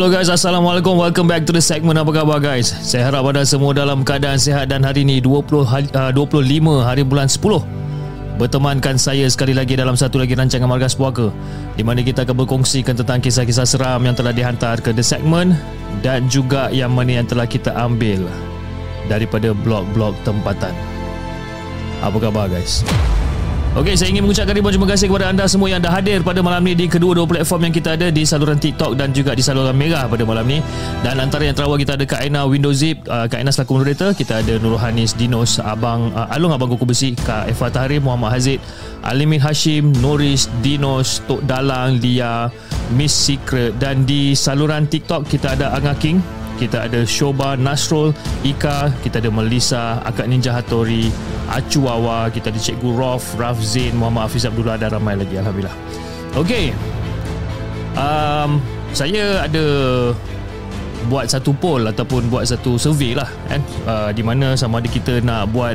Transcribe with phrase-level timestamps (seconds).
[0.00, 0.96] Hello guys, Assalamualaikum.
[0.96, 2.00] Welcome back to the segment.
[2.00, 2.72] Apa khabar guys?
[2.72, 6.40] Saya harap anda semua dalam keadaan sihat dan hari ini 20 uh, 25
[6.80, 11.28] hari bulan 10 bertemankan saya sekali lagi dalam satu lagi rancangan Margas Puaka
[11.76, 15.52] di mana kita akan berkongsikan tentang kisah-kisah seram yang telah dihantar ke the segment
[16.00, 18.24] dan juga yang mana yang telah kita ambil
[19.04, 20.72] daripada blog-blog tempatan.
[22.00, 22.80] Apa khabar guys?
[23.70, 26.58] Okey, saya ingin mengucapkan ribuan terima kasih kepada anda semua yang dah hadir pada malam
[26.66, 30.10] ni di kedua-dua platform yang kita ada di saluran TikTok dan juga di saluran Merah
[30.10, 30.58] pada malam ni.
[31.06, 34.10] Dan antara yang terawal kita ada Kak Aina Windows Zip, uh, Kak Aina selaku moderator,
[34.10, 38.34] kita ada Nurul Hanis, Dinos, Abang uh, Alung Abang Kuku Besi, Kak Eva Tahrir, Muhammad
[38.34, 38.58] Hazid,
[39.06, 42.50] Alimin Hashim, Noris, Dinos, Tok Dalang, Lia,
[42.98, 46.18] Miss Secret dan di saluran TikTok kita ada Angah King,
[46.60, 48.12] kita ada Shoba Nasrul
[48.44, 51.08] Ika kita ada Melissa Akak Ninja Hattori
[51.50, 55.74] Acu Wawa kita ada Cikgu Rof Raf Zain Muhammad Hafiz Abdullah dan ramai lagi Alhamdulillah.
[56.38, 56.70] Ok
[57.98, 59.64] um, saya ada
[61.08, 63.60] buat satu poll ataupun buat satu survey lah kan?
[63.88, 65.74] Uh, di mana sama ada kita nak buat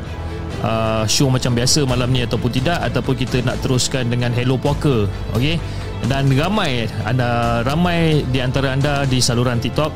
[0.62, 5.10] uh, show macam biasa malam ni ataupun tidak ataupun kita nak teruskan dengan Hello Poker
[5.34, 5.58] ok
[6.06, 9.90] dan ramai anda ramai di antara anda di saluran TikTok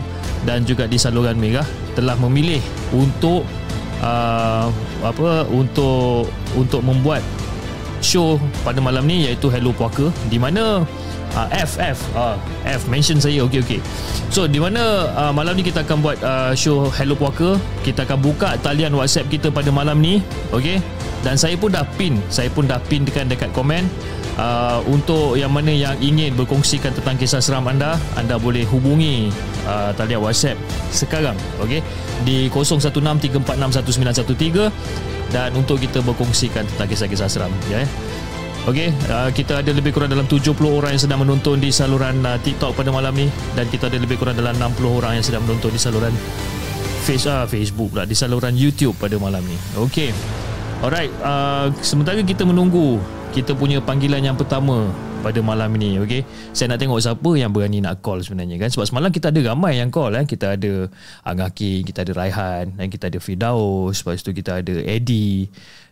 [0.44, 2.64] dan juga di saluran Merah telah memilih
[2.96, 3.46] untuk
[4.04, 4.68] uh,
[5.04, 7.24] apa untuk untuk membuat
[8.00, 10.88] show pada malam ni iaitu Hello Puaka di mana
[11.36, 13.80] uh, F F uh, F mention saya okey okey.
[14.32, 18.20] So di mana uh, malam ni kita akan buat uh, show Hello Puaka, kita akan
[18.24, 20.24] buka talian WhatsApp kita pada malam ni,
[20.56, 20.80] okey.
[21.20, 23.84] Dan saya pun dah pin, saya pun dah pin dekat dekat komen
[24.40, 29.28] uh, untuk yang mana yang ingin berkongsikan tentang kisah seram anda anda boleh hubungi
[29.68, 30.56] uh, talian WhatsApp
[30.96, 31.84] sekarang okey
[32.24, 34.72] di 0163461913
[35.30, 37.88] dan untuk kita berkongsikan tentang kisah-kisah seram ya yeah.
[38.68, 42.36] Okey, uh, kita ada lebih kurang dalam 70 orang yang sedang menonton di saluran uh,
[42.44, 45.72] TikTok pada malam ni dan kita ada lebih kurang dalam 60 orang yang sedang menonton
[45.72, 46.12] di saluran
[47.08, 49.56] face, uh, Facebook pula, di saluran YouTube pada malam ni.
[49.80, 50.12] Okey.
[50.86, 53.00] Alright, uh, sementara kita menunggu
[53.30, 54.90] kita punya panggilan yang pertama
[55.22, 56.26] pada malam ini okey?
[56.56, 58.70] Saya nak tengok siapa yang berani nak call sebenarnya kan?
[58.74, 60.90] Sebab semalam kita ada ramai yang call kan kita ada
[61.22, 65.46] Angaki kita ada Raihan dan kita ada Fidaus lepas tu kita ada Eddie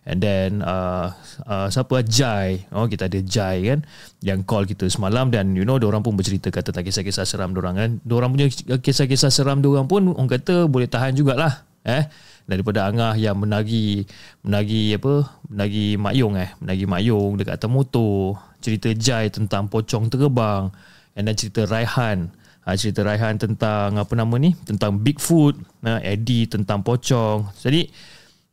[0.10, 1.14] and then uh,
[1.46, 2.02] uh, siapa?
[2.02, 2.66] Jai.
[2.74, 3.86] Oh kita ada Jai kan?
[4.26, 7.76] Yang call kita semalam dan you know orang pun bercerita kata tentang kisah-kisah seram orang
[7.78, 7.90] kan?
[8.10, 8.50] Orang punya
[8.82, 12.10] kisah-kisah seram orang pun orang kata boleh tahan jugalah eh
[12.48, 14.08] daripada Angah yang menagi
[14.42, 16.56] menagi apa menagi mayung eh.
[16.64, 20.72] Menagi mayung dekat atas motor cerita Jai tentang pocong terbang.
[21.14, 22.30] Dan cerita Raihan.
[22.64, 24.56] Ha, cerita Raihan tentang apa nama ni?
[24.64, 25.60] Tentang Bigfoot.
[25.84, 27.52] Ha, Eddie tentang pocong.
[27.60, 27.90] Jadi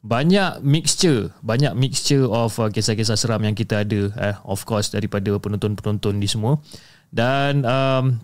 [0.04, 1.32] banyak mixture.
[1.40, 6.28] Banyak mixture of uh, kisah-kisah seram yang kita ada eh, of course daripada penonton-penonton di
[6.28, 6.60] semua.
[7.08, 8.20] Dan um,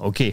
[0.00, 0.32] okey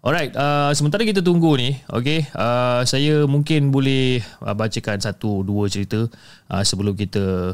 [0.00, 5.68] Alright, uh, sementara kita tunggu ni, okay, uh, saya mungkin boleh uh, bacakan satu dua
[5.68, 6.08] cerita
[6.48, 7.52] uh, sebelum kita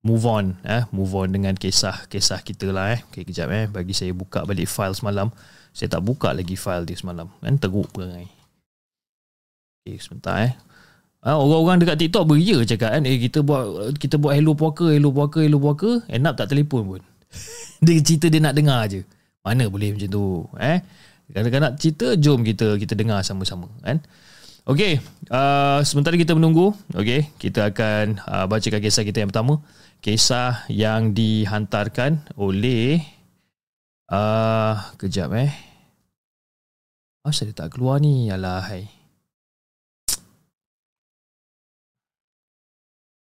[0.00, 2.96] move on, eh, move on dengan kisah-kisah kita lah.
[2.96, 3.00] Eh.
[3.12, 5.28] Okay, kejap eh, bagi saya buka balik file semalam.
[5.76, 8.24] Saya tak buka lagi file dia semalam, kan teruk perangai.
[9.84, 10.56] Okay, sebentar eh.
[11.20, 15.12] Uh, orang-orang dekat TikTok beria cakap kan, eh, kita buat kita buat hello puaka, hello
[15.12, 17.02] puaka, hello puaka, end up tak telefon pun.
[17.84, 19.04] dia cerita dia nak dengar je.
[19.44, 20.80] Mana boleh macam tu, eh?
[21.32, 23.66] Kalau nak cerita, jom kita kita dengar sama-sama.
[23.80, 24.04] Kan?
[24.68, 25.02] Okey,
[25.32, 29.58] uh, sementara kita menunggu, okey kita akan uh, bacakan kisah kita yang pertama.
[29.98, 33.00] Kisah yang dihantarkan oleh...
[34.12, 35.48] Uh, kejap eh.
[37.24, 38.28] Oh, saya tak keluar ni?
[38.28, 38.84] Alahai.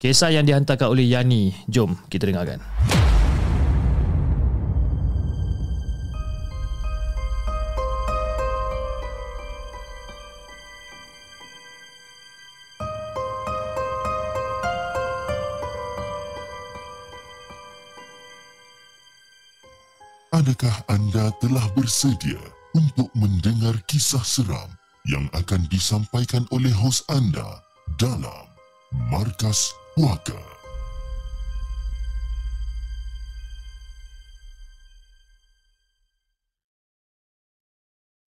[0.02, 1.54] Kisah yang dihantarkan oleh Yani.
[1.70, 2.64] Jom kita dengarkan.
[20.50, 22.42] Adakah anda telah bersedia
[22.74, 24.66] untuk mendengar kisah seram
[25.06, 27.62] yang akan disampaikan oleh hos anda
[28.02, 28.50] dalam
[29.14, 30.42] Markas Puaka?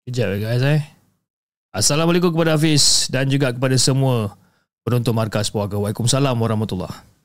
[0.09, 0.81] Kejap ya guys eh.
[1.69, 4.33] Assalamualaikum kepada Hafiz dan juga kepada semua
[4.81, 5.77] penonton Markas Puaka.
[5.77, 7.16] Waalaikumsalam warahmatullahi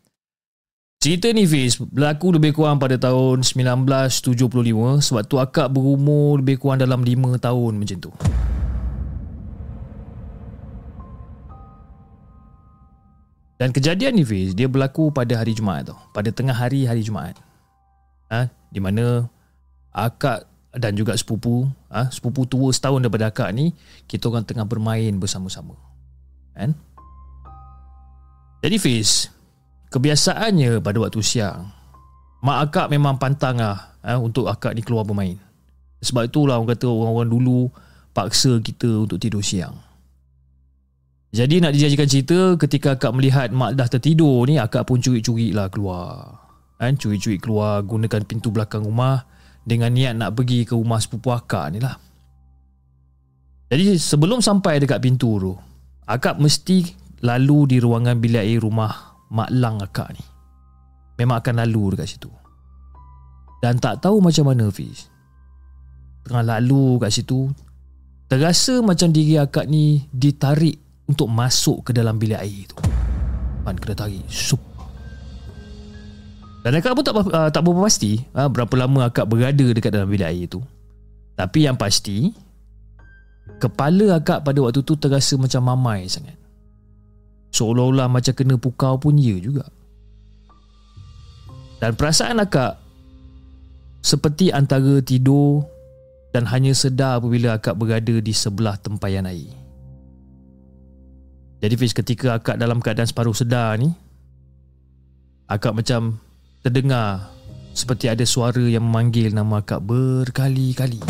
[1.02, 4.38] Cerita ni Fiz berlaku lebih kurang pada tahun 1975
[5.02, 8.10] sebab tu akak berumur lebih kurang dalam 5 tahun macam tu.
[13.58, 15.96] Dan kejadian ni Fiz dia berlaku pada hari Jumaat tu.
[16.14, 17.34] Pada tengah hari hari Jumaat.
[18.30, 18.46] Ha?
[18.70, 19.26] Di mana
[19.90, 22.14] akak dan juga sepupu, ha?
[22.14, 23.74] sepupu tua setahun daripada akak ni,
[24.06, 25.74] kita orang tengah bermain bersama-sama.
[26.54, 26.78] Kan?
[28.62, 29.34] Jadi Fiz,
[29.92, 31.68] Kebiasaannya pada waktu siang.
[32.40, 35.36] Mak akak memang pantang lah eh, Untuk akak ni keluar bermain.
[36.00, 37.60] Sebab itulah orang kata orang-orang dulu
[38.16, 39.76] Paksa kita untuk tidur siang.
[41.32, 45.68] Jadi nak dijanjikan cerita Ketika akak melihat mak dah tertidur ni Akak pun curi-curi lah
[45.68, 46.40] keluar.
[46.80, 49.28] Eh, Curi-curi keluar gunakan pintu belakang rumah
[49.62, 52.00] Dengan niat nak pergi ke rumah sepupu akak ni lah.
[53.68, 55.52] Jadi sebelum sampai dekat pintu tu
[56.08, 56.84] Akak mesti
[57.22, 60.24] lalu di ruangan bilik air rumah Mak Lang akak ni.
[61.16, 62.28] Memang akan lalu dekat situ.
[63.64, 65.08] Dan tak tahu macam mana Fiz.
[66.22, 67.50] Tengah lalu kat situ
[68.30, 70.78] Terasa macam diri akak ni Ditarik
[71.10, 72.76] Untuk masuk ke dalam bilik air tu.
[73.64, 74.26] Man kena tarik.
[74.28, 74.60] Sup.
[76.62, 80.10] Dan akak pun tak, uh, tak berapa pasti uh, Berapa lama akak berada dekat dalam
[80.10, 80.60] bilik air tu.
[81.38, 82.34] Tapi yang pasti
[83.62, 86.41] Kepala akak pada waktu tu terasa macam mamai sangat
[87.52, 89.68] Seolah-olah macam kena pukau pun ya juga.
[91.82, 92.78] Dan perasaan akak
[94.06, 95.66] Seperti antara tidur
[96.30, 99.50] Dan hanya sedar apabila akak berada di sebelah tempayan air.
[101.58, 103.90] Jadi Fiz ketika akak dalam keadaan separuh sedar ni
[105.50, 106.22] Akak macam
[106.62, 107.34] terdengar
[107.74, 111.02] Seperti ada suara yang memanggil nama akak berkali-kali.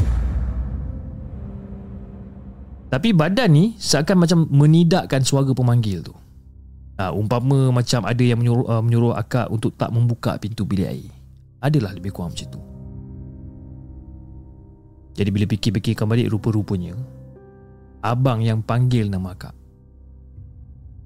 [2.92, 6.21] Tapi badan ni seakan macam menidakkan suara pemanggil tu.
[7.02, 11.11] Uh, umpama macam ada yang menyuruh, uh, menyuruh akak untuk tak membuka pintu bilik air.
[11.59, 12.61] Adalah lebih kurang macam tu.
[15.18, 16.94] Jadi bila fikir-fikirkan balik rupa-rupanya,
[18.06, 19.50] abang yang panggil nama akak.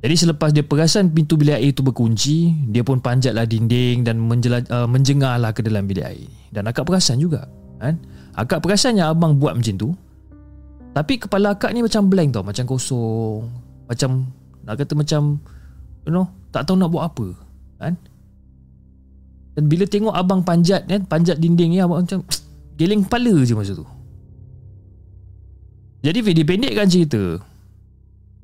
[0.05, 4.61] Jadi selepas dia perasan pintu bilik air itu berkunci, dia pun panjatlah dinding dan menjela,
[4.69, 6.29] uh, menjengahlah ke dalam bilik air.
[6.53, 7.49] Dan akak perasan juga.
[7.81, 7.97] Kan?
[8.37, 9.97] Akak perasannya abang buat macam tu.
[10.93, 12.45] Tapi kepala akak ni macam blank tau.
[12.45, 13.49] Macam kosong.
[13.89, 14.29] Macam,
[14.69, 15.41] nak kata macam
[16.07, 17.27] you know tak tahu nak buat apa
[17.83, 17.95] kan
[19.57, 22.23] dan bila tengok abang panjat kan panjat dinding ni abang macam
[22.79, 23.87] geleng kepala je masa tu
[26.07, 27.43] jadi video pendekkan cerita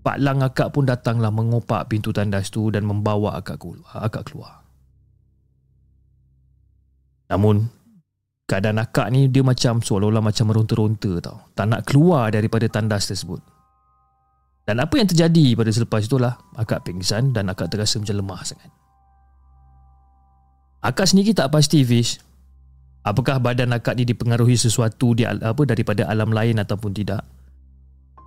[0.02, 4.66] Pak Lang akak pun datanglah mengopak pintu tandas tu dan membawa akak keluar, akak keluar.
[7.30, 7.70] Namun
[8.50, 11.38] keadaan akak ni dia macam seolah-olah macam meronta-ronta tau.
[11.54, 13.38] Tak nak keluar daripada tandas tersebut.
[14.62, 18.70] Dan apa yang terjadi pada selepas itulah akak pingsan dan akak terasa macam lemah sangat.
[20.82, 22.18] Akak sendiri tak pasti Fish
[23.02, 27.22] apakah badan akak ni dipengaruhi sesuatu di, apa daripada alam lain ataupun tidak.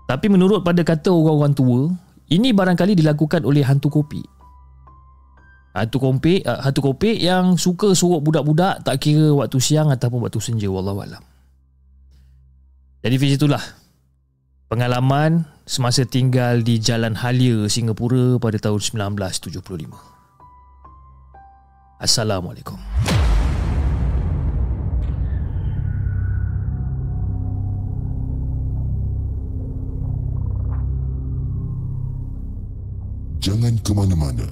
[0.06, 1.90] Tapi menurut pada kata orang-orang tua,
[2.30, 4.22] ini barangkali dilakukan oleh hantu kopi.
[5.76, 10.40] Hantu kopi, uh, hantu kopi yang suka suruh budak-budak tak kira waktu siang ataupun waktu
[10.40, 11.24] senja wallahualam.
[13.04, 13.60] Jadi Fish itulah
[14.66, 19.94] pengalaman semasa tinggal di Jalan Halia, Singapura pada tahun 1975.
[22.02, 22.78] Assalamualaikum.
[33.46, 34.50] Jangan ke mana-mana.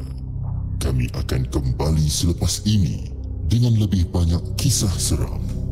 [0.77, 3.09] Kami akan kembali selepas ini
[3.49, 5.62] dengan lebih banyak kisah seram.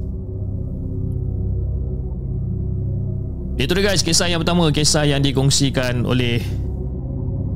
[3.62, 6.42] Itu dia guys Kisah yang pertama Kisah yang dikongsikan oleh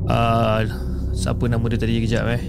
[0.06, 0.62] uh,
[1.10, 2.42] Siapa nama dia tadi kejap eh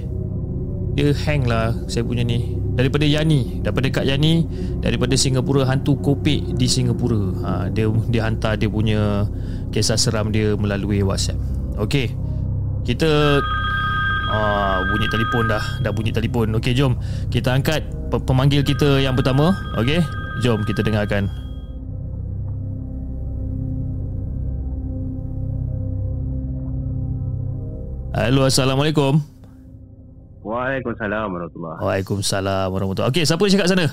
[0.93, 4.45] Dia hang lah Saya punya ni Daripada Yani Daripada Kak Yani
[4.85, 9.25] Daripada Singapura Hantu Kopek di Singapura ha, Dia dia hantar dia punya
[9.73, 11.41] Kisah seram dia melalui WhatsApp
[11.81, 12.13] Okay
[12.85, 13.41] Kita
[14.27, 15.63] Ah, bunyi telefon dah.
[15.79, 16.51] Dah bunyi telefon.
[16.59, 16.99] Okey, jom.
[17.31, 17.79] Kita angkat
[18.11, 19.55] pe- pemanggil kita yang pertama.
[19.79, 20.03] Okey?
[20.43, 21.31] Jom kita dengarkan.
[28.17, 29.21] Halo, Assalamualaikum.
[30.41, 33.85] Waalaikumsalam warahmatullahi Waalaikumsalam warahmatullahi Okey, siapa yang cakap sana?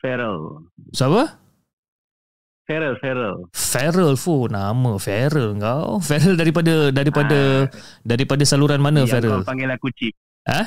[0.00, 0.36] Feral.
[0.94, 1.22] Siapa?
[2.64, 3.34] Feral, Feral.
[3.52, 6.00] Feral fu nama Feral kau.
[6.00, 7.68] Feral daripada daripada
[8.06, 9.44] daripada saluran mana yang Feral?
[9.44, 10.14] kau panggil aku Chip.
[10.48, 10.62] Ha?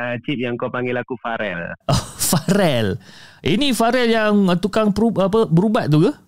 [0.00, 1.76] Uh, Chip yang kau panggil aku Farel.
[1.92, 2.96] Oh, Farel.
[3.44, 6.23] Ini Farel yang tukang peru, apa berubat tu ke?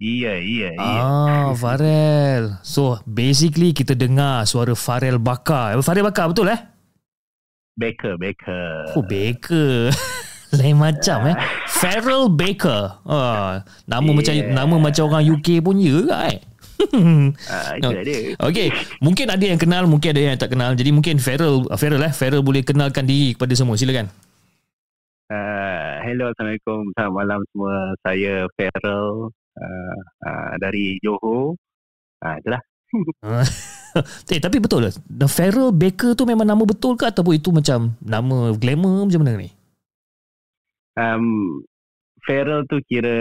[0.00, 1.00] Iya, iya, iya.
[1.04, 2.56] Ah, Farel.
[2.64, 5.76] So, basically kita dengar suara Farel Bakar.
[5.84, 6.56] Farel Bakar betul eh?
[7.76, 8.96] Baker, Baker.
[8.96, 9.92] Oh, Baker.
[10.56, 11.36] Lain macam eh.
[11.68, 12.96] Farrell Baker.
[13.04, 14.16] Ah, nama Yeah.
[14.16, 16.38] macam nama macam orang UK pun ya ke eh?
[17.46, 18.18] Ah, itu dia.
[18.40, 18.68] Okey,
[19.04, 20.72] mungkin ada yang kenal, mungkin ada yang tak kenal.
[20.72, 23.76] Jadi mungkin Farrell, Farrell eh, Farrell boleh kenalkan diri kepada semua.
[23.76, 24.08] Silakan.
[25.30, 26.90] Uh, hello, Assalamualaikum.
[26.98, 27.74] Selamat malam semua.
[28.02, 31.56] Saya Feral uh, uh, dari Johor.
[32.20, 32.62] Ah, itulah.
[34.34, 34.92] eh, tapi betul lah.
[35.06, 39.40] The Farrell Baker tu memang nama betul ke ataupun itu macam nama glamour macam mana
[39.40, 39.50] ni?
[40.98, 41.62] Um,
[42.26, 43.16] Feral tu kira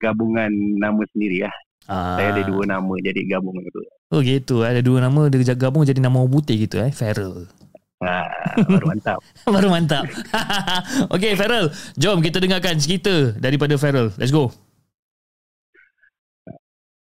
[0.00, 0.48] gabungan
[0.80, 1.54] nama sendiri lah.
[1.90, 2.16] Ah.
[2.16, 3.82] Saya ada dua nama jadi gabungan tu.
[4.12, 7.50] Oh gitu, ada dua nama dia gabung jadi nama putih gitu eh, Farrell.
[8.02, 8.26] Ah,
[8.66, 9.18] baru mantap.
[9.54, 10.04] Baru mantap.
[11.14, 11.70] okay, Farrell.
[11.94, 14.10] Jom kita dengarkan cerita daripada Farrell.
[14.18, 14.50] Let's go.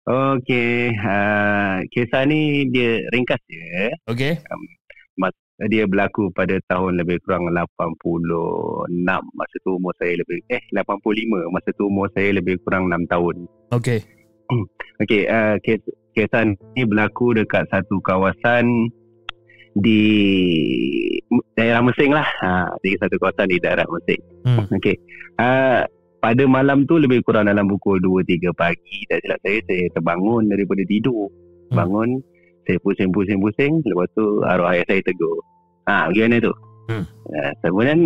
[0.01, 3.93] Okey, uh, kisah ni dia ringkas je.
[4.09, 4.41] Okay.
[5.69, 7.69] Dia berlaku pada tahun lebih kurang 86.
[9.13, 11.53] Masa tu umur saya lebih eh 85.
[11.53, 13.45] Masa tu umur saya lebih kurang 6 tahun.
[13.69, 14.01] Okay.
[15.05, 15.85] Okey, uh, kes,
[16.17, 18.89] kisah ni berlaku dekat satu kawasan
[19.77, 20.01] di
[21.53, 22.25] daerah Mesing lah.
[22.41, 24.21] Ha, di satu kawasan di daerah Mesing.
[24.49, 24.65] Hmm.
[24.65, 24.97] Okey.
[25.37, 25.85] Uh,
[26.21, 29.09] pada malam tu lebih kurang dalam pukul 2-3 pagi.
[29.09, 31.27] Tak silap saya, saya terbangun daripada tidur.
[31.73, 31.77] Hmm.
[31.81, 32.09] Bangun,
[32.69, 33.81] saya pusing-pusing-pusing.
[33.81, 35.41] Lepas tu arwah ayah saya tegur.
[35.89, 36.53] Ha, bagaimana tu?
[36.93, 37.05] Hmm.
[37.25, 37.99] Uh, kemudian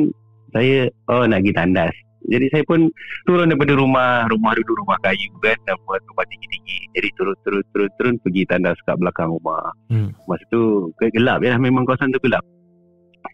[0.56, 1.96] saya, oh nak pergi tandas.
[2.26, 2.90] Jadi saya pun
[3.30, 6.80] turun daripada rumah, rumah dulu rumah kayu kan, dan buat rumah tinggi-tinggi.
[6.98, 9.70] Jadi turun, turun, turun, turun, pergi tandas kat belakang rumah.
[9.92, 10.10] Hmm.
[10.26, 12.42] Masa tu gelap ya, memang kawasan tu gelap.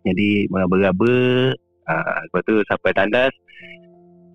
[0.04, 1.14] Jadi meraba-raba,
[1.88, 3.32] uh, lepas tu sampai tandas,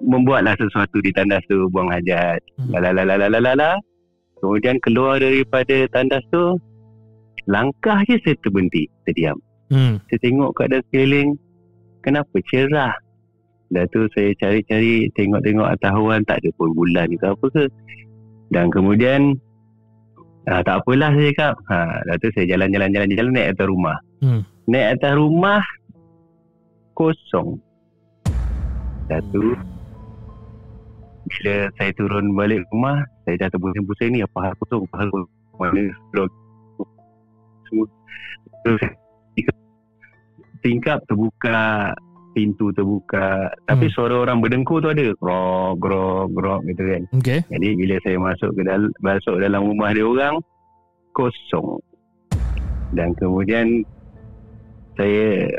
[0.01, 2.41] membuatlah sesuatu di tandas tu, buang hajat.
[2.61, 2.73] Hmm.
[2.77, 3.81] Lalalalalala.
[4.37, 6.61] Kemudian keluar daripada tandas tu,
[7.49, 9.39] langkah je saya terberhenti, terdiam.
[9.73, 9.99] Hmm.
[10.07, 11.31] Saya tengok keadaan sekeliling,
[12.05, 12.95] kenapa cerah?
[13.67, 17.65] Dah tu saya cari-cari, tengok-tengok atas awan, tak ada pun bulan ke apa ke.
[18.55, 19.35] Dan kemudian,
[20.47, 21.55] ah, tak apalah saya cakap.
[21.67, 21.77] Ha,
[22.07, 23.99] dah tu saya jalan-jalan-jalan-jalan naik atas rumah.
[24.23, 24.43] Hmm.
[24.71, 25.63] Naik atas rumah,
[26.95, 27.59] kosong.
[29.11, 29.55] Dah tu,
[31.27, 35.33] bila saya turun balik rumah, saya dah terbusing-busing ni, apa hal kosong, apa hal kosong.
[35.57, 36.31] Mana blok
[37.67, 37.87] semua.
[38.63, 38.83] Terus
[40.63, 41.95] tingkap terbuka,
[42.37, 43.51] pintu terbuka.
[43.65, 43.95] Tapi Hmm.
[43.95, 45.15] suara orang berdengkur tu ada.
[45.17, 47.03] Grok, grok, grok gitu kan.
[47.23, 47.41] Okay.
[47.49, 50.37] Jadi bila saya masuk ke dalam masuk dalam rumah dia orang
[51.17, 51.81] kosong.
[52.93, 53.83] Dan kemudian
[54.95, 55.51] saya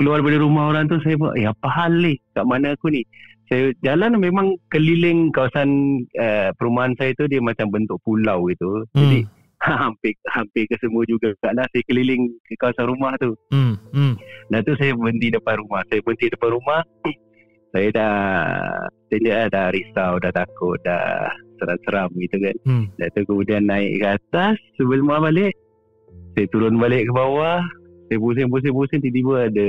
[0.00, 2.16] keluar dari rumah orang tu saya buat, eh apa hal ni?
[2.32, 3.04] Kat mana aku ni?
[3.46, 8.82] Saya jalan memang keliling kawasan uh, perumahan saya tu dia macam bentuk pulau gitu.
[8.94, 9.34] Jadi Hmm.
[9.88, 13.32] hampir hampir ke semua juga lah saya keliling ke kawasan rumah tu.
[13.54, 13.78] Hmm.
[13.94, 14.14] Hmm.
[14.52, 15.80] Dah tu saya berhenti depan rumah.
[15.88, 16.82] Saya berhenti depan rumah.
[17.72, 18.14] Saya dah
[19.08, 22.56] saya dah, dah risau, dah takut, dah seram-seram gitu kan.
[22.68, 22.84] Hmm.
[23.00, 25.54] Dah tu kemudian naik ke atas sebelum balik.
[26.36, 27.64] Saya turun balik ke bawah.
[28.06, 29.68] Saya pusing-pusing-pusing tiba-tiba ada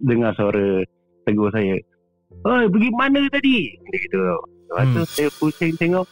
[0.00, 0.86] dengar suara
[1.28, 1.76] tegur saya.
[2.28, 3.72] Oi, pergi mana tadi?
[3.72, 4.20] Dia gitu.
[4.68, 5.08] Lepas tu Hmm.
[5.08, 6.06] saya pusing tengok.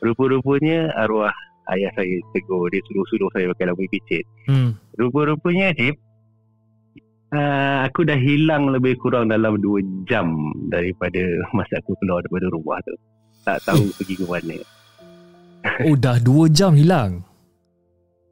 [0.00, 1.32] Rupa-rupanya arwah
[1.70, 2.68] ayah saya tegur.
[2.68, 4.24] Dia suruh-suruh saya pakai lampu picit.
[4.48, 4.76] Hmm.
[4.96, 5.96] Rupa-rupanya Cip
[7.32, 10.30] uh, Aku dah hilang lebih kurang dalam 2 jam
[10.70, 11.18] Daripada
[11.50, 12.94] masa aku keluar daripada rumah tu
[13.42, 14.56] Tak tahu pergi ke mana
[15.82, 17.24] Oh, dah dua jam hilang.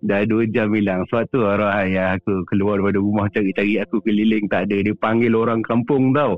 [0.02, 1.06] Dah 2 jam hilang.
[1.06, 4.50] Sebab tu arwah ayah aku keluar daripada rumah Cari-cari aku keliling.
[4.50, 4.82] Tak ada.
[4.82, 6.34] Dia panggil orang kampung tau.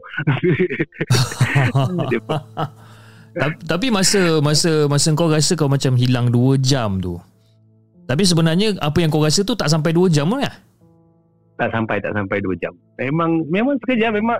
[3.70, 7.16] Tapi masa masa masa kau rasa kau macam hilang 2 jam tu.
[8.04, 10.52] Tapi sebenarnya apa yang kau rasa tu tak sampai 2 jam pun ya?
[11.56, 12.76] Tak sampai tak sampai 2 jam.
[13.00, 14.20] Memang Memang sekejap.
[14.20, 14.38] Memang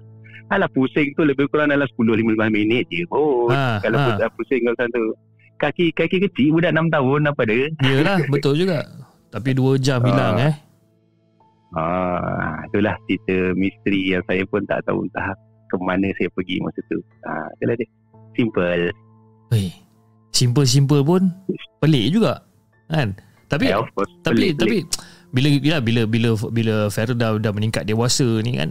[0.52, 3.08] Alah pusing tu lebih kurang dalam 10-15 minit je.
[3.08, 4.28] Oh Ha, Kalau ha.
[4.36, 5.16] pusing kawasan tu.
[5.56, 8.84] Kaki kaki kecil budak 6 tahun apa dia Yalah, betul juga.
[9.34, 10.46] Tapi 2 jam hilang Ah.
[10.46, 10.54] eh.
[11.74, 15.34] Ah, itulah cerita misteri yang saya pun tak tahu entah
[15.66, 17.02] ke mana saya pergi masa tu.
[17.24, 17.88] Ah, itulah dia.
[18.32, 18.94] Simple.
[19.50, 19.74] Hei,
[20.30, 21.34] simple-simple pun
[21.78, 22.46] pelik juga.
[22.86, 23.18] Kan?
[23.46, 24.10] Tapi Eh, of course.
[24.22, 24.76] tapi Pelik, tapi
[25.30, 28.70] bila bila bila bila bila Farrell dah, dah meningkat dewasa ni kan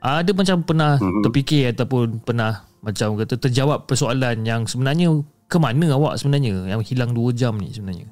[0.00, 1.22] ada macam pernah Mhm.
[1.22, 5.12] terfikir ataupun pernah macam kata terjawab persoalan yang sebenarnya
[5.46, 8.10] ke mana awak sebenarnya yang hilang 2 jam ni sebenarnya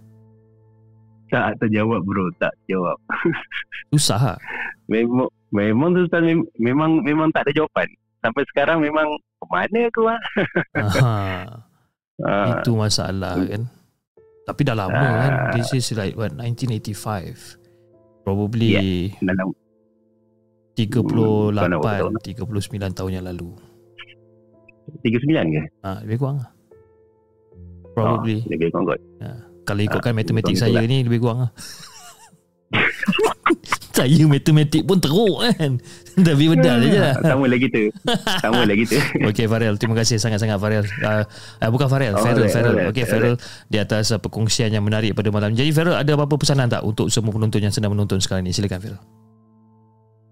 [1.28, 2.96] Tak terjawab bro, tak jawab.
[3.92, 4.38] susah lah.
[4.86, 7.88] Memang memang tu Ustaz mem- memang memang tak ada jawapan.
[8.18, 9.06] Sampai sekarang memang
[9.38, 10.20] ke mana aku ah?
[10.82, 11.16] Aha,
[12.18, 13.62] Ah, itu masalah kan?
[14.42, 15.14] Tapi dah lama Ah.
[15.20, 15.32] kan?
[15.54, 17.60] This is like what 1985
[18.22, 18.74] probably
[19.20, 19.54] dalam
[20.74, 23.10] 38 Hmm, tak nak beritahu 39 tahun.
[23.12, 23.50] yang lalu.
[25.00, 25.62] 39 ke?
[25.82, 26.50] ha, lebih kurang lah.
[27.92, 28.40] Probably.
[28.40, 29.00] Oh, lebih kurang kot.
[29.68, 30.88] Kalau ikutkan Ah, matematik betul saya lah.
[30.88, 31.52] ni lebih kurang lah.
[33.92, 35.72] saya matematik pun teruk kan.
[36.26, 37.14] Tapi bedal je lah.
[37.18, 37.82] Sama lagi tu.
[38.38, 38.98] Sama lagi tu.
[39.20, 40.84] Okey Farel, terima kasih sangat-sangat Farel.
[40.98, 41.22] Uh,
[41.58, 42.72] uh, bukan Farel, Oh, Farel, alright, Farel.
[42.72, 43.34] alright, Okey Farel
[43.66, 45.50] di atas uh, perkongsian yang menarik pada malam.
[45.52, 48.52] Jadi Farel ada apa-apa pesanan tak untuk semua penonton yang sedang menonton sekarang ni?
[48.52, 49.00] Silakan Farel.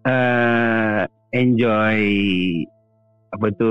[0.06, 1.98] Uh, enjoy
[3.36, 3.70] apa tu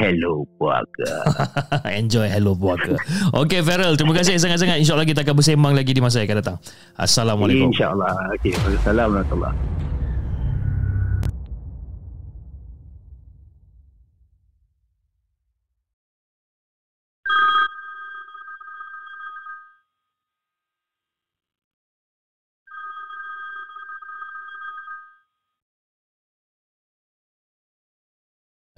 [0.00, 1.12] hello puaka.
[2.00, 2.96] Enjoy Hello Puaka.
[3.36, 4.80] Okey Farel, terima kasih sangat-sangat.
[4.80, 6.56] InsyaAllah kita akan bersembang lagi di masa yang akan datang.
[6.96, 7.68] Assalamualaikum.
[7.68, 8.12] InsyaAllah.
[8.40, 8.56] Okey.
[8.56, 9.89] Assalamualaikum warahmatullahi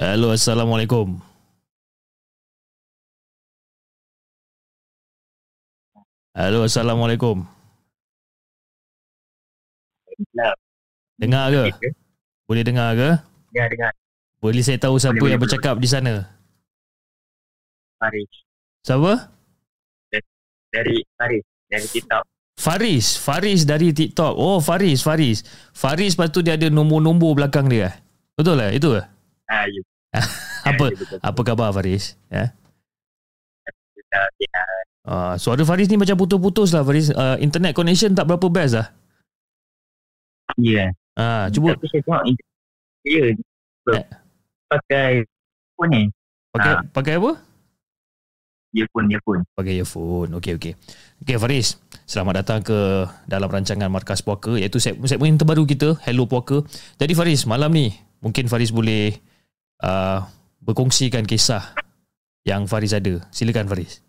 [0.02, 1.14] Hello, Assalamualaikum.
[6.34, 7.46] Hello, Assalamualaikum.
[11.22, 11.94] Dengar ke?
[12.50, 13.10] Boleh dengar ke?
[13.54, 13.94] Ya dengan
[14.42, 16.26] Boleh saya tahu siapa Boleh, yang boleh, bercakap di sana?
[18.02, 18.32] Faris
[18.82, 19.30] Siapa?
[20.74, 22.24] dari Faris dari TikTok.
[22.58, 23.06] Faris.
[23.22, 24.34] Faris dari TikTok.
[24.34, 25.46] Oh, Faris, Faris.
[25.70, 28.02] Faris lepas tu dia ada nombor-nombor belakang dia.
[28.34, 28.74] Betul lah?
[28.74, 29.02] Itu ke?
[29.46, 29.91] Ah, ya.
[30.68, 31.18] Apa Ya, betul.
[31.18, 32.14] apa khabar Faris?
[32.28, 32.52] Ya.
[33.92, 34.62] Kita kita
[35.02, 37.10] Uh, suara Faris ni macam putus-putus lah Faris.
[37.10, 38.94] Uh, internet connection tak berapa best lah.
[40.54, 40.94] Ya.
[41.12, 42.22] Ah, cuba Tapi saya tengok
[43.02, 43.22] ya.
[43.90, 44.06] Eh.
[44.64, 45.26] Pakai
[45.74, 46.02] phone ni.
[46.54, 46.80] pakai Ah.
[46.86, 47.32] pakai apa?
[48.72, 49.40] Earphone, earphone.
[49.52, 50.30] Pakai earphone.
[50.32, 50.72] Okey okey.
[51.20, 52.78] Okey Faris, selamat datang ke
[53.26, 56.62] dalam rancangan Markas Puaka iaitu seg- segmen terbaru kita Hello Puaka.
[56.94, 57.90] Jadi Faris, malam ni
[58.22, 59.18] mungkin Faris boleh
[59.82, 60.24] uh,
[60.62, 61.74] berkongsikan kisah
[62.42, 63.22] yang Faris ada.
[63.30, 64.02] Silakan Faris.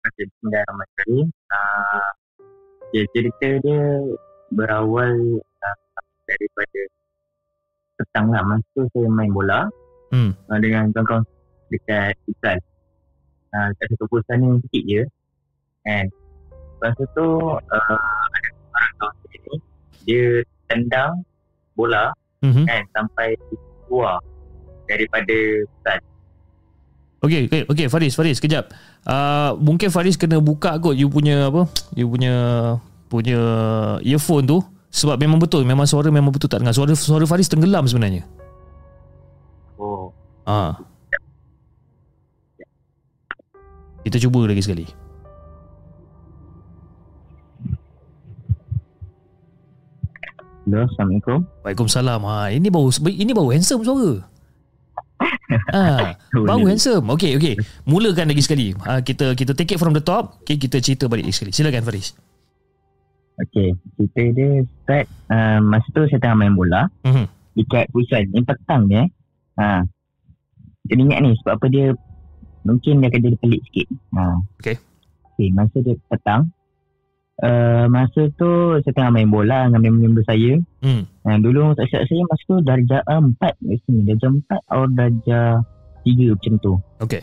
[0.00, 1.26] Okey, Bismillahirrahmanirrahim.
[1.52, 2.08] Ah,
[2.92, 3.82] ya, cerita dia
[4.48, 5.12] berawal
[5.60, 5.76] ah,
[6.24, 6.80] daripada
[8.00, 8.40] petang lah.
[8.44, 9.68] Masa tu saya main bola
[10.10, 10.32] Hmm.
[10.48, 11.22] ah, dengan kawan-kawan
[11.68, 12.58] dekat futsal.
[13.52, 15.02] Ah, kat satu pusat ni sikit je.
[15.84, 16.06] Kan.
[16.80, 19.56] Lepas tu uh, ada orang kawan saya ni
[20.08, 20.24] dia
[20.64, 21.12] tendang
[21.76, 22.08] bola
[22.40, 22.64] Mhm.
[22.64, 23.36] kan sampai
[23.90, 24.22] keluar
[24.86, 26.00] daripada pusat.
[27.20, 28.70] Okey, okey, okey Faris, Faris, kejap.
[29.04, 31.66] Uh, mungkin Faris kena buka kot you punya apa?
[31.98, 32.34] You punya
[33.10, 33.40] punya
[34.06, 36.72] earphone tu sebab memang betul, memang suara memang betul tak dengar.
[36.72, 38.24] Suara suara Faris tenggelam sebenarnya.
[39.76, 40.14] Oh.
[40.46, 40.78] Ah.
[44.00, 45.09] Kita cuba lagi sekali.
[50.70, 51.38] Hello, Assalamualaikum.
[51.66, 52.20] Waalaikumsalam.
[52.22, 54.22] Ha, ini baru ini baru handsome suara.
[55.74, 56.14] Ah,
[56.46, 57.10] baru handsome.
[57.10, 57.58] Okey, okey.
[57.82, 58.70] Mulakan lagi sekali.
[58.86, 60.38] Ha, kita kita take it from the top.
[60.46, 61.50] Okay, kita cerita balik lagi sekali.
[61.50, 62.14] Silakan Faris.
[63.42, 67.26] Okey, cerita dia start uh, masa tu saya tengah main bola Mhm.
[67.58, 69.02] dekat pusat ni petang dia.
[69.58, 69.82] Ha.
[70.86, 71.98] Dia ingat ni sebab apa dia
[72.62, 73.86] mungkin dia akan jadi pelik sikit.
[74.14, 74.38] Ha.
[74.62, 74.76] Okey.
[75.34, 76.46] Okey, masa dia petang
[77.40, 78.50] uh, masa tu
[78.80, 80.56] saya tengah main bola dengan member-member saya.
[80.80, 81.04] Hmm.
[81.24, 84.00] Ha, dulu tak silap saya masa tu darjah 4 kat sini.
[84.06, 85.48] Darjah 4 atau darjah
[86.02, 86.72] 3 macam tu.
[87.00, 87.22] Okey.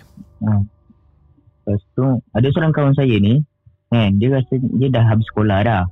[1.65, 3.43] Lepas tu ada seorang kawan saya ni
[3.87, 5.83] kan dia rasa dia dah habis sekolah dah.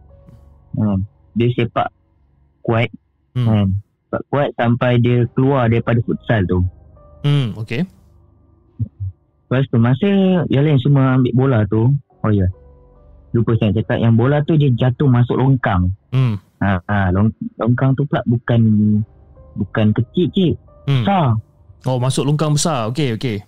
[0.75, 1.03] Hmm.
[1.33, 1.89] Dia sepak
[2.61, 2.89] kuat
[3.35, 3.47] Hmm.
[3.47, 3.67] kan.
[4.07, 6.63] Sepak kuat sampai dia keluar daripada futsal tu.
[7.25, 7.83] Hmm, okey.
[9.45, 10.07] Lepas tu masa
[10.47, 11.91] yang lain semua ambil bola tu,
[12.23, 12.47] oh ya.
[13.35, 15.91] Lupa saya cakap yang bola tu dia jatuh masuk longkang.
[16.15, 16.39] Hmm.
[16.63, 17.27] Ha, ha long,
[17.59, 18.61] longkang tu pula bukan
[19.59, 20.53] bukan kecil cik,
[20.87, 21.03] Hmm.
[21.03, 21.27] besar.
[21.83, 22.87] Oh, masuk longkang besar.
[22.89, 23.43] Okey, okey.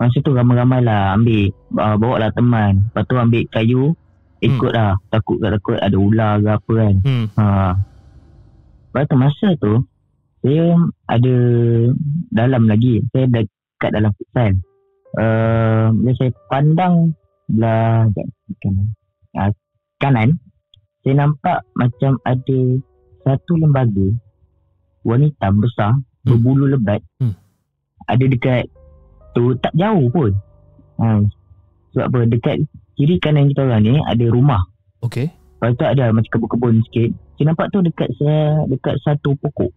[0.00, 2.88] Masa tu ramai-ramai lah ambil uh, bawa lah teman.
[2.88, 3.92] Lepas tu ambil kayu
[4.40, 4.96] Ikut lah.
[5.12, 6.94] Takut tak takut ada ular ke apa kan.
[7.04, 7.26] Hmm.
[7.36, 7.44] Ha.
[8.88, 9.72] Lepas tu masa tu,
[10.40, 11.34] saya ada
[12.32, 13.04] dalam lagi.
[13.12, 14.56] Saya dekat dalam futsal.
[15.20, 17.12] Uh, bila saya pandang
[17.50, 18.06] belah
[18.62, 18.86] kanan,
[19.36, 19.50] uh,
[19.98, 20.28] kanan,
[21.02, 22.60] saya nampak macam ada
[23.26, 24.08] satu lembaga
[25.04, 26.36] wanita besar, Hmm.
[26.36, 27.00] berbulu lebat.
[27.16, 27.32] Hmm.
[28.04, 28.68] Ada dekat
[29.32, 30.36] tu, tak jauh pun.
[31.00, 31.24] Ha.
[31.96, 32.56] Sebab apa, dekat
[33.00, 34.60] kiri kanan kita orang ni ada rumah.
[35.00, 35.32] Okay.
[35.56, 37.10] Lepas tu ada macam kebun-kebun sikit.
[37.36, 39.72] Saya nampak tu dekat saya dekat satu pokok.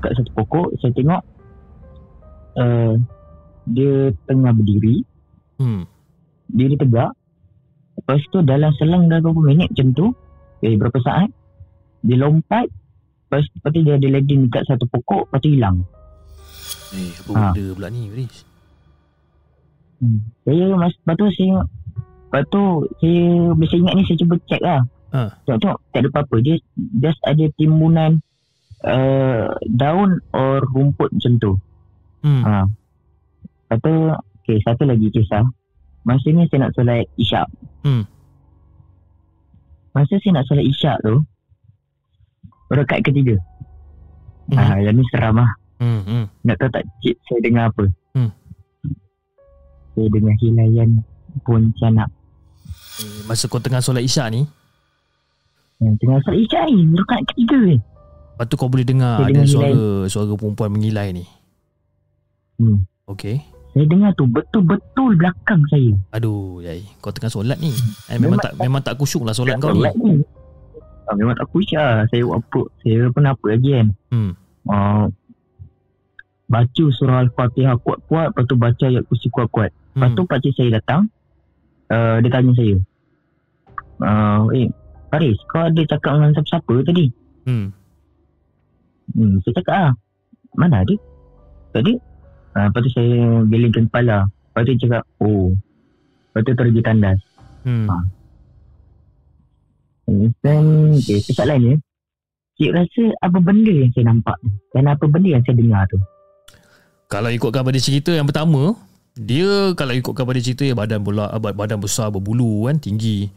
[0.00, 1.22] Dekat satu pokok saya tengok
[2.56, 2.92] uh,
[3.68, 5.04] dia tengah berdiri,
[5.60, 5.84] Hmm.
[6.52, 7.10] Diri tegak.
[7.94, 10.06] Lepas tu dalam selang dah berapa minit macam tu,
[10.60, 11.28] eh berapa saat,
[12.00, 12.66] dia lompat
[13.24, 15.76] Lepas, lepas tu dia ada landing dekat satu pokok Lepas tu hilang
[16.92, 17.40] Eh, apa Ha.
[17.48, 18.44] benda pula ni, Riz?
[19.98, 20.20] hmm.
[20.42, 22.62] Saya mas, Lepas tu saya Lepas tu
[22.98, 23.22] saya
[23.62, 24.80] saya ingat ni saya cuba check lah
[25.12, 25.20] Ha.
[25.44, 26.56] Tengok-tengok tak ada apa-apa Dia
[26.98, 28.20] just ada timbunan
[28.82, 31.52] uh, Daun or rumput macam tu
[32.20, 32.42] Hmm.
[32.42, 32.64] ha.
[33.64, 33.92] Lepas tu
[34.42, 35.46] Okay satu lagi kisah
[36.02, 37.46] Masa ni saya nak solat isyak
[37.82, 38.02] Hmm.
[39.92, 41.22] Masa saya nak solat isyak tu
[42.68, 43.36] Rekat ketiga
[44.44, 44.58] Hmm.
[44.58, 46.02] Ah, yang ni seram lah Hmm.
[46.02, 46.24] Hmm.
[46.42, 47.84] Nak tahu tak cik saya dengar apa?
[48.12, 48.30] Hmm.
[49.92, 51.02] Saya dengar hilayan
[51.42, 52.06] Pontianak.
[52.98, 54.42] Eh, Masa kau tengah solat isyak ni,
[55.78, 57.76] Yang tengah solat isyak ni, rekat ketiga ni.
[58.32, 59.72] lepas tu kau boleh dengar Saya ada dengar suara
[60.06, 61.24] suara perempuan mengilai ni.
[62.56, 62.78] Hmm.
[63.06, 63.42] Okay.
[63.72, 65.96] Saya dengar tu betul-betul belakang saya.
[66.12, 66.84] Aduh, yai.
[67.00, 67.72] Kau tengah solat ni.
[68.12, 69.80] Eh, memang, Memang tak memang tak kusyuk lah solat kau ni.
[69.96, 70.20] Ni.
[71.08, 72.06] Ah, memang tak kusyak.
[72.12, 72.62] Saya buat apa?
[72.84, 73.88] Saya pun apa lagi kan?
[74.12, 74.32] Hmm.
[74.68, 75.04] Ah,
[76.52, 78.36] baca surah Al-Fatihah kuat-kuat.
[78.36, 79.72] Lepas tu baca ayat kursi kuat-kuat.
[79.72, 80.16] Lepas Hmm.
[80.16, 81.08] tu pakcik saya datang.
[81.92, 82.76] Uh, dia tanya saya.
[84.00, 84.68] Uh, eh,
[85.12, 87.06] Faris, kau ada cakap dengan siapa-siapa tadi?
[87.44, 87.68] Hmm.
[89.12, 89.92] Hmm, saya cakap ah,
[90.56, 90.94] mana ada?
[91.76, 91.92] Tadi?
[92.52, 94.28] Ha, lepas tu saya gelingkan kepala.
[94.28, 95.56] Lepas tu cakap, oh.
[96.32, 97.18] Lepas tu dia tandas.
[97.64, 97.88] Hmm.
[97.88, 98.04] Ah.
[100.08, 100.62] Hmm, Dan,
[100.98, 101.78] okay, soalannya,
[102.58, 104.50] cik rasa apa benda yang saya nampak tu?
[104.74, 105.98] Dan apa benda yang saya dengar tu?
[107.08, 108.76] Kalau ikutkan pada cerita yang pertama,
[109.12, 113.28] dia kalau ikutkan pada cerita ya badan bola badan besar berbulu kan tinggi.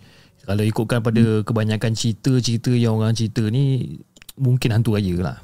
[0.46, 3.98] Kalau ikutkan pada kebanyakan cerita-cerita yang orang cerita ni
[4.38, 5.38] mungkin hantu raya lah.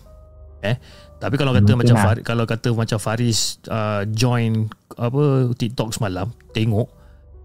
[0.61, 0.77] Eh,
[1.21, 2.05] tapi kalau kata Mungkin macam lah.
[2.09, 4.65] Faris, kalau kata macam Faris uh, join
[4.97, 6.89] apa TikTok semalam, tengok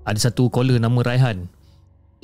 [0.08, 1.44] ada satu caller nama Raihan.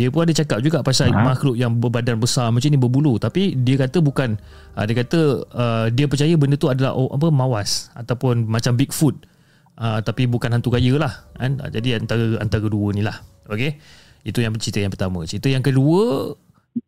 [0.01, 1.21] Dia pun ada cakap juga pasal Ha?
[1.21, 4.41] makhluk yang berbadan besar macam ni berbulu tapi dia kata bukan
[4.73, 5.21] uh, dia kata
[5.53, 9.29] uh, dia percaya benda tu adalah oh, apa mawas ataupun macam Bigfoot.
[9.73, 13.81] Uh, tapi bukan hantu kaya lah kan uh, jadi antara antara dua ni lah okey
[14.21, 16.29] itu yang cerita yang pertama cerita yang kedua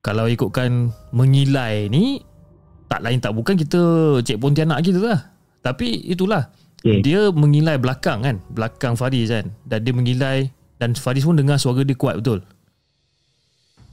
[0.05, 2.21] kalau ikutkan mengilai ni
[2.87, 3.81] tak lain tak bukan kita
[4.21, 5.21] cek pontianak kita lah
[5.61, 6.49] tapi itulah
[6.81, 7.01] Okey.
[7.01, 11.81] dia mengilai belakang kan belakang Faris kan dan dia mengilai dan Faris pun dengar suara
[11.81, 12.45] dia kuat betul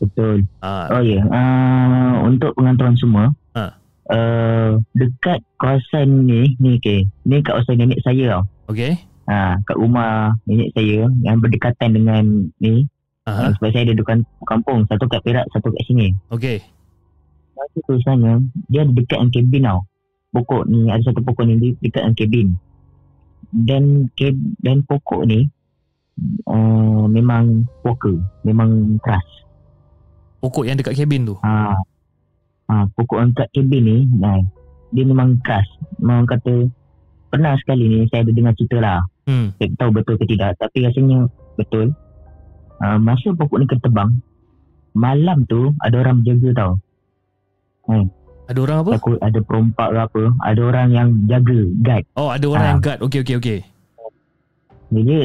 [0.02, 0.42] Betul.
[0.60, 1.24] ah Oh ya, yeah.
[1.30, 3.78] uh, untuk pengantaran semua, Ha.
[4.10, 8.44] uh, dekat kawasan ni, ni okay, ni kawasan nenek saya tau.
[8.74, 8.98] okey
[9.30, 12.24] Ha, kat rumah nenek saya yang berdekatan dengan
[12.58, 12.90] ni,
[13.24, 16.18] aha sebab saya ada dua kampung, satu kat Perak, satu kat sini.
[16.34, 16.66] okey
[17.62, 18.42] Masa tu sana
[18.74, 19.80] Dia ada dekat dengan kabin tau.
[20.34, 22.48] Pokok ni Ada satu pokok ni Dekat dengan kabin
[23.54, 23.84] Dan
[24.58, 25.46] Dan pokok ni
[26.50, 29.28] uh, Memang Walker Memang keras.
[30.42, 31.38] Pokok yang dekat kabin tu?
[31.46, 31.78] Ha,
[32.66, 34.42] ha, Pokok yang dekat kabin ni nah,
[34.90, 35.70] Dia memang keras.
[36.02, 36.66] Memang kata
[37.30, 39.00] Pernah sekali ni Saya ada dengar cerita lah.
[39.30, 39.54] Hmm.
[39.62, 41.30] Saya tahu betul ke tidak Tapi rasanya
[41.62, 41.94] Betul.
[42.82, 44.18] Uh, Masa pokok ni ketebang
[44.98, 46.74] Malam tu Ada orang berjaga tau
[48.46, 48.92] ada orang apa?
[49.00, 50.24] Takut ada perompak ke apa.
[50.44, 52.70] Ada orang yang jaga Guide oh ada orang Ah.
[52.76, 53.00] yang guard.
[53.02, 53.60] Okey okey okey.
[54.92, 55.22] Dia dia,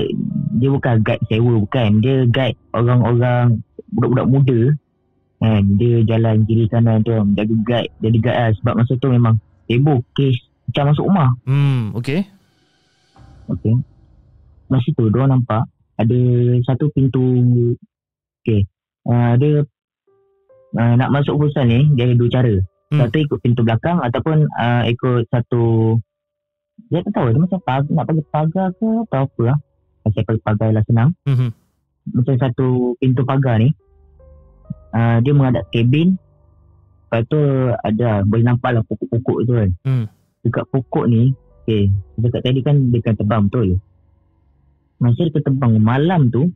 [0.54, 1.88] dia bukan guide sewa Bukan.
[1.98, 3.58] Dia guide orang-orang
[3.90, 4.60] Budak-budak muda.
[5.36, 8.50] Kan Dia jalan kiri kanan tu Jaga guide Jadi guide lah.
[8.56, 9.34] Sebab masa tu memang
[9.66, 10.38] Heboh Kes
[10.70, 11.30] Macam masuk rumah.
[11.44, 12.22] Hmm okey.
[13.48, 13.74] Okay
[14.66, 15.66] Masa tu Diorang nampak
[15.98, 16.18] Ada
[16.62, 17.26] satu pintu.
[18.40, 18.70] Okay
[19.04, 19.66] uh, Dia
[20.76, 22.54] uh, Nak masuk perusahaan ni Dia ada dua cara.
[22.92, 23.00] Hmm.
[23.02, 25.96] Satu ikut pintu belakang Ataupun uh, ikut satu
[26.92, 29.58] Dia tak tahu Dia macam pag, nak pakai pagar ke Atau apa lah.
[30.06, 31.10] Saya pakai pagar lah senang.
[31.26, 31.50] Hmm.
[32.14, 33.74] Macam satu pintu pagar ni
[34.94, 36.14] uh, Dia menghadap kabin.
[37.06, 37.40] Lepas tu
[37.82, 39.70] ada Boleh nampak lah pokok-pokok tu kan.
[39.82, 40.04] Hmm.
[40.46, 41.34] Dekat pokok ni
[41.66, 43.82] Okay Dekat tadi kan Dia kan tebang betul?
[44.96, 46.48] Masa dia tebang malam tu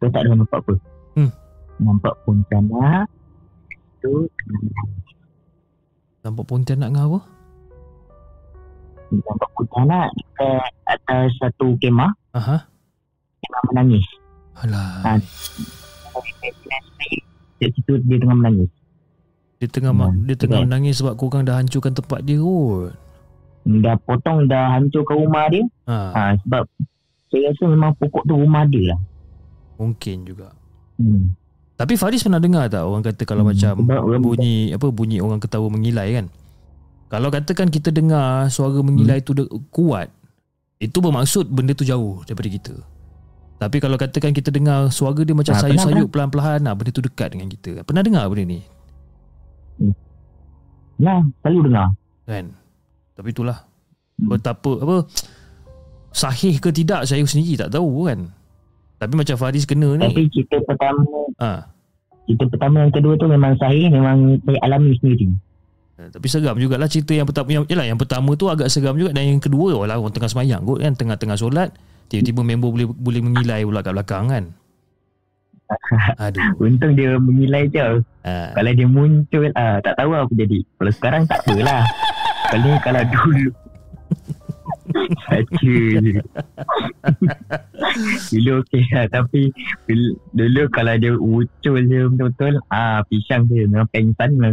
[0.00, 0.74] Dia tak ada nampak apa.
[1.16, 1.30] Hmm.
[1.76, 3.12] nampak Pontianak
[4.06, 4.20] tu
[6.22, 7.20] Nampak pontianak dengan apa?
[9.08, 12.58] nampak Pontianak dekat atas satu kemah Aha.
[13.40, 14.06] kemah menangis
[14.56, 15.20] Alah.
[17.56, 18.70] Dekat situ dia tengah menangis
[19.56, 20.24] Dia tengah ma- Hmm.
[20.24, 20.66] dia tengah Yeah.
[20.66, 22.92] menangis sebab korang dah hancurkan tempat dia kot.
[23.64, 26.62] dah potong dah hancurkan rumah dia Ha, ha, sebab
[27.26, 29.00] saya rasa memang pokok tu rumah dia lah
[29.76, 30.50] mungkin juga.
[30.96, 31.30] hmm.
[31.76, 35.36] Tapi Faris pernah dengar tak orang kata kalau Hmm, macam orang- bunyi apa bunyi orang
[35.36, 36.26] ketawa mengilai kan?
[37.06, 39.26] Kalau katakan kita dengar suara mengilai Hmm.
[39.26, 40.08] tu de- kuat,
[40.78, 42.74] itu bermaksud benda tu jauh daripada kita.
[43.56, 47.30] Tapi kalau katakan kita dengar suara dia macam pernah, sayup-sayup pelan-pelan, nah, benda tu dekat
[47.30, 47.84] dengan kita.
[47.84, 48.60] Pernah dengar benda ni?
[50.96, 51.12] ya
[51.42, 51.88] selalu dengar
[52.24, 52.56] Kan?
[53.12, 53.58] Tapi itulah
[54.16, 54.32] Hmm.
[54.32, 54.96] betapa apa
[56.10, 58.32] sahih ke tidak saya sendiri tak tahu kan.
[58.96, 60.30] Tapi macam Faris kena tapi ni.
[60.30, 61.04] cerita pertama
[61.36, 61.68] Ha.
[62.24, 65.28] cerita pertama yang kedua tu memang sahih memang saya alami sendiri
[65.96, 69.10] Eh, Tapi seram jugalah cerita yang pertama yang, yalah, yang pertama tu agak seram juga
[69.10, 71.72] dan yang kedua walau orang tengah semayang kot kan tengah-tengah solat
[72.06, 74.44] tiba-tiba member boleh boleh mengilai pula kat belakang kan.
[76.20, 76.52] Aduh.
[76.60, 78.52] untung dia mengilai je Ha.
[78.52, 81.82] kalau dia muncul ah, tak tahu apa jadi kalau sekarang tak apalah
[82.50, 83.48] kalau kalau dulu
[85.26, 86.14] Saja je
[88.32, 89.50] Dulu okey lah Tapi
[90.32, 94.52] Dulu kalau dia muncul je Betul-betul ah Pisang dia Memang pengsan lah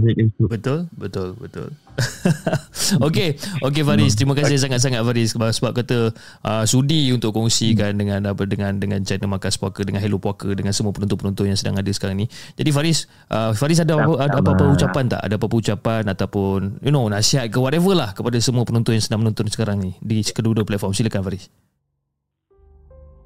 [0.50, 1.70] Betul, betul, betul.
[3.08, 5.98] Okey, okey Faris, terima kasih sangat-sangat Faris sebab, sebab kata
[6.42, 10.74] uh, sudi untuk kongsikan dengan apa dengan dengan channel Markas Poker dengan Hello Poker dengan
[10.74, 12.28] semua penonton-penonton yang sedang ada sekarang ni.
[12.58, 15.22] Jadi Faris, uh, Faris ada apa ada apa-apa ucapan tak?
[15.22, 19.22] Ada apa-apa ucapan ataupun you know nasihat ke whatever lah kepada semua penonton yang sedang
[19.22, 20.96] menonton sekarang ni di kedua-dua platform.
[20.96, 21.50] Silakan Faris.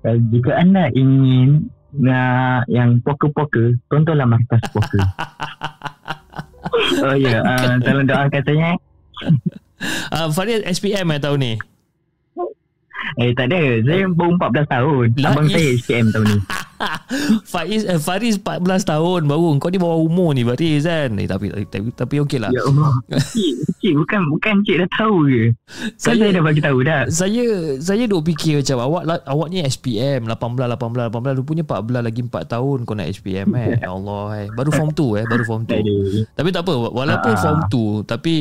[0.01, 5.01] Kalau Jika anda ingin nak yang poker-poker Tontonlah Markas Poker
[7.07, 7.41] Oh ya yeah.
[7.41, 8.71] uh, Tolong doakan katanya
[10.13, 11.53] Uh, Faris SPM eh tahun ni.
[13.17, 13.61] Eh tak ada.
[13.81, 15.05] Saya baru 14 tahun.
[15.17, 15.51] Lah, Abang eh.
[15.51, 16.39] saya SPM tahun ni.
[17.47, 19.57] Faiz eh, Faris 14 tahun baru.
[19.57, 21.09] Kau ni bawah umur ni Faris kan.
[21.13, 22.49] Eh, tapi tapi tapi okey lah.
[22.49, 22.93] Ya Allah.
[23.09, 25.43] Cik, cik bukan Bukan cik dah tahu ke
[25.97, 27.01] Kan saya dah bagi tahu dah.
[27.07, 27.43] saya
[27.79, 30.37] saya duk fikir macam awak la- awak ni SPM 18
[30.77, 30.77] 18
[31.09, 33.73] 18 rupanya 14 lagi 4 tahun kau nak SPM eh.
[33.79, 34.47] Ya Allah eh.
[34.51, 35.95] Baru form 2 eh baru form 2 Tak ada.
[36.35, 37.39] Tapi tak apa walaupun Ah.
[37.39, 38.33] form 2 tapi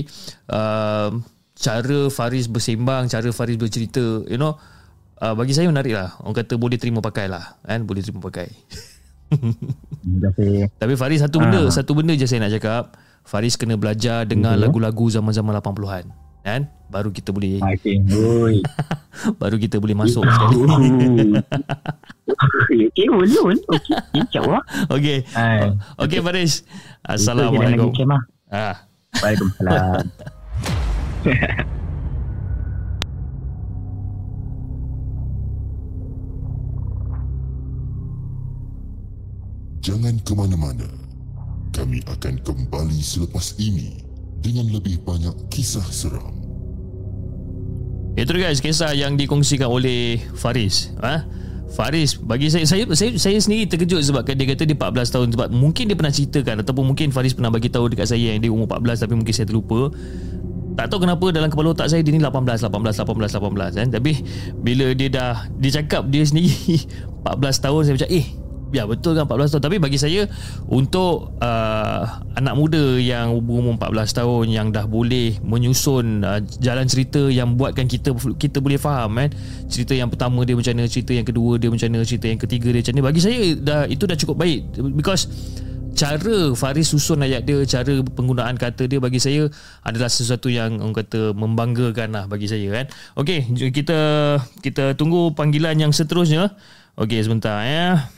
[0.47, 1.11] um,
[1.57, 4.55] cara Faris bersembang cara Faris bercerita you know
[5.16, 6.12] uh, bagi saya menarik lah.
[6.21, 7.83] Orang kata boleh terima pakai lah kan?
[7.83, 8.53] Boleh terima pakai.
[10.37, 11.73] Saya tapi Faris satu benda Ah.
[11.73, 12.85] satu benda je saya nak cakap.
[13.27, 16.05] Faris kena belajar dengar lagu-lagu zaman-zaman 80-an
[16.47, 16.62] kan?
[16.87, 18.62] Baru kita boleh Okay Oi
[19.42, 20.62] baru kita boleh masuk sekali.
[22.87, 23.35] Okay boleh
[23.66, 24.62] Okay InsyaAllah
[24.95, 25.19] okey.
[25.35, 25.75] Hai.
[25.99, 26.62] okey Faris.
[27.03, 27.90] Assalamualaikum.
[27.90, 28.77] kemah ah.
[29.19, 30.07] Waalaikumsalam
[39.87, 40.90] Jangan ke mana-mana.
[41.70, 44.02] Kami akan kembali selepas ini
[44.42, 46.35] dengan lebih banyak kisah seram.
[48.18, 50.90] Itu dia guys kisah yang dikongsikan oleh Faris.
[50.98, 51.22] Ha?
[51.70, 55.48] Faris bagi saya saya saya, saya sendiri terkejut sebab dia kata dia 14 tahun sebab
[55.52, 58.66] mungkin dia pernah ceritakan ataupun mungkin Faris pernah bagi tahu dekat saya yang dia umur
[58.66, 59.94] 14 tapi mungkin saya terlupa.
[60.77, 63.89] Tak tahu kenapa dalam kepala otak saya dia ni 18 18 18 18 kan?
[63.89, 64.12] Tapi
[64.61, 66.85] bila dia dah dia cakap dia sendiri
[67.25, 68.27] 14 tahun saya macam eh
[68.75, 69.62] Ya betul kan 14 tahun.
[69.62, 70.27] Tapi bagi saya
[70.67, 72.03] Untuk uh,
[72.35, 77.87] Anak muda yang berumur 14 tahun Yang dah boleh Menyusun uh, Jalan cerita Yang buatkan
[77.87, 79.31] kita Kita boleh faham kan?
[79.71, 82.69] Cerita yang pertama dia macam mana Cerita yang kedua dia macam mana Cerita yang ketiga
[82.75, 84.61] dia macam mana Bagi saya dah Itu dah cukup baik.
[84.99, 85.31] Because
[85.96, 89.48] Cara Faris susun ayat dia Cara penggunaan kata dia Bagi saya
[89.80, 93.98] Adalah sesuatu yang Orang kata Membanggakan lah Bagi saya kan Okey Kita
[94.61, 96.52] Kita tunggu panggilan yang seterusnya
[97.00, 98.12] Okey sebentar ya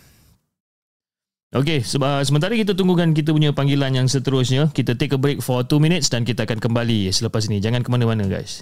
[1.49, 5.65] Okey, seba- sementara kita tunggukan kita punya panggilan yang seterusnya, kita take a break for
[5.65, 7.57] 2 minutes dan kita akan kembali selepas ini.
[7.57, 8.61] Jangan ke mana-mana guys.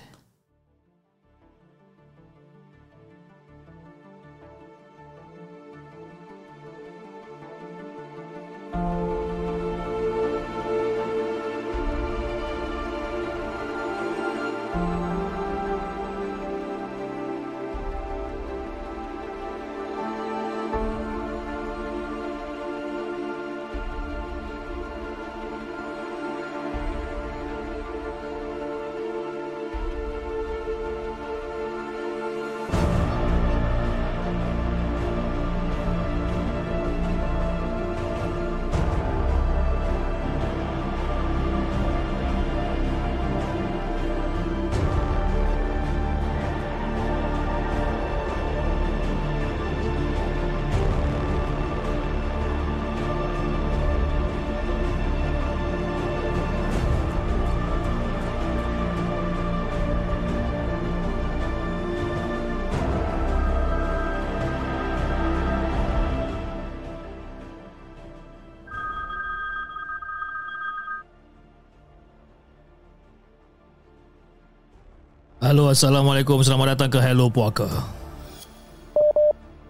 [75.56, 76.44] Halo, Assalamualaikum.
[76.44, 77.64] Selamat datang ke Hello Puaka.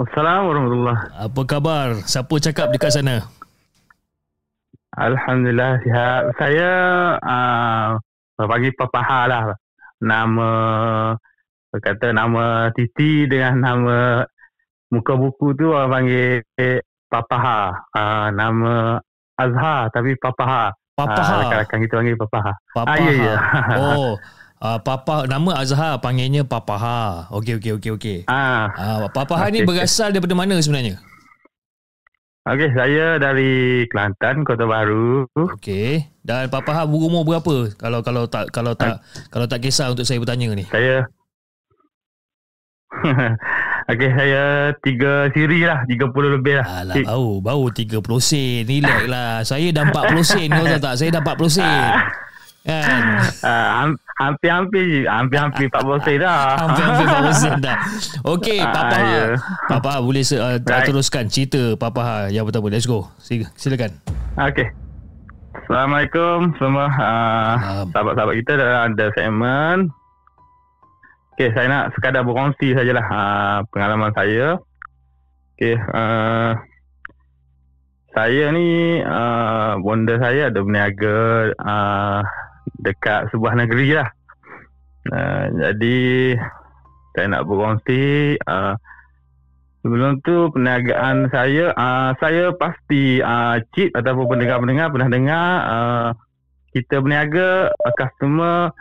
[0.03, 1.89] Assalamualaikum warahmatullahi Apa khabar?
[2.03, 3.23] Siapa cakap dekat sana?
[4.99, 6.23] Alhamdulillah sihat.
[6.43, 6.71] Saya
[7.23, 8.03] uh,
[8.51, 9.55] bagi Papaha lah.
[10.03, 10.51] Nama
[11.71, 14.27] kata nama Titi dengan nama
[14.91, 16.43] muka buku tu orang panggil
[17.07, 17.79] Papaha.
[17.95, 18.99] Uh, nama
[19.39, 20.75] Azhar tapi Papaha.
[20.99, 21.31] Papaha.
[21.31, 22.53] Uh, rakan-rakan kita panggil Papaha.
[22.75, 22.91] Papaha.
[22.91, 23.37] Ah, ya, ya.
[23.79, 24.19] oh,
[24.61, 27.29] uh, Papa nama Azhar panggilnya Papaha.
[27.33, 28.19] Okey okey okey okey.
[28.29, 31.01] Ah, Uh, Papaha ni Okey, berasal daripada mana sebenarnya?
[32.47, 35.27] Okey, saya dari Kelantan, Kota Baru.
[35.35, 36.07] Okey.
[36.23, 37.75] Dan Papaha berumur berapa?
[37.75, 39.03] Kalau kalau tak kalau tak
[39.35, 40.65] kalau tak kisah untuk saya bertanya ni.
[40.71, 41.03] Saya
[43.87, 46.67] Okey, saya tiga siri lah, 30 lebih lah.
[46.83, 48.67] Alah, bau, bau 30 sen.
[48.67, 49.33] Relax lah.
[49.47, 50.49] Saya dah 40 sen.
[50.51, 50.95] Kau tahu tak?
[50.99, 51.91] Saya dah 40 sen.
[52.67, 53.03] Kan?
[53.41, 55.07] Ah, ham- hampir-hampir.
[55.07, 56.59] Hampir-hampir 40 sen dah.
[56.59, 57.79] Hampir-hampir 40 sen dah.
[58.27, 58.97] Okey, Ah, Papa.
[58.99, 59.25] ya.
[59.69, 60.83] Papa boleh uh, Right.
[60.85, 62.67] teruskan cerita Papa yang pertama.
[62.67, 63.07] Let's go.
[63.17, 63.95] Sila- Silakan.
[64.37, 64.67] Okey.
[65.57, 67.55] Assalamualaikum semua uh,
[67.89, 69.83] sahabat-sahabat kita dalam The Segment.
[71.33, 74.59] Okey, saya nak sekadar berkongsi sajalah uh, pengalaman saya.
[75.55, 76.53] Okey, uh,
[78.11, 78.69] saya ni
[79.01, 81.17] uh, bonda saya ada berniaga
[81.55, 82.21] uh,
[82.81, 84.09] dekat sebuah negeri lah.
[85.07, 85.99] Uh, jadi
[87.15, 88.75] saya nak berkongsi uh,
[89.81, 96.09] Sebelum tu perniagaan saya uh, saya pasti uh, cip ataupun pendengar-pendengar pernah dengar uh,
[96.75, 98.75] kita berniaga uh, customer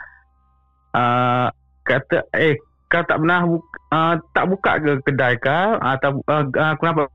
[0.98, 1.54] uh,
[1.86, 2.58] kata eh
[2.90, 7.06] kau tak pernah buka, uh, tak buka ke kedai kau atau uh, uh, kenapa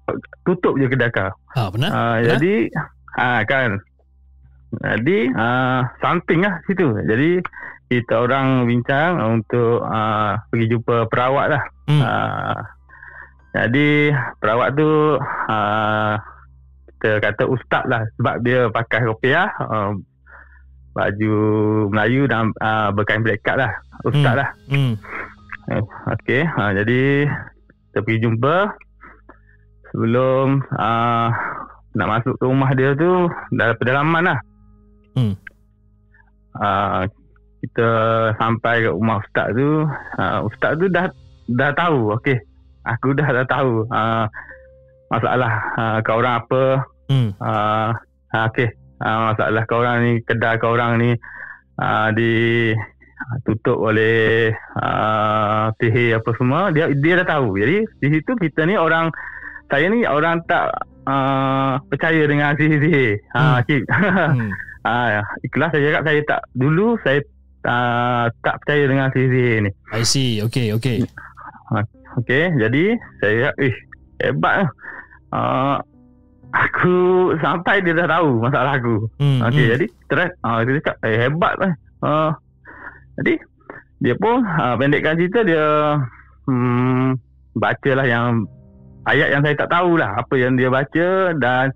[0.46, 1.90] tutup je kedai kau Ha, pernah?
[1.90, 2.26] uh, Pernah?
[2.38, 2.54] jadi
[3.18, 3.74] ha kan
[4.78, 7.42] jadi uh, something lah situ jadi
[7.90, 12.02] kita orang bincang untuk uh, pergi jumpa perawat lah Hmm.
[12.06, 12.58] uh,
[13.50, 16.14] jadi perawat tu uh,
[17.02, 19.90] kita kata ustaz lah sebab dia pakai kopiah uh,
[20.90, 21.34] baju
[21.90, 23.72] Melayu dan uh, berkain black card lah
[24.06, 24.38] ustaz Hmm.
[24.38, 24.94] lah Hmm.
[26.10, 27.30] Okey, ha, jadi
[27.90, 28.74] kita pergi jumpa
[29.90, 31.28] sebelum uh,
[31.94, 34.38] nak masuk ke rumah dia tu dalam pedalaman lah.
[35.16, 35.34] Hmm.
[36.56, 37.06] Uh,
[37.60, 37.88] kita
[38.40, 39.84] sampai ke rumah ustaz tu,
[40.18, 41.12] uh, ustaz tu dah
[41.50, 42.16] dah tahu.
[42.18, 42.38] Okey,
[42.86, 44.24] aku dah dah tahu uh,
[45.12, 46.62] masalah uh, kau orang apa.
[47.10, 47.30] Hmm.
[47.38, 47.90] Uh,
[48.30, 48.70] Okey,
[49.02, 51.10] uh, masalah kau orang ni kedai kau orang ni
[51.80, 52.32] uh, di
[53.44, 54.50] tutup oleh
[54.80, 59.12] uh, sihir apa semua dia dia dah tahu jadi di situ kita ni orang
[59.70, 60.72] saya ni orang tak
[61.06, 63.62] uh, percaya dengan sihir-sihir ha Hmm.
[63.68, 63.82] cik
[64.36, 64.50] hmm.
[64.86, 67.20] Ha ikhlas saya cakap saya tak dulu saya
[67.68, 70.40] uh, tak percaya dengan sihir-sihir ni I see.
[70.40, 71.04] Okey, okey.
[72.20, 72.84] okey jadi
[73.20, 73.74] saya cakap eh
[74.20, 74.70] hebat lah
[75.34, 75.76] uh,
[76.50, 76.98] aku
[77.38, 79.40] sampai dia dah tahu masalah aku Hmm.
[79.46, 79.72] Okey, hmm.
[79.76, 81.72] jadi terus uh, dia cakap eh hebat lah.
[82.00, 82.30] Uh,
[83.20, 83.34] jadi
[84.00, 86.00] dia pun uh, pendekkan cerita dia
[86.48, 87.20] hmm,
[87.52, 88.48] bacalah yang
[89.04, 91.72] ayat yang saya tak tahulah apa yang dia baca dan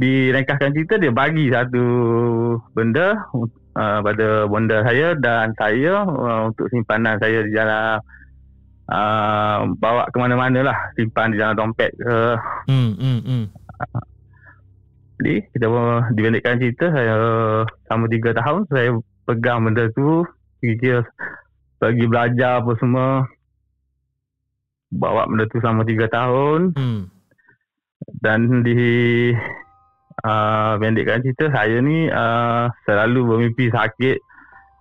[0.00, 1.84] direngkaskan cerita dia bagi satu
[2.72, 3.20] benda
[3.76, 8.00] uh, pada bonda saya dan saya uh, untuk simpanan saya di dalam
[8.88, 12.16] uh, bawa ke mana-mana lah simpan di dalam dompet ke
[12.72, 12.92] Hmm.
[12.96, 13.20] Hmm.
[13.20, 13.44] hmm.
[15.16, 15.66] Jadi kita
[16.12, 17.14] dibandingkan cerita saya
[17.88, 18.88] selama 3 tahun saya
[19.28, 20.24] pegang benda tu
[20.60, 21.04] kerja
[21.80, 23.24] bagi belajar apa semua
[24.92, 27.02] bawa benda tu selama 3 tahun Hmm.
[28.24, 29.32] dan di
[30.24, 34.18] uh, pendekkan cerita saya ni uh, selalu bermimpi sakit.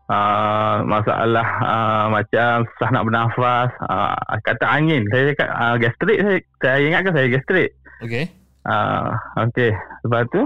[0.05, 3.69] Uh, masalah uh, macam susah nak bernafas.
[3.89, 4.13] Uh,
[4.45, 5.01] kata angin.
[5.09, 7.69] Saya cakap uh, gastrik saya, saya ingatkan saya gastrik.
[8.05, 8.25] Okey.
[8.65, 9.17] Ah,
[9.49, 9.73] okey.
[10.05, 10.41] Lepas tu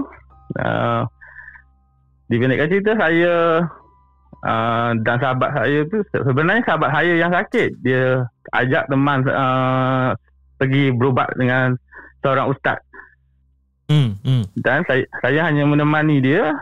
[0.60, 1.02] uh,
[2.32, 3.34] dipendekkan cerita saya
[4.48, 7.68] uh, dan sahabat saya tu sebenarnya sahabat saya yang sakit.
[7.84, 8.24] Dia
[8.56, 10.16] ajak teman uh,
[10.56, 11.76] pergi berubat dengan
[12.24, 12.80] seorang ustaz
[13.90, 14.14] Hmm.
[14.22, 14.46] Hmm.
[14.62, 16.54] dan saya saya hanya menemani dia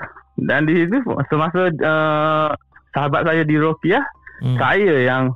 [0.49, 2.49] dan di situ semasa uh,
[2.97, 4.03] sahabat saya di Rokiah
[4.39, 4.55] Hmm.
[4.55, 5.35] saya yang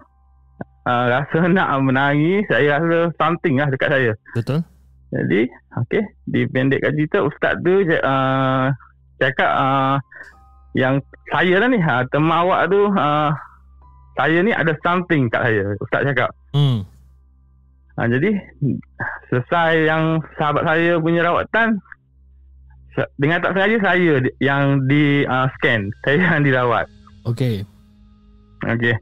[0.86, 4.62] uh, rasa nak menangis saya rasa something lah dekat saya Betul.
[5.12, 5.44] Jadi,
[5.76, 8.72] okey, dipendekkan cerita ustaz tu uh,
[9.20, 10.00] cakap uh,
[10.72, 13.28] yang saya lah ni, uh, teman awak tu uh,
[14.16, 16.32] saya ni ada something kat saya, ustaz cakap.
[16.56, 16.88] Hmm.
[18.02, 18.30] Uh, jadi
[19.30, 21.78] selesai yang sahabat saya punya rawatan
[23.22, 26.90] dengan tak sengaja saya yang di uh, scan, saya yang dirawat.
[27.30, 27.62] Okey.
[28.66, 28.98] Okey.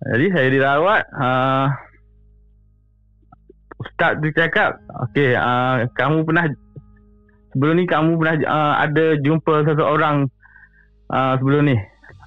[0.00, 1.66] Jadi saya dirawat uh,
[3.76, 4.80] Ustaz tu cakap
[5.12, 6.48] Okay uh, Kamu pernah
[7.52, 10.24] Sebelum ni kamu pernah uh, Ada jumpa seseorang
[11.12, 11.76] uh, Sebelum ni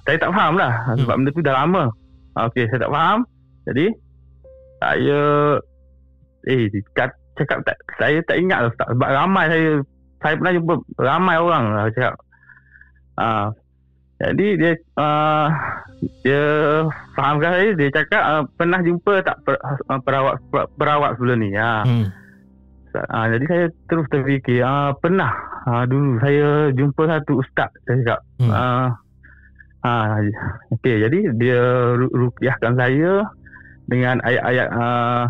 [0.06, 1.02] Saya tak faham lah Hmm.
[1.02, 1.90] Sebab benda tu dah lama
[2.46, 3.26] Okay saya tak faham
[3.66, 3.86] Jadi
[4.78, 5.20] Saya
[6.48, 6.68] Eh
[7.38, 9.70] cakap tak Saya tak ingat lah Ustaz Sebab ramai saya
[10.22, 12.14] Saya pernah jumpa Ramai orang lah cakap
[13.18, 13.46] uh,
[14.22, 15.46] Jadi dia uh,
[16.22, 16.42] Dia
[17.16, 20.38] Fahamkan saya Dia cakap uh, Pernah jumpa tak per, uh, Perawat
[20.76, 21.82] Perawat sebelum ni ha.
[21.82, 22.08] Hmm.
[23.10, 25.34] Ah, jadi saya terus terfikir, ah, pernah
[25.66, 28.20] ah, dulu saya jumpa satu ustaz, saya cakap.
[28.38, 28.50] Hmm.
[28.54, 28.88] Ah,
[29.82, 30.22] ah,
[30.70, 31.58] okay, jadi dia
[31.98, 33.26] ru- rukiahkan saya
[33.90, 35.26] dengan ayat-ayat ah,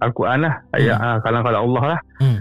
[0.00, 2.00] Al-Quran lah, ayat ah, kalam-kalam Allah lah.
[2.18, 2.38] Hmm.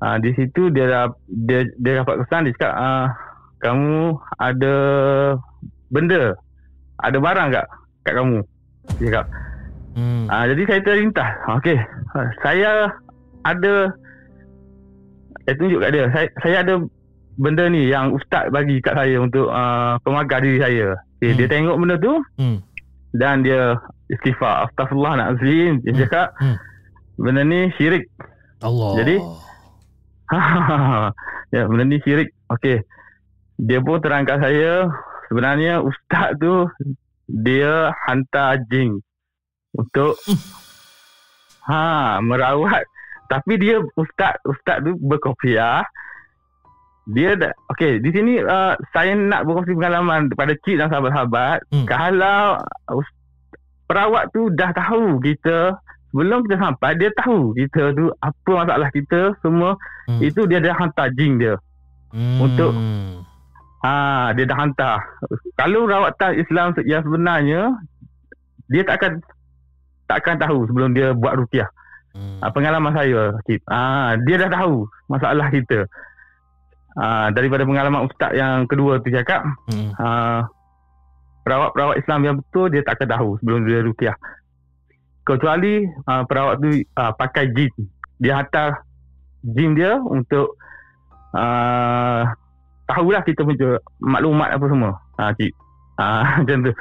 [0.00, 3.06] Ah, di situ dia dah, dia dia dapat kesan dia cakap ah,
[3.58, 4.74] kamu ada
[5.88, 6.34] benda,
[6.98, 7.66] ada barang tak
[8.02, 8.38] kat kamu?
[8.96, 9.26] Dia cakap.
[9.92, 10.24] Hmm.
[10.26, 11.30] Ah, jadi saya terlintas.
[11.56, 11.78] Okey.
[12.10, 12.70] Ah, Saya
[13.42, 13.92] ada
[15.42, 16.04] saya tunjuk kat dia.
[16.10, 16.74] Saya, saya ada
[17.36, 20.96] benda ni yang ustaz bagi kat saya untuk uh, pemagar diri saya.
[21.18, 21.38] Okay, Hmm.
[21.38, 22.58] Dia tengok benda tu Hmm.
[23.12, 23.76] dan dia
[24.08, 24.68] istighfar.
[24.68, 25.84] Astaghfirullahalazim.
[25.84, 26.00] Dia Hmm.
[26.00, 26.56] cakap Hmm.
[27.20, 28.08] Benda ni syirik.
[28.60, 28.90] Allah.
[28.96, 29.16] Jadi?
[31.54, 32.32] ya, benda ni syirik.
[32.48, 32.80] Okey.
[33.60, 34.88] Dia pun terangkan saya
[35.28, 36.64] sebenarnya ustaz tu
[37.28, 38.98] dia hantar jin
[39.70, 40.18] untuk
[41.68, 42.82] ha merawat
[43.30, 45.86] tapi dia ustaz ustaz tu berkopiah
[47.06, 51.86] dia dah okey di sini uh, saya nak berkongsi pengalaman kepada cik dan sahabat-sahabat Hmm.
[51.86, 52.58] kalau
[52.90, 53.18] us-
[53.86, 55.78] perawat tu dah tahu kita
[56.10, 60.18] sebelum kita sampai dia tahu kita tu apa masalah kita semua Hmm.
[60.20, 61.54] itu dia dah hantar jin dia
[62.10, 62.42] Hmm.
[62.42, 62.74] untuk-
[63.80, 65.00] Ha, dia dah hantar.
[65.56, 67.80] Kalau rawatan Islam yang sebenarnya
[68.68, 69.12] dia tak akan
[70.04, 71.64] tak akan tahu sebelum dia buat rukiah.
[72.12, 72.44] Hmm.
[72.44, 73.32] Ha, pengalaman saya.
[73.72, 73.80] Ha,
[74.20, 75.88] dia dah tahu masalah kita.
[76.92, 79.94] Ha, daripada pengalaman ustaz yang kedua tu cakap, Hmm.
[79.96, 80.44] ha,
[81.40, 84.16] perawat-perawat Islam yang betul dia tak akan tahu sebelum dia rukiah.
[85.22, 87.70] Kecuali ha, perawat tu ha, pakai jin.
[88.18, 88.82] Dia hantar
[89.44, 90.56] jin dia untuk
[91.32, 92.22] uh,
[92.84, 94.92] tahulah kita punya maklumat apa semua.
[95.20, 95.52] Ha, cik.
[96.00, 96.06] Ha,
[96.42, 96.72] macam tu.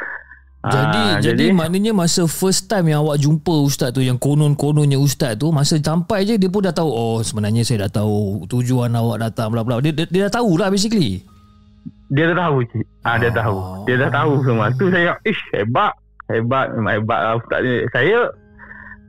[0.59, 5.39] Ha, Jadi, jadi maknanya masa first time yang awak jumpa ustaz tu yang konon-kononnya ustaz
[5.39, 9.23] tu masa sampai je dia pun dah tahu oh sebenarnya saya dah tahu tujuan awak
[9.23, 11.23] datang bla bla dia, dia, dia dah tahu lah basically.
[12.11, 12.85] dia dah tahu cik.
[13.07, 13.35] Ha, dia Oh.
[13.39, 13.57] tahu.
[13.87, 14.65] Dia dah tahu semua.
[14.75, 15.95] Tu saya ish hebat.
[16.29, 17.73] Hebat memang hebat lah ustaz ni.
[17.89, 18.19] Saya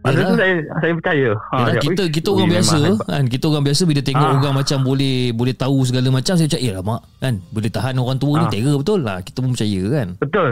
[0.00, 0.24] Masa Yalah.
[0.24, 1.28] tu saya saya percaya.
[1.36, 4.24] Ha, Yalah, kita "Ish, kita ui, orang biasa hebat." kan kita orang biasa bila tengok
[4.24, 4.32] Ah.
[4.34, 7.94] orang macam boleh boleh tahu segala macam saya cakap eh lah mak kan boleh tahan
[7.94, 8.50] orang tua ni Ah.
[8.50, 10.08] terror betul lah kita pun percaya kan.
[10.16, 10.48] Betul.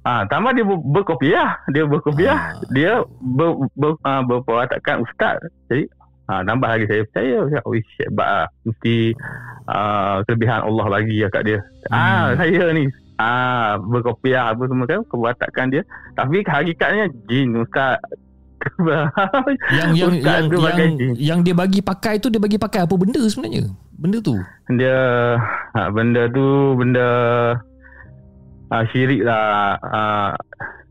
[0.00, 1.48] Ah, tambah dia ber- berkopiah.
[1.68, 2.32] Dia berkopiah.
[2.32, 2.64] Ah.
[2.72, 5.36] Dia ber, ber, uh, berperwatakan ustaz.
[5.68, 5.84] Jadi
[6.24, 7.36] ah, tambah lagi saya percaya.
[7.52, 7.60] Saya,
[8.00, 8.48] hebat lah.
[8.64, 8.96] Mesti
[9.68, 11.58] ah, kelebihan Allah bagi lah kat dia.
[11.86, 12.40] Ah, Hmm.
[12.40, 12.88] saya ni
[13.20, 15.04] ah, berkopiah apa semua kan.
[15.04, 15.82] Perwatakan dia.
[16.16, 18.00] Tapi hakikatnya jin ustaz.
[19.72, 21.12] Yang yang Ustaz yang yang, jin.
[21.16, 23.72] yang dia bagi pakai tu dia bagi pakai apa benda sebenarnya?
[23.96, 24.36] Benda tu.
[24.68, 24.96] Dia
[25.72, 27.08] ha, benda tu benda
[28.70, 30.00] ha, syirik lah ha,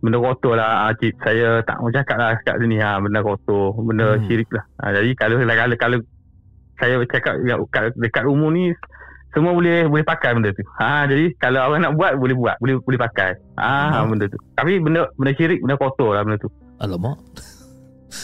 [0.03, 3.73] benda kotor lah ha, cik saya tak mau cakap lah kat sini ha, benda kotor
[3.79, 4.23] benda Hmm.
[4.27, 5.99] syirik lah ha, jadi kalau kalau kalau
[6.79, 8.71] saya cakap ya, kat, dekat rumah ni
[9.29, 12.75] semua boleh boleh pakai benda tu ha, jadi kalau orang nak buat boleh buat boleh
[12.79, 14.09] boleh pakai ha, Hmm.
[14.09, 17.17] benda tu tapi benda benda syirik benda kotor lah benda tu Alamak.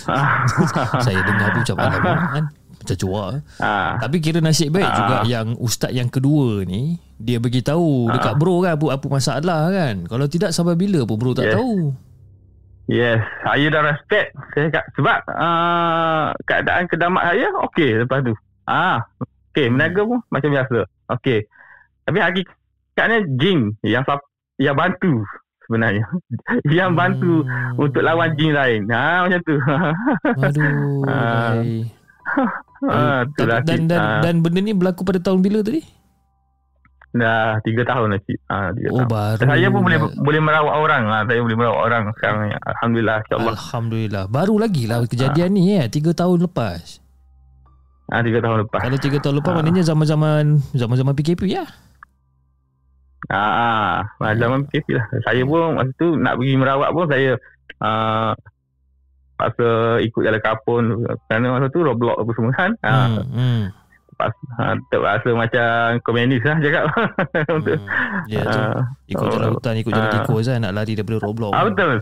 [0.05, 0.17] ha,
[1.05, 2.45] saya dengar tu macam alamak kan.
[2.75, 3.29] Macam cuak.
[3.57, 4.93] ha, Tapi kira nasib baik Ah.
[4.95, 8.37] juga yang ustaz yang kedua ni dia bagi tahu dekat Ah.
[8.37, 9.95] bro kan apa, apa masalah kan.
[10.03, 11.55] Kalau tidak sampai bila pun bro tak Yes.
[11.55, 11.73] tahu.
[12.85, 14.27] Yes, saya dah respect.
[14.53, 18.33] Saya kat, sebab uh, keadaan kedamat saya okey lepas tu.
[18.63, 19.01] Ah,
[19.49, 20.85] okey, meniaga pun macam biasa.
[21.07, 21.45] Okey.
[22.03, 24.03] Tapi hakikatnya jin yang
[24.55, 25.21] yang bantu
[25.61, 26.05] sebenarnya.
[26.71, 27.77] yang bantu Hmm.
[27.77, 28.81] untuk lawan jin lain.
[28.87, 29.55] Ha macam tu.
[30.35, 31.85] Aduh.
[32.85, 33.87] Ha, itulah, dan Cik.
[33.87, 35.81] dan, Ah, dan benda ni berlaku pada tahun bila tadi?
[37.13, 38.39] dah 3 tahun dah cik.
[38.45, 39.07] Ah, 3 Oh tahun.
[39.07, 39.39] baru.
[39.41, 40.11] Saya pun boleh lah.
[40.19, 41.03] boleh merawat orang.
[41.07, 42.39] Ha, saya boleh merawat orang sekarang.
[42.51, 43.53] Alhamdulillah insya-Allah.
[43.55, 44.23] Alhamdulillah.
[44.27, 46.99] Baru lagi lah kejadian ni eh 3 tahun lepas.
[48.05, 48.79] Ah 3 tahun lepas.
[48.79, 49.57] Kalau 3 tahun lepas Ah.
[49.57, 51.65] maknanya zaman-zaman zaman-zaman PKP ya.
[53.25, 55.05] Ah, ah, zaman PKP lah.
[55.25, 57.33] Saya pun masa tu nak pergi merawat pun saya
[57.79, 58.37] ah,
[59.35, 59.67] paksa
[59.99, 60.83] ikut jalan kapun
[61.25, 62.71] kerana masa tu roadblock apa semua kan.
[62.79, 63.25] Ah, Hmm.
[63.27, 63.61] hmm.
[64.15, 65.67] pas, ah, terpaksa macam
[66.01, 66.85] komunis lah cakap.
[67.65, 68.29] Hmm.
[68.29, 68.61] Ya tu.
[69.11, 71.51] Ikut jalan oh, hutan, ikut jalan tikus kan nak lari daripada Roblox.
[71.51, 71.93] ah, betul.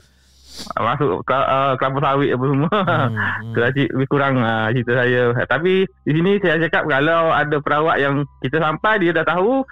[0.75, 2.77] Masuk ke- uh, kelapa sawit apa semua.
[2.83, 5.21] Hmm, Tu lah cik, lebih kurang uh, cerita saya.
[5.45, 9.65] Tapi di sini saya cakap kalau ada perawat yang kita sampai dia dah tahu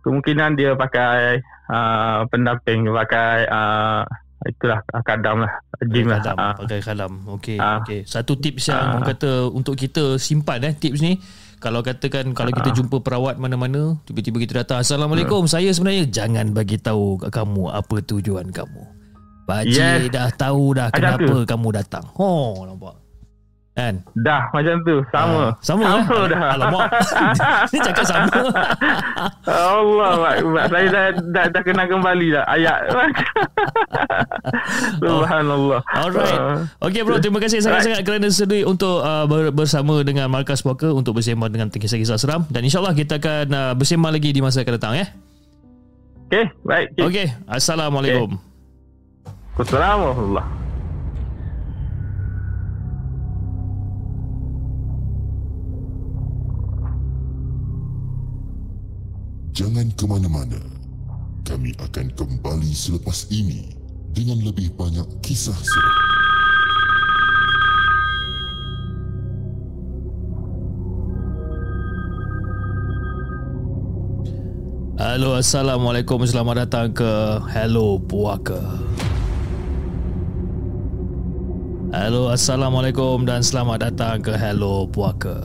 [0.00, 1.38] kemungkinan dia pakai
[1.68, 4.02] uh, pendamping pakai uh,
[4.42, 5.52] itulah uh, kadam lah
[5.86, 6.18] jim lah.
[6.18, 7.12] Kalam, Uh, pakai kalam.
[7.30, 7.78] Okey, Ah.
[7.78, 8.00] okey.
[8.04, 11.20] Satu tips yang orang kata untuk kita simpan eh tips ni.
[11.60, 15.52] Kalau katakan kalau kita jumpa perawat mana-mana, tiba-tiba kita datang, "Assalamualaikum, Hmm.
[15.52, 18.80] saya sebenarnya jangan bagi tahu kamu apa tujuan kamu."
[19.50, 20.14] Pakcik Yes.
[20.14, 22.04] dah tahu dah Macam kenapa kamu datang.
[22.14, 22.94] Oh, nampak.
[23.70, 24.02] Kan?
[24.12, 25.56] dah macam tu sama.
[25.64, 26.26] sama, sama eh?
[26.28, 26.42] dah.
[26.52, 26.88] Alamak.
[27.72, 28.34] Ni cakap sama.
[29.48, 30.64] Allah Akbar.
[30.68, 32.78] Saya dah, dah, dah kenal kembali dah ayat.
[35.00, 35.80] Subhanallah.
[35.96, 36.36] Alright.
[36.36, 36.60] Ah.
[36.84, 41.16] Okey bro, terima kasih sangat-sangat kerana sudi untuk uh, ber- bersama dengan Markas Puaka untuk
[41.16, 44.94] bersembang dengan kisah-kisah seram dan insyaallah kita akan uh, bersembang lagi di masa akan datang
[44.98, 45.06] ya.
[46.28, 46.88] Okey, baik.
[47.00, 47.26] Okay.
[47.48, 48.49] Okey,
[49.58, 50.38] assalamualaikum.
[50.38, 50.60] Assalamualaikum.
[59.50, 60.60] Jangan ke mana-mana.
[61.44, 63.74] Kami akan kembali selepas ini
[64.14, 65.98] dengan lebih banyak kisah seram.
[75.00, 76.24] Halo, assalamualaikum.
[76.24, 77.12] Selamat datang ke
[77.52, 78.60] Hello Puaka.
[81.90, 85.42] Halo, assalamualaikum dan selamat datang ke Hello Puaka.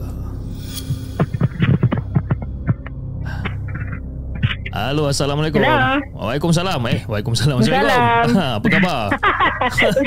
[4.70, 5.58] Halo, assalamualaikum.
[5.58, 5.98] Hello.
[6.14, 6.78] Waalaikumsalam.
[6.86, 7.58] Eh, waalaikumsalam.
[7.58, 8.30] Assalamualaikum.
[8.38, 9.02] Ha, apa khabar?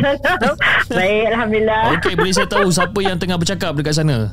[0.95, 1.81] Baik, Alhamdulillah.
[1.99, 4.31] Okey, boleh saya tahu siapa yang tengah bercakap dekat sana?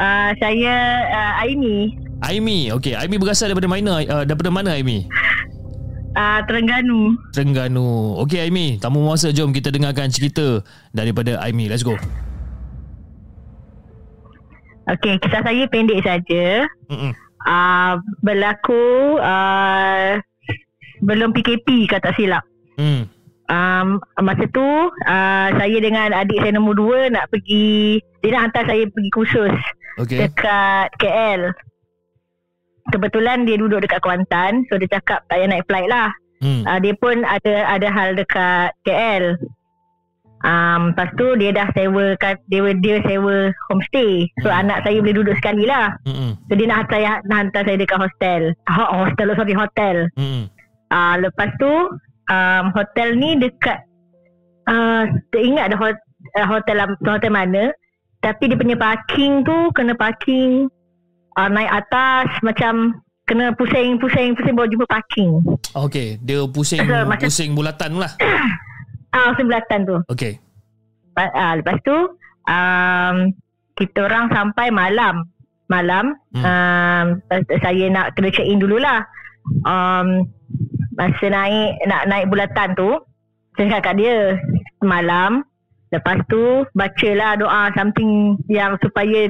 [0.00, 2.72] Uh, saya uh, Aini, Aimi.
[2.72, 4.00] Okey, Aimi berasal daripada mana?
[4.08, 5.04] Uh, daripada mana Aimi?
[6.16, 7.16] Uh, Terengganu.
[7.32, 8.18] Terengganu.
[8.24, 10.60] Okey Aimi, tamu masa jom kita dengarkan cerita
[10.92, 11.68] daripada Aimi.
[11.68, 11.96] Let's go.
[14.90, 16.66] Okey, kisah saya pendek saja.
[16.90, 17.12] Mm-mm.
[17.42, 20.18] Uh, berlaku uh,
[21.02, 22.46] belum PKP kata silap.
[22.78, 23.10] Hmm.
[23.52, 28.64] Um, masa tu uh, saya dengan adik saya nombor dua nak pergi dia nak hantar
[28.64, 29.54] saya pergi kursus
[30.00, 30.24] Okey.
[30.24, 31.52] dekat KL.
[32.90, 36.10] Kebetulan dia duduk dekat Kuantan so dia cakap tak payah naik flight lah.
[36.42, 36.66] Hmm.
[36.66, 39.38] uh, dia pun ada ada hal dekat KL.
[40.42, 44.26] Um, lepas tu dia dah sewa kan, dia, dia sewa homestay.
[44.42, 44.66] So Hmm.
[44.66, 45.94] anak saya boleh duduk sekali lah.
[46.02, 46.34] Mm-mm.
[46.50, 48.42] So dia nak hantar, saya, nak hantar saya dekat hostel.
[48.74, 49.96] Ho, hostel, oh, sorry hotel.
[50.18, 50.50] Mm-mm.
[50.90, 51.72] Uh, lepas tu
[52.28, 53.86] um, hotel ni dekat
[54.66, 55.96] uh, tak ingat dah hot,
[56.34, 56.76] uh, hotel
[57.06, 57.70] hotel mana.
[58.18, 60.66] Tapi dia punya parking tu kena parking
[61.34, 65.30] uh, naik atas macam kena pusing pusing pusing baru jumpa parking.
[65.72, 68.12] Okey, dia pusing So, macam- pusing bulatan lah.
[69.12, 69.96] Ah, sebelatan tu.
[70.08, 70.40] Okey.
[71.12, 71.92] Pa- ah, lepas tu
[72.48, 73.16] um,
[73.74, 75.28] kita orang sampai malam
[75.68, 76.40] malam Hmm.
[76.40, 77.06] um,
[77.60, 79.04] saya nak kena check in dululah
[79.62, 80.24] um,
[80.92, 82.96] masa naik nak naik bulatan tu
[83.52, 84.16] saya cakap kat dia
[84.80, 85.44] malam
[85.88, 89.28] lepas tu bacalah doa something yang supaya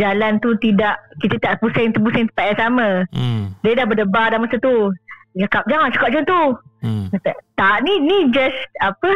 [0.00, 3.52] jalan tu tidak kita tak pusing terpusing tempat yang sama Hmm.
[3.60, 4.88] dia dah berdebar dah masa tu
[5.30, 6.42] dia cakap jangan cakap macam tu
[6.80, 7.12] Hmm.
[7.12, 9.12] Kata, tak ni ni just apa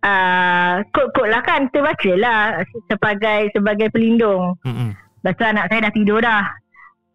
[0.00, 2.40] uh, kod-kod lah kan kita baca lah
[2.88, 4.96] sebagai sebagai pelindung Mm-mm.
[5.20, 6.42] lepas tu anak saya dah tidur dah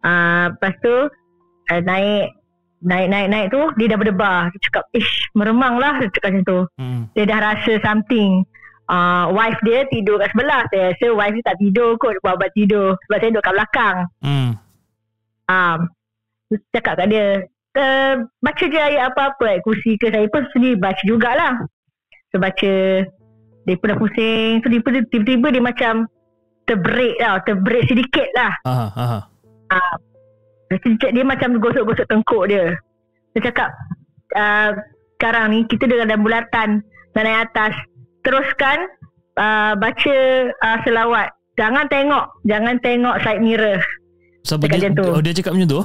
[0.00, 0.96] uh, lepas tu
[1.68, 2.30] uh, naik
[2.78, 6.44] naik naik naik tu dia dah berdebar dia cakap ish meremang lah dia cakap macam
[6.46, 7.02] tu Mm.
[7.12, 8.46] dia dah rasa something
[8.88, 10.64] uh, wife dia tidur kat sebelah.
[10.72, 12.96] Saya rasa wife dia tak tidur kot buat buat tidur.
[13.06, 13.96] Sebab saya duduk kat belakang.
[14.24, 14.50] Mm.
[15.48, 15.78] Um,
[16.72, 17.26] cakap kat dia
[17.76, 20.10] uh, baca je ayat apa-apa ayat kursi ke?
[20.10, 21.54] Saya pun sendiri baca jugalah.
[22.32, 22.72] So baca
[23.68, 24.64] dia pun dah pusing.
[24.64, 25.94] So pun tiba-tiba dia macam
[26.68, 28.52] terbreak lah terbreak sedikit lah.
[28.68, 29.20] Aha, aha.
[30.68, 32.76] Lepas tu dia, dia macam gosok-gosok tengkuk dia.
[33.32, 33.72] Dia cakap
[34.36, 34.76] uh,
[35.16, 36.68] sekarang ni kita dengan dalam bulatan
[37.16, 37.72] dan naik atas
[38.28, 38.78] teruskan
[39.34, 40.16] uh, baca
[40.60, 41.26] uh, selawat
[41.56, 43.80] jangan tengok jangan tengok side mirror
[44.44, 45.04] Siapa dia, tu.
[45.04, 45.82] oh, dia cakap macam tu?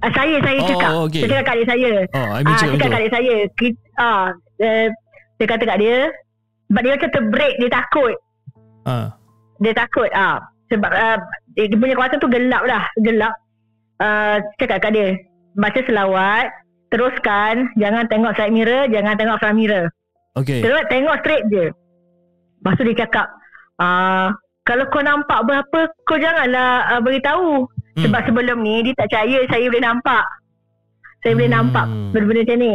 [0.00, 0.90] Uh, saya saya Oh, cakap.
[1.04, 1.20] okey.
[1.20, 1.92] Saya cakap kat adik saya.
[2.16, 3.36] Oh, Aimi Ah, cakap cakap kat adik saya.
[3.54, 4.24] Kita, ah,
[4.58, 4.86] uh,
[5.36, 5.96] dia kata kat dia
[6.66, 8.14] sebab dia macam terbreak dia takut.
[8.88, 8.94] Ha.
[9.60, 10.36] Dia takut ah
[10.72, 11.18] sebab uh,
[11.52, 13.34] dia dia punya kawasan tu gelap lah, gelap.
[14.00, 15.08] Uh, cakap kat dia
[15.52, 16.46] baca selawat,
[16.88, 19.92] teruskan jangan tengok side mirror, jangan tengok front mirror.
[20.34, 20.60] Okey.
[20.60, 21.66] Terus tengok straight je.
[22.58, 23.26] Lepas tu dia cakap,
[23.76, 27.66] ah, kalau kau nampak berapa, kau janganlah uh, beritahu.
[27.92, 28.02] Hmm.
[28.06, 30.24] Sebab sebelum ni dia tak percaya saya boleh nampak.
[31.20, 31.58] Saya boleh Hmm.
[31.60, 32.74] nampak benda-benda macam ni.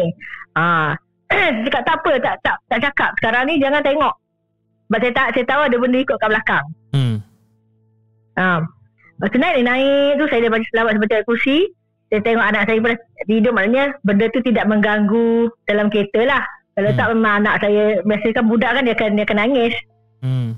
[0.53, 0.89] Ah,
[1.28, 4.10] Saya cakap tak apa tak, tak, tak cakap Sekarang ni jangan tengok
[4.88, 7.16] Sebab saya, tak, saya tahu ada benda ikut kat belakang Hmm.
[8.34, 8.64] ha.
[9.20, 11.58] Lepas tu naik dia naik tu Saya dah baca selawat sebaca ayat kursi
[12.08, 12.95] Saya tengok anak saya pada
[13.28, 15.30] tidur Maknanya benda tu tidak mengganggu
[15.68, 16.43] Dalam kereta lah
[16.78, 16.99] Kalau Hmm.
[17.01, 19.73] tak memang anak saya Biasanya kan budak kan dia akan, dia akan nangis
[20.21, 20.49] Hmm.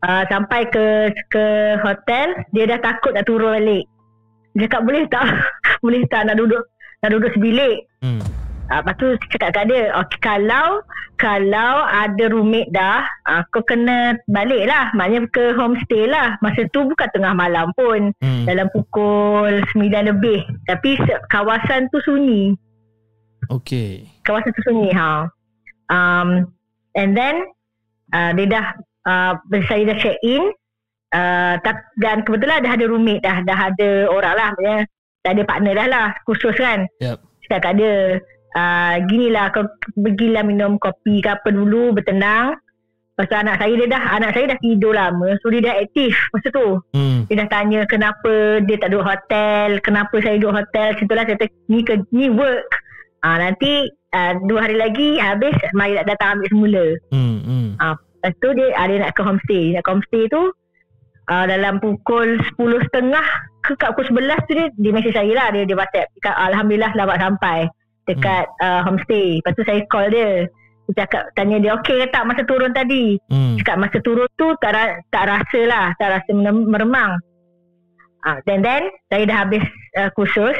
[0.00, 0.86] uh, Sampai ke
[1.26, 1.44] ke
[1.82, 3.82] hotel Dia dah takut nak turun balik
[4.54, 5.26] Dia cakap boleh tak
[5.84, 6.62] Boleh tak nak duduk
[7.02, 8.22] Nak duduk sebilik Hmm.
[8.66, 10.82] Uh, lepas tu cakap kat dia okay, Kalau
[11.16, 16.82] Kalau ada roommate dah uh, Kau kena balik lah Maknanya ke homestay lah Masa tu
[16.82, 18.42] bukan tengah malam pun Hmm.
[18.42, 22.54] Dalam pukul 9 lebih Tapi kawasan tu sunyi
[23.46, 24.10] Okay.
[24.22, 25.30] Kawasan tu sunyi ha.
[25.92, 26.50] Um,
[26.96, 27.44] And then
[28.14, 28.66] uh, Dia dah
[29.06, 29.32] uh,
[29.66, 30.50] Saya dah check in.
[31.14, 34.48] Uh, tak, Dan kebetulan dah ada roommate dah Dah ada orang lah.
[34.56, 34.80] Maksudnya
[35.22, 36.86] Dah ada partner dah lah Khusus kan.
[37.02, 37.18] Yep.
[37.46, 37.94] cakap kat dia
[38.58, 42.58] uh, ginilah kau pergilah minum kopi ke apa dulu bertenang.
[43.16, 46.52] Tu anak saya dia dah Anak saya dah tidur lama So dia dah aktif Masa
[46.52, 46.84] tu.
[46.92, 47.24] Hmm.
[47.24, 49.80] Dia dah tanya Kenapa dia tak duduk hotel?
[49.80, 50.92] Kenapa saya duduk hotel?
[50.92, 52.68] Macam tu lah Saya kata Ni, ke, ni work?
[53.24, 56.84] Uh, Nanti uh, Dua hari lagi Habis Mari nak datang ambil semula.
[57.12, 57.38] Hmm.
[57.44, 57.68] Hmm.
[57.76, 57.94] uh,
[58.24, 59.64] Lepas tu dia uh, Dia nak ke homestay.
[59.76, 60.42] Nak ke homestay tu
[61.28, 63.12] uh, Dalam pukul 10.30
[63.60, 65.48] Ke kat pukul 11 tu dia Dia message saya lah.
[65.52, 67.58] Dia, dia whatsapp Cakap Alhamdulillah selamat sampai.
[68.06, 69.42] Dekat uh, homestay.
[69.42, 70.46] Lepas tu saya call dia.
[70.86, 73.18] Dia cakap Tanya dia Okay ke tak masa turun tadi?
[73.28, 73.58] Hmm.
[73.60, 75.86] Cakap masa turun tu Tak, ra- tak rasa lah.
[76.00, 77.18] Tak rasa meremang.
[78.26, 79.62] Uh, Then then Saya dah habis
[79.98, 80.54] uh, kursus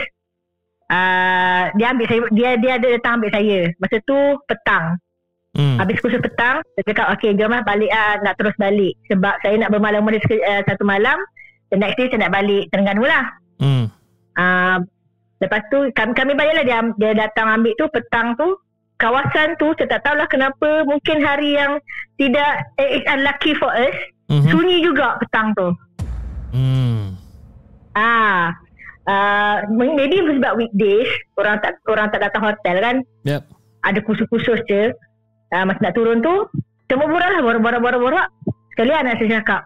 [0.91, 4.97] uh, Dia ambil saya Dia dia ada datang ambil saya Masa tu petang
[5.57, 5.81] Hmm.
[5.81, 9.57] Habis kursus petang Saya cakap okay jom lah balik lah Nak terus balik Sebab saya
[9.57, 11.17] nak bermalam mula uh, satu malam
[11.73, 13.25] The next day saya nak balik Terengganu lah
[13.57, 13.89] Hmm.
[14.37, 14.85] uh,
[15.41, 18.53] Lepas tu kami, kami baliklah dia, dia datang ambil tu petang tu
[19.01, 21.81] Kawasan tu saya tak tahulah kenapa Mungkin hari yang
[22.21, 23.97] tidak eh, It's unlucky for us
[24.29, 24.53] Mhm.
[24.53, 25.73] Sunyi juga petang tu
[26.53, 27.17] Hmm.
[27.97, 28.53] Ah,
[29.07, 32.97] uh, maybe sebab weekdays orang tak orang tak datang hotel kan.
[33.27, 33.43] Yep.
[33.87, 34.91] Ada kursus-kursus je.
[35.55, 36.51] Uh, masa nak turun tu,
[36.91, 38.29] cuma borak lah borak-borak-borak.
[38.75, 39.63] Sekali anak saya cakap,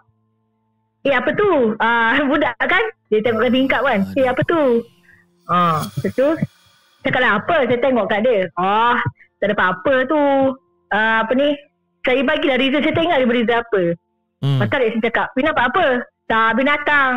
[1.09, 1.76] Eh apa tu?
[1.80, 2.84] Ah budak kan?
[3.09, 4.01] Dia tengok kat tingkap kan.
[4.16, 4.84] Eh apa tu?
[5.51, 6.28] Ah, lepas tu
[7.03, 7.57] cakap lah apa?
[7.66, 8.47] Saya tengok kat dia.
[8.55, 9.01] Ah,
[9.41, 10.22] tak ada apa-apa tu.
[10.93, 11.57] Ah, apa ni?
[12.05, 12.84] Saya bagilah reason.
[12.84, 13.82] Saya tengok dia beri apa.
[14.41, 14.61] Hmm.
[14.61, 15.86] Lepas tu saya cakap, Binatang apa?
[16.30, 17.12] Tak binatang.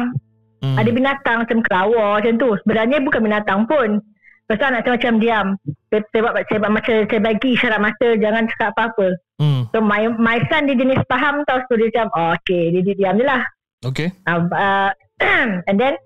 [0.63, 0.79] Hmm.
[0.79, 2.49] Ada binatang macam kelawar macam tu.
[2.63, 3.99] Sebenarnya bukan binatang pun.
[4.43, 5.47] Lepas tu anak saya macam diam.
[5.91, 9.07] Saya, saya, buat, saya, buat macam saya bagi isyarat mata jangan cakap apa-apa.
[9.43, 9.61] Hmm.
[9.75, 11.59] So my, my son dia jenis faham tau.
[11.67, 13.43] So dia macam oh, okay dia, dia diam je lah.
[13.83, 14.15] Okay.
[14.23, 14.91] Uh, uh,
[15.67, 15.99] and then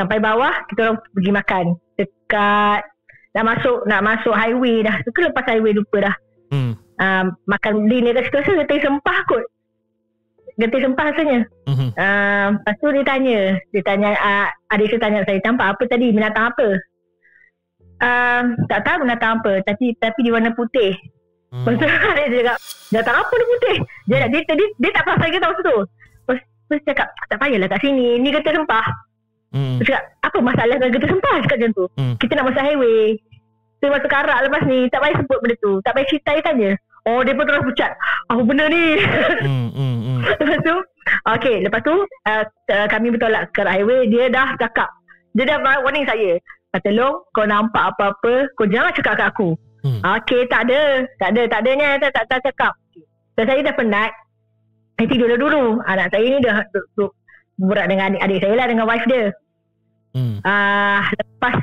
[0.00, 1.64] sampai bawah kita orang pergi makan.
[2.00, 2.80] Dekat
[3.36, 4.96] nak masuk nak masuk highway dah.
[5.04, 6.14] Tu lepas highway lupa dah.
[6.48, 6.72] Hmm.
[6.98, 9.44] Um, makan di kat situ rasa getih sempah kot.
[10.58, 11.46] Getih sempah rasanya.
[11.70, 11.88] Mhm.
[11.94, 13.38] Uh, lepas tu dia tanya.
[13.70, 16.10] Dia tanya uh, Adik saya tanya saya Tampak apa tadi?
[16.10, 16.68] Binatang apa?
[18.02, 20.98] Uh, Tak tahu binatang apa Tapi tapi di warna putih.
[21.54, 21.62] Hmm.
[21.62, 22.58] Lepas tu adik saya cakap
[22.90, 23.76] Binatang apa ni putih?
[24.10, 25.78] Dia, dia, dia, dia, dia tak perasan kita masa tu.
[25.78, 28.86] Lepas lepas dia cakap Tak payahlah kat sini Ni getah sempah
[29.48, 29.80] Hmm.
[29.80, 31.84] Dia cakap Apa masalah dengan getah sempah Cakap macam tu.
[31.96, 32.14] Hmm.
[32.18, 33.16] Kita nak masuk highway.
[33.78, 35.72] Kita masuk karak lepas ni Tak payah sebut benda tu.
[35.86, 36.70] Tak payah cerita dia tanya
[37.08, 37.96] Oh dia pun terus pucat
[38.28, 39.00] Apa benda ni
[39.40, 39.72] Hmm.
[39.72, 39.96] Hmm.
[40.04, 40.20] Hmm.
[40.44, 40.76] Lepas tu
[41.24, 44.92] Okay Lepas tu uh, uh, Kami bertolak ke highway Dia dah cakap
[45.32, 46.36] Dia dah warning saya
[46.76, 50.02] Kata Long Kau nampak apa-apa Kau jangan cakap kat aku Hmm.
[50.02, 52.74] Okay tak ada Tak ada Tak adanya Tak, tak, tak cakap
[53.38, 54.10] Dan saya dah penat
[54.98, 57.12] Saya tidur dah dulu Anak saya ni dah duk, duk,
[57.62, 59.30] Berat dengan adik, adik saya lah Dengan wife dia
[60.18, 60.42] Hmm.
[60.42, 61.62] uh, Lepas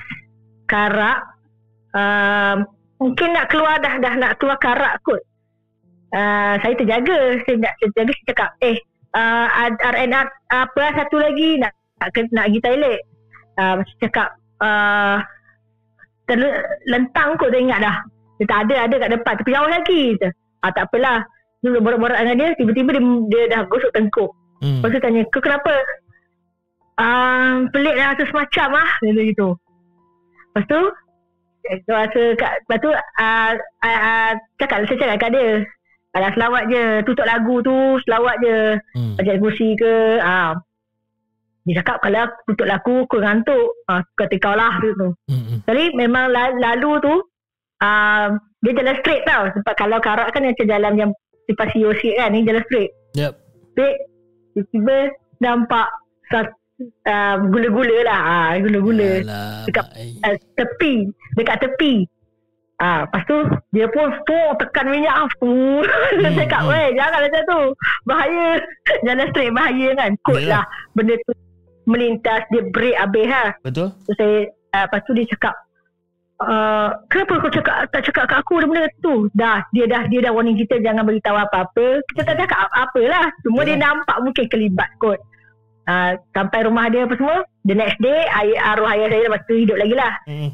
[0.64, 1.20] Karak
[1.91, 2.56] uh,
[3.04, 5.20] Mungkin nak keluar dah Dah nak keluar karak kot
[6.14, 7.41] uh, Saya terjaga.
[7.47, 8.78] Saya nak terjaga Saya cakap Eh
[9.16, 9.47] uh,
[9.82, 11.72] RNR Apa lah satu lagi Nak
[12.03, 12.99] nak, nak pergi toilet?
[13.56, 14.30] Uh, Saya cakap
[14.60, 15.18] uh,
[16.28, 17.97] terle- Lentang kot saya ingat dah.
[18.38, 20.28] Dia tak ada Ada kat depan Tapi jauh lagi Kata,
[20.62, 21.20] ah, Tak apalah.
[21.64, 24.32] Dulu borak-borak dengan dia Tiba-tiba dia, dia dah gosok tengkuk.
[24.62, 24.84] Hmm.
[24.84, 25.74] Lepas tu tanya Kau kenapa?
[26.95, 28.89] Uh, Pelik lah rasa semacam lah.
[29.03, 29.49] Dia gitu.
[30.56, 30.80] Lepas tu
[31.89, 34.32] rasa kat, Lepas tu uh, uh, uh,
[34.62, 35.47] Cakap Saya cakap kat dia
[36.16, 38.57] Alah selawat je Tutup lagu tu Selawat je
[38.95, 39.13] Hmm.
[39.16, 40.55] Baca kursi ke uh.
[41.63, 45.11] Dia cakap Kalau aku tutup lagu Kau ngantuk uh, Kata kau lah gitu.
[45.28, 45.59] Hmm.
[45.63, 47.13] Jadi memang la- lalu tu
[47.82, 48.28] uh,
[48.61, 51.11] Dia jalan straight tau Sebab kalau karak kan Macam jalan yang
[51.45, 53.34] Sifat COC kan Ni jalan straight Yep.
[53.72, 53.97] Straight
[54.53, 54.97] Tiba-tiba
[55.38, 55.88] Nampak
[56.28, 56.55] sat-
[57.03, 60.16] uh, Gula-gula lah uh, Gula-gula Alah, Dekat- baik.
[60.22, 60.93] uh, Tepi
[61.34, 61.93] Dekat tepi
[62.76, 63.38] Ah, lepas tu
[63.72, 65.30] dia pun full tekan minyak ah.
[66.20, 66.72] Dia Hmm, cakap, hmm.
[66.72, 67.62] "Weh, jangan macam tu.
[68.04, 68.48] Bahaya.
[69.08, 70.50] Jalan straight bahaya kan." Kot Yalah.
[70.60, 71.32] lah benda tu
[71.86, 73.50] melintas dia break habis lah.
[73.64, 73.88] Betul?
[74.04, 75.56] So saya uh, lepas tu dia cakap
[76.36, 80.36] Uh, kenapa kau cakap tak cakap kat aku benda tu dah dia dah dia dah
[80.36, 84.92] warning kita jangan beritahu apa-apa kita tak cakap apa-apa lah cuma dia nampak mungkin kelibat
[85.00, 85.16] kot
[85.88, 89.56] uh, sampai rumah dia apa semua the next day ayah, arwah ayah saya lepas tu
[89.56, 90.50] hidup lagi lah Hmm.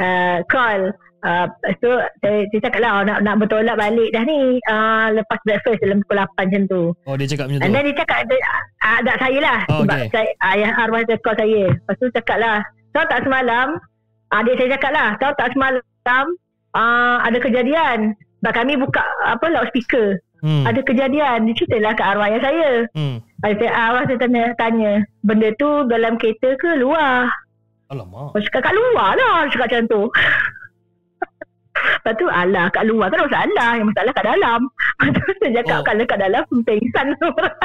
[0.00, 0.80] uh, call
[1.26, 1.90] uh, lepas tu
[2.22, 6.22] saya, saya cakap lah nak, nak bertolak balik dah ni uh, lepas breakfast dalam pukul
[6.22, 7.64] 8 macam tu Oh dia cakap macam tu.
[7.66, 8.36] And then dia cakap ada
[8.86, 10.08] uh, tak saya lah Oh, sebab okay.
[10.14, 11.62] saya, ayah arwah saya call saya.
[11.74, 12.56] Lepas tu cakap lah,
[12.94, 13.66] tahu tak semalam
[14.30, 16.26] adik saya cakap lah, tahu tak semalam
[16.76, 17.98] uh, ada kejadian.
[18.40, 20.22] Sebab kami buka apa loudspeaker.
[20.44, 20.62] Hmm.
[20.68, 21.48] Ada kejadian.
[21.48, 22.70] Dia ceritalah kat arwah ayah saya.
[22.94, 23.16] Hmm.
[23.42, 24.92] Ayah saya, arwah saya tanya, tanya,
[25.24, 27.26] benda tu dalam kereta ke luar?
[27.90, 28.36] Alamak.
[28.36, 29.36] Saya cakap kat luar lah.
[29.48, 30.02] Dia cakap macam tu.
[31.76, 33.70] Lepas tu alah kat luar kan masalah.
[33.76, 34.60] Yang masalah kat dalam.
[35.04, 35.84] Lepas tu saya cakap Oh.
[35.84, 37.06] kalau kat dalam pengsan.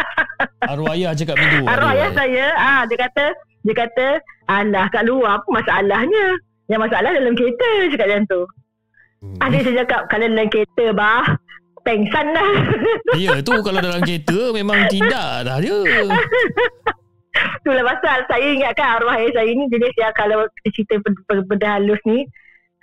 [0.72, 1.66] Arwah ayah cakap macam tu.
[1.66, 3.26] Arwah Aduh, ayah saya, ah dia kata,
[3.62, 4.07] dia kata,
[4.49, 6.26] alah kat luar apa masalahnya?
[6.70, 8.41] Yang masalah dalam kereta, cakap macam tu.
[9.22, 9.38] Hmm.
[9.45, 11.26] Adik saya cakap, kalau dalam kereta bah,
[11.82, 12.51] pengsan dah.
[13.22, 15.78] Ya tu kalau dalam kereta memang tidak dah dia.
[17.62, 20.97] Itulah pasal saya ingatkan arwah ayah saya ni jenis yang kalau cerita
[21.45, 22.26] benda halus ni,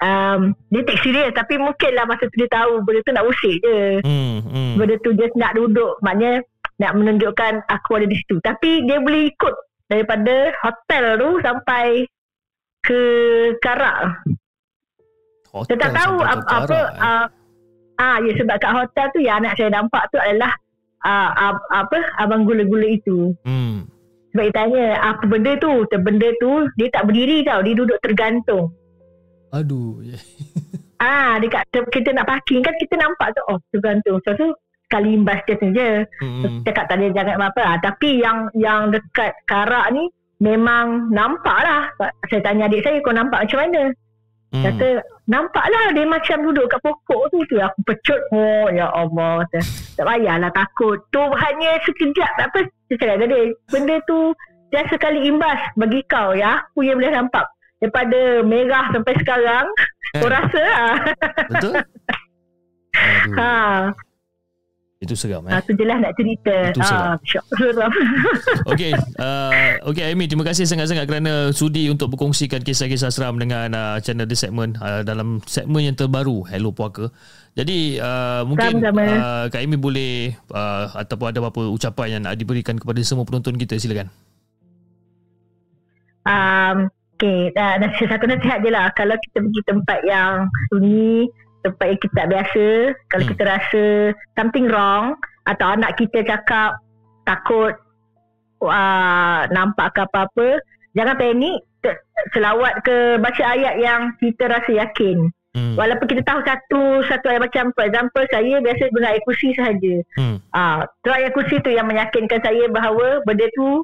[0.03, 3.78] um, dia take serius tapi mungkinlah masa tu dia tahu benda tu nak usik je.
[4.03, 4.36] Hmm.
[4.46, 4.72] hmm.
[4.78, 6.42] Benda tu just nak duduk, maknanya
[6.78, 8.38] nak menunjukkan aku ada di situ.
[8.42, 9.55] Tapi dia boleh ikut
[9.90, 11.86] daripada hotel tu sampai
[12.86, 13.01] ke
[13.59, 14.22] Karak.
[15.51, 17.03] Hotel Saya tak tahu apa, ke apa Karak, eh.
[17.03, 17.26] uh,
[17.99, 20.55] ah ya sebab kat hotel tu yang anak saya nampak tu adalah
[21.03, 23.34] uh, uh, apa abang gula-gula itu.
[23.42, 23.90] Hmm.
[24.30, 25.82] Sebab dia tanya apa benda tu?
[25.90, 28.70] Benda tu dia tak berdiri tau, dia duduk tergantung.
[29.55, 30.03] Aduh.
[30.99, 31.62] Ah, dekat
[31.94, 34.18] kita nak parking kan kita nampak tu oh tergantung.
[34.26, 34.51] So tu
[34.90, 36.03] sekali imbas dia saja.
[36.18, 36.66] Hmm.
[36.66, 37.62] Cakap tak ada jangan apa-apa.
[37.62, 40.11] Ah, tapi yang yang dekat Karak ni
[40.42, 41.86] memang nampak lah.
[42.26, 43.94] Saya tanya adik saya kau nampak macam mana?
[44.51, 44.64] Hmm.
[44.66, 44.88] Kata
[45.28, 49.61] nampaklah dia macam duduk kat pokok tu tu aku pecut oh ya Allah kata,
[49.92, 54.32] tak payahlah takut tu hanya sekejap apa saya cakap tadi benda tu
[54.72, 57.44] dia sekali imbas bagi kau ya aku yang boleh nampak
[57.79, 59.66] daripada merah sampai sekarang
[60.09, 60.18] Eh.
[60.18, 60.95] kau rasa lah
[61.47, 61.72] Betul?
[62.99, 63.37] Aduh.
[63.37, 63.93] ha,
[64.99, 65.62] Itu seram ha eh.
[65.62, 67.05] tu je lah nak cerita Itu seram.
[67.05, 67.93] Ah, syok seram
[68.72, 69.53] Okey, uh,
[69.87, 74.35] okey Amy, terima kasih sangat-sangat kerana sudi untuk berkongsikan kisah-kisah seram dengan uh, channel The
[74.35, 77.12] Segment uh, dalam segmen yang terbaru Hello Puaka.
[77.53, 79.03] Jadi uh, mungkin Sama-sama.
[79.05, 80.12] uh, Kak Amy boleh
[80.49, 84.09] uh, ataupun ada apa ucapan yang nak diberikan kepada semua penonton kita silakan.
[86.24, 88.94] um, Okay, uh, nasihat satu nasihat je lah.
[88.94, 91.26] Kalau kita pergi tempat yang sunyi,
[91.66, 92.66] tempat yang kita tak biasa,
[93.10, 93.32] kalau Hmm.
[93.34, 93.84] kita rasa
[94.38, 95.18] something wrong,
[95.50, 96.78] atau anak kita cakap
[97.26, 97.74] takut
[98.62, 100.62] uh, nampak ke apa-apa,
[100.94, 101.58] jangan panik.
[102.34, 105.30] Selawat ke baca ayat yang kita rasa yakin.
[105.58, 105.74] Hmm.
[105.74, 109.94] Walaupun kita tahu satu satu ayat macam for example saya biasa guna ayat kursi sahaja.
[110.14, 110.38] Hmm.
[110.54, 113.82] Ah, tu ayat kursi tu yang meyakinkan saya bahawa benda tu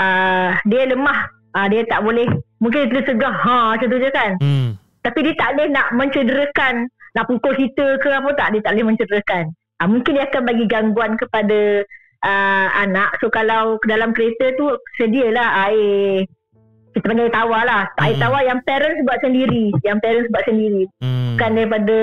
[0.00, 1.39] ah, dia lemah.
[1.50, 2.26] Ah, dia tak boleh
[2.62, 4.30] mungkin dia segah ha macam tu je kan.
[4.38, 4.78] Hmm.
[5.00, 6.86] Tapi dia tak boleh nak mencederakan,
[7.16, 9.44] nak pukul kita ke apa tak, dia tak boleh mencederakan.
[9.80, 11.82] Ah, mungkin dia akan bagi gangguan kepada
[12.22, 13.16] ah, anak.
[13.18, 14.70] So kalau ke dalam kereta tu
[15.00, 16.28] sedialah air
[16.90, 17.86] kita panggil tawar lah.
[18.02, 18.22] Air Hmm.
[18.26, 19.70] tawar yang parents buat sendiri.
[19.86, 21.38] Yang parents buat sendiri Hmm.
[21.38, 21.98] bukan daripada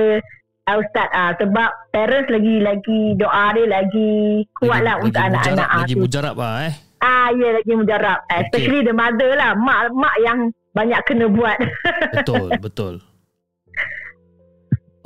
[0.68, 5.68] uh, ustaz ah sebab parents lagi lagi doa dia lagi kuat lah untuk lagi anak-anak
[5.68, 6.74] mujarab, lagi mujarab lah eh.
[7.00, 8.40] Ah ya lagi mujarab okay.
[8.48, 11.58] especially the mother lah mak mak yang banyak kena buat
[12.14, 12.94] Betul, betul.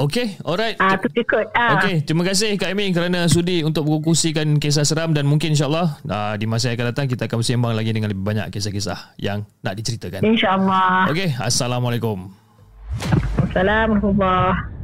[0.02, 0.74] Okey, alright.
[0.82, 5.14] ah tu ikut ah Okey, terima kasih Kak Amy kerana sudi untuk berkongsikan kisah seram
[5.14, 8.26] dan mungkin insyaAllah uh, di masa yang akan datang kita akan bersembang lagi dengan lebih
[8.26, 10.26] banyak kisah-kisah yang nak diceritakan.
[10.26, 12.34] insyaallah Okey, Assalamualaikum.
[13.46, 14.81] Assalamualaikum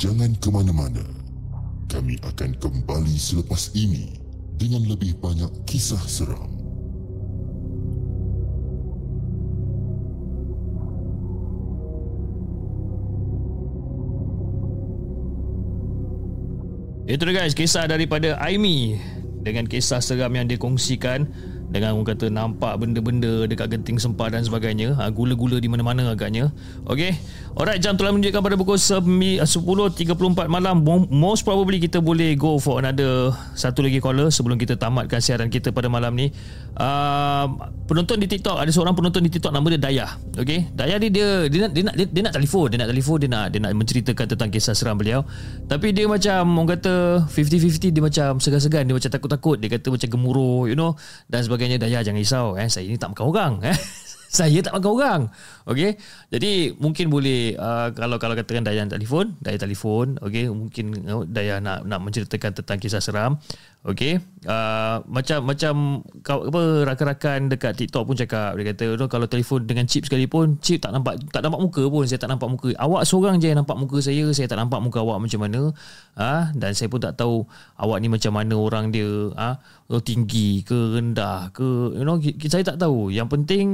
[0.00, 1.04] Jangan ke mana-mana.
[1.92, 4.16] Kami akan kembali selepas ini
[4.56, 6.48] dengan lebih banyak kisah seram.
[17.04, 18.96] Itu guys, kisah daripada Aimi
[19.44, 21.28] dengan kisah seram yang dikongsikan
[21.70, 26.50] dengan orang kata nampak benda-benda dekat genting sempah dan sebagainya ha, gula-gula di mana-mana agaknya.
[26.90, 27.14] Okey
[27.54, 29.46] alright jam telah menunjukkan pada pukul 10.34
[30.50, 30.82] malam.
[30.82, 35.46] Mo- most probably kita boleh go for another satu lagi caller sebelum kita tamatkan siaran
[35.46, 36.34] kita pada malam ni.
[36.74, 37.46] Uh,
[37.86, 40.10] penonton di TikTok ada seorang penonton di TikTok nama dia Dayah.
[40.42, 43.16] Okey Dayah ni dia dia nak dia nak dia, dia nak telefon dia nak telefon
[43.22, 45.22] dia nak dia nak menceritakan tentang kisah seram beliau.
[45.70, 46.94] Tapi dia macam orang kata
[47.30, 50.98] 50-50 dia macam segan-segan dia macam takut-takut dia kata macam gemuruh you know
[51.30, 52.70] dan sebagainya Dayah jangan risau eh.
[52.70, 53.76] Saya ni tak makan orang eh
[54.30, 55.22] saya tak makan orang.
[55.70, 55.94] Okey
[56.34, 61.22] jadi mungkin boleh uh, kalau kalau katakan Dayah nak telefon Dayah telefon okey mungkin uh,
[61.22, 63.38] Dayah nak nak menceritakan tentang kisah seram
[63.86, 64.18] okey
[64.50, 65.74] uh, macam macam
[66.26, 70.82] apa rakan-rakan dekat TikTok pun cakap dia kata "Noh, kalau telefon dengan chip sekalipun chip
[70.82, 72.74] tak nampak tak nampak muka pun saya tak nampak muka.
[72.74, 75.70] Awak seorang je yang nampak muka saya saya tak nampak muka awak macam mana.
[76.18, 76.56] Ah ha?
[76.58, 77.46] dan saya pun tak tahu
[77.78, 79.98] awak ni macam mana orang dia ah ha?
[80.02, 82.18] tinggi ke rendah ke you know
[82.50, 83.08] saya tak tahu.
[83.14, 83.66] Yang penting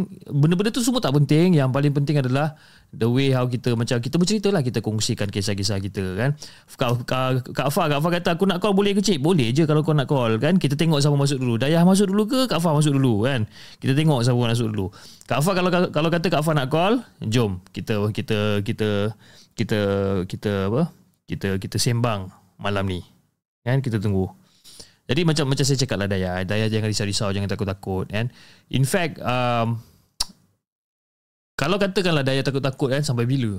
[0.46, 1.58] benda-benda tu semua tak penting.
[1.58, 2.54] Yang paling penting adalah
[2.94, 6.30] the way how kita macam kita bercerita lah kita kongsikan kisah-kisah kita kan.
[6.78, 7.02] Kak,
[7.50, 9.18] Kak, Fah Kak Fah kata aku nak call boleh ke cik?
[9.18, 10.54] Boleh je kalau kau nak call kan.
[10.62, 11.58] Kita tengok siapa masuk dulu.
[11.58, 13.50] Dayah masuk dulu ke Kak Fah masuk dulu kan.
[13.82, 14.86] Kita tengok siapa masuk dulu.
[15.26, 17.58] Kak Fah kalau kalau kata Kak Fah nak call jom.
[17.74, 19.10] Kita kita kita
[19.58, 19.80] kita
[20.30, 20.94] kita apa?
[21.26, 22.30] Kita kita sembang
[22.62, 23.02] malam ni
[23.66, 23.82] kan.
[23.82, 24.30] Kita tunggu.
[25.06, 26.42] Jadi macam macam saya cakap lah Dayah.
[26.42, 28.30] Dayah jangan risau-risau jangan takut-takut kan.
[28.74, 29.78] In fact um,
[31.56, 33.56] kalau katakanlah Dayah takut-takut kan sampai bila?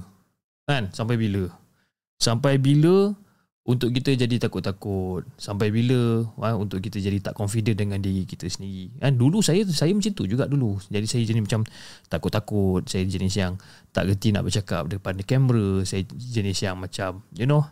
[0.69, 0.93] Kan?
[0.93, 1.49] Sampai bila?
[2.21, 3.17] Sampai bila
[3.67, 5.25] untuk kita jadi takut-takut?
[5.35, 8.93] Sampai bila ha, untuk kita jadi tak confident dengan diri kita sendiri?
[9.01, 10.77] Kan dulu saya saya macam tu juga dulu.
[10.93, 11.65] Jadi saya jenis macam
[12.05, 13.57] takut-takut, saya jenis yang
[13.91, 17.65] tak reti nak bercakap depan kamera, saya jenis yang macam you know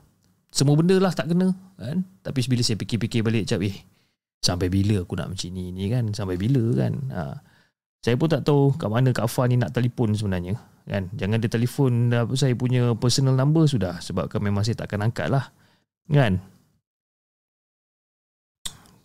[0.49, 2.01] semua benda lah tak kena kan.
[2.25, 3.77] Tapi bila saya fikir-fikir balik macam eh
[4.41, 6.11] sampai bila aku nak macam ni ni kan?
[6.17, 6.93] Sampai bila kan?
[7.13, 7.21] Ha.
[8.05, 10.61] Saya pun tak tahu kat mana Kak ni nak telefon sebenarnya.
[10.85, 11.09] Kan?
[11.17, 13.97] Jangan dia telefon saya punya personal number sudah.
[13.97, 15.49] Sebab kan memang saya takkan angkat lah.
[16.05, 16.37] Kan?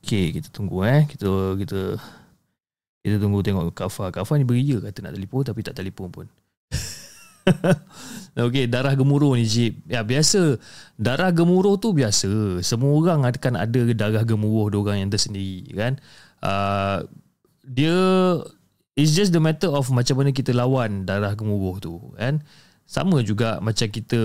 [0.05, 1.09] Okay, kita tunggu eh.
[1.09, 1.97] Kita kita
[3.01, 3.73] kita tunggu tengok.
[3.73, 6.27] Kak Fah ni beria kata nak telefon tapi tak telefon pun.
[8.37, 9.81] Okey, darah gemuruh ni Jip.
[9.89, 10.61] Ya, biasa.
[11.01, 12.61] Darah gemuruh tu biasa.
[12.61, 15.97] Semua orang akan ada darah gemuruh diorang yang tersendiri, kan?
[16.45, 17.09] Uh,
[17.65, 17.97] dia
[18.99, 22.43] It's just the matter of macam mana kita lawan darah gemuruh tu kan.
[22.91, 24.21] Sama juga macam kita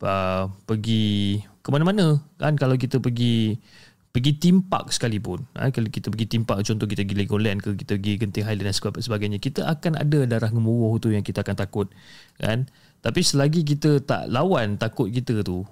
[0.00, 2.56] uh, pergi ke mana-mana kan?
[2.56, 3.60] Kalau kita pergi
[4.08, 7.76] pergi theme park sekalipun ha, kalau kita pergi theme park contoh kita pergi Legoland ke
[7.76, 11.54] kita pergi Genting Highland dan sebagainya kita akan ada darah gemuruh tu yang kita akan
[11.54, 11.92] takut
[12.40, 12.66] kan?
[13.04, 15.62] Tapi selagi kita tak lawan takut kita tu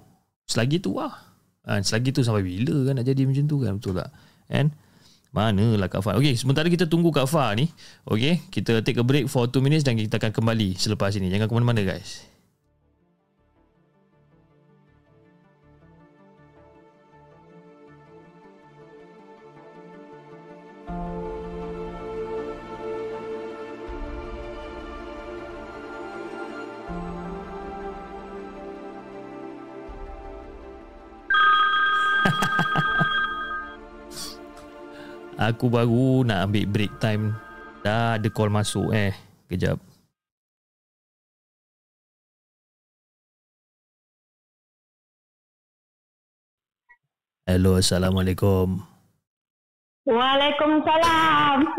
[0.47, 1.11] selagi tu lah
[1.65, 3.73] ha, selagi tu sampai bila kan nak jadi macam tu kan?
[3.81, 4.09] Betul tak?
[4.47, 4.65] Kan
[5.35, 6.15] Manalah Kak Fah.
[6.15, 7.67] Okey, sementara kita tunggu Kak Fah ni.
[8.07, 11.27] Okey, kita take a break for 2 minutes dan kita akan kembali selepas ini.
[11.27, 12.36] Jangan ke mana-mana guys.
[35.37, 37.37] Aku baru nak ambil break time.
[37.85, 39.13] Dah ada call masuk eh.
[39.45, 39.77] Kejap.
[47.45, 48.81] Hello, Assalamualaikum.
[50.09, 51.69] Waalaikumsalam.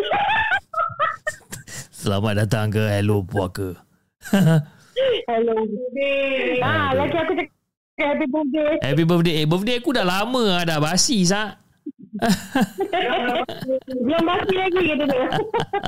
[1.98, 3.74] Selamat datang ke Hello Puaka.
[5.28, 5.54] Hello.
[5.66, 6.62] birthday.
[6.62, 7.02] Ah, Aduh.
[7.04, 7.50] lagi aku cakap
[7.98, 8.74] happy birthday.
[8.86, 9.34] Happy birthday.
[9.42, 11.58] Eh, birthday aku dah lama lah, dah basi sah.
[13.88, 15.26] Belum basi lagi kata dia.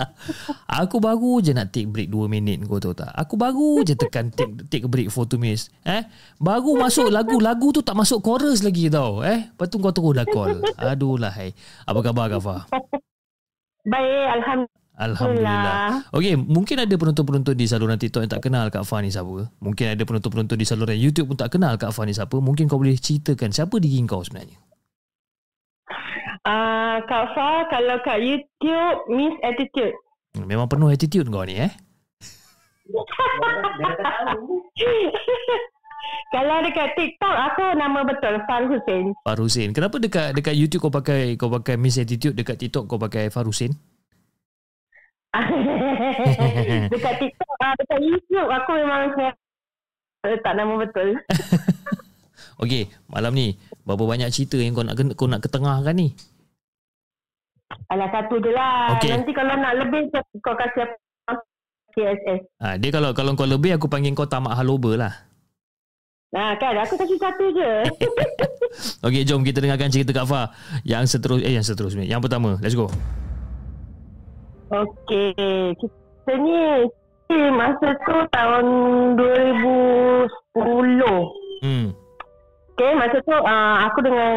[0.85, 3.09] Aku baru je nak take break 2 minit kau tahu tak?
[3.17, 6.05] Aku baru je tekan take, take break for 2 minutes Eh?
[6.37, 9.49] Baru masuk lagu Lagu tu tak masuk chorus lagi tau Eh?
[9.49, 10.61] Lepas tu kau terus dah call.
[10.77, 11.57] Aduh lah hai.
[11.89, 12.69] Apa khabar Kafah
[13.81, 14.79] Baik, Alhamdulillah.
[15.01, 16.13] Alhamdulillah.
[16.13, 19.49] Okey Mungkin ada penonton-penonton di saluran TikTok Yang tak kenal Kak Fah ni siapa.
[19.65, 22.37] Mungkin ada penonton-penonton di saluran YouTube pun tak kenal Kak Fah ni siapa.
[22.37, 24.61] Mungkin kau boleh ceritakan Siapa diri kau sebenarnya
[26.41, 29.93] Uh, Kak Fah, kalau kat YouTube, Miss Attitude.
[30.41, 31.75] Memang penuh attitude kau ni eh
[36.35, 39.11] kalau dekat TikTok, aku nama betul, Far Hussein.
[39.27, 42.99] Far Hussein Kenapa dekat dekat YouTube kau pakai Kau pakai Miss Attitude Dekat TikTok kau
[42.99, 43.75] pakai Far Hussein
[46.91, 49.15] dekat TikTok, uh, dekat YouTube, aku memang
[50.43, 51.15] tak nama betul.
[52.67, 53.55] Okey, malam ni
[53.87, 56.13] berapa banyak cerita yang kau nak kau nak ketengahkan ni?
[57.91, 58.95] Alah satu je lah.
[58.99, 59.11] Okey.
[59.11, 60.11] Nanti kalau nak lebih
[60.43, 60.95] kau kasih apa?
[61.91, 62.41] KSS.
[62.63, 65.15] Ha, dia kalau kalau kau lebih aku panggil kau tamak haloba lah.
[66.31, 67.73] Nah kan aku kasih satu je.
[69.07, 70.55] Okey, jom kita dengarkan cerita Kak Fah.
[70.87, 72.07] Yang seterus eh yang seterusnya.
[72.07, 72.87] Yang pertama, let's go.
[74.71, 75.75] Okey.
[75.75, 76.87] Kita ni
[77.51, 78.67] masa tu tahun
[79.19, 81.67] 2010.
[81.67, 81.91] Hmm.
[82.81, 84.37] Okay, masa tu uh, aku dengan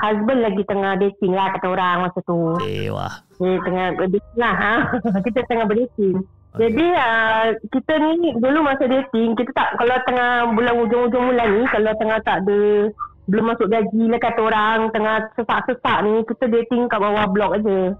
[0.00, 2.56] husband lagi tengah dating lah kata orang masa tu.
[2.56, 3.20] Dewa.
[3.36, 4.54] Dia tengah berdating lah.
[4.56, 4.74] Ha?
[5.28, 6.16] kita tengah berdating.
[6.56, 11.62] Jadi uh, kita ni dulu masa dating, kita tak, kalau tengah bulan hujung-hujung bulan ni,
[11.68, 12.88] kalau tengah tak ada,
[13.28, 17.92] belum masuk gaji lah kata orang, tengah sesak-sesak ni, kita dating kat bawah blok aja.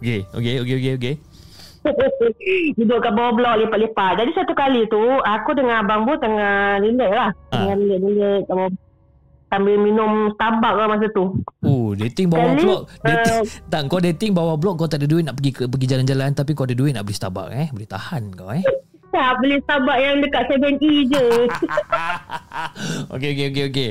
[0.00, 1.14] Okey, okey, okey, okey, okey.
[2.80, 4.24] Duduk kat bawah blok lepak-lepak.
[4.24, 7.30] Jadi satu kali tu, aku dengan Abang Bu tengah relax lah.
[7.52, 7.60] Ah.
[7.60, 8.87] Tengah relax-relax kat bawah
[9.48, 11.40] Sambil minum Starbucks lah masa tu.
[11.64, 12.82] Oh, dating bawah Kali, blok.
[13.00, 13.42] Dating, uh,
[13.72, 16.52] tak, kau dating bawah blok kau tak ada duit nak pergi ke pergi jalan-jalan tapi
[16.52, 17.68] kau ada duit nak beli Starbucks eh.
[17.72, 18.64] Boleh tahan kau eh.
[19.08, 21.24] Tak, beli Starbucks yang dekat 7E je.
[23.16, 23.90] okey, okey, okey, okey.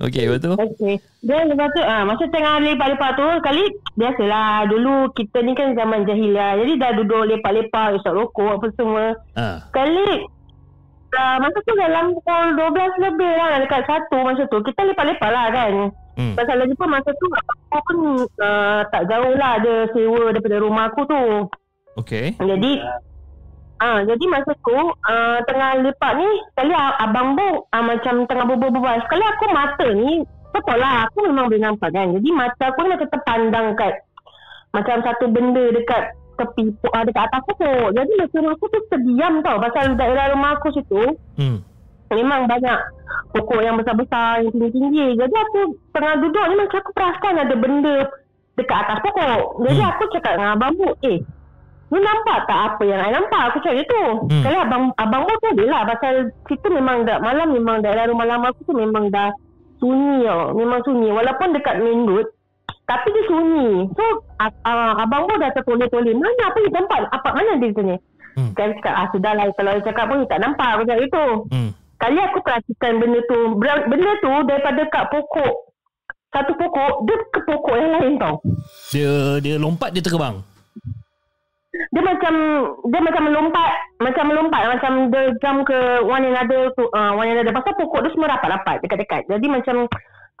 [0.00, 0.56] Okey, betul.
[0.56, 0.96] Okey.
[1.20, 3.64] Then lepas tu, ah, masa tengah lepak-lepak tu, kali
[4.00, 4.64] biasalah.
[4.64, 6.56] Dulu kita ni kan zaman jahiliah.
[6.56, 9.12] Jadi dah duduk lepak-lepak, isap rokok apa semua.
[9.36, 9.68] Ha.
[9.68, 10.24] Kali,
[11.16, 14.58] uh, masa tu dalam pukul 12 lebih lah, dekat satu masa tu.
[14.62, 15.72] Kita lepak-lepak lah kan.
[16.18, 16.34] Hmm.
[16.36, 17.98] Pasal lagi pun masa tu, aku pun
[18.42, 21.22] uh, tak jauh lah ada sewa daripada rumah aku tu.
[21.98, 22.38] Okey.
[22.38, 22.72] Jadi
[23.80, 29.00] Ah, jadi masa tu uh, tengah lepak ni sekali abang bu uh, macam tengah berbual-bual.
[29.08, 30.20] Sekali aku mata ni
[30.52, 32.12] betul lah aku memang boleh nampak kan.
[32.12, 34.04] Jadi mata aku ni macam terpandang kat
[34.76, 37.92] macam satu benda dekat tepi uh, dekat atas pokok.
[37.92, 41.02] Jadi macam aku tu terdiam tau pasal daerah rumah aku situ
[41.36, 41.60] Hmm.
[42.10, 42.78] memang banyak
[43.36, 45.20] pokok yang besar-besar yang tinggi-tinggi.
[45.20, 45.60] Jadi aku
[45.92, 47.96] tengah duduk ni macam aku perasan ada benda
[48.56, 49.40] dekat atas pokok.
[49.68, 49.90] Jadi Hmm.
[49.92, 51.20] aku cakap dengan abang bu, eh
[51.90, 53.50] Ni nampak tak apa yang I nampak?
[53.50, 53.98] Aku cakap gitu.
[53.98, 54.30] Hmm.
[54.30, 54.42] Hmm.
[54.46, 55.82] Kali abang abang pun ada lah.
[55.90, 59.34] Pasal situ memang dah malam memang daerah rumah lama aku tu memang dah
[59.82, 60.54] sunyi tau.
[60.54, 61.10] Memang sunyi.
[61.10, 62.30] Walaupun dekat main road.
[62.86, 63.90] Tapi dia sunyi.
[63.98, 64.72] So a, a,
[65.04, 66.16] abang pun dah tertoleh-toleh.
[66.16, 66.98] Mana apa yang nampak?
[67.12, 67.96] Apa mana dia tanya?
[68.38, 68.50] Hmm.
[68.56, 69.44] Kali cakap ah sudahlah.
[69.52, 70.68] Kalau dia cakap pun dia tak nampak.
[70.72, 71.24] Aku cakap gitu.
[71.52, 71.70] Hmm.
[72.00, 73.38] Kali aku perhatikan benda tu.
[73.60, 75.54] Benda tu daripada kat pokok.
[76.32, 76.92] Satu pokok.
[77.04, 78.34] Dia ke pokok yang lain tau.
[78.94, 79.12] Dia
[79.44, 80.40] dia lompat dia terbang.
[81.70, 82.34] dia macam
[82.90, 83.72] dia macam melompat
[84.02, 88.10] macam melompat macam dia jump ke one another tu uh, one another pasal pokok dia
[88.10, 89.86] semua rapat-rapat dekat-dekat jadi macam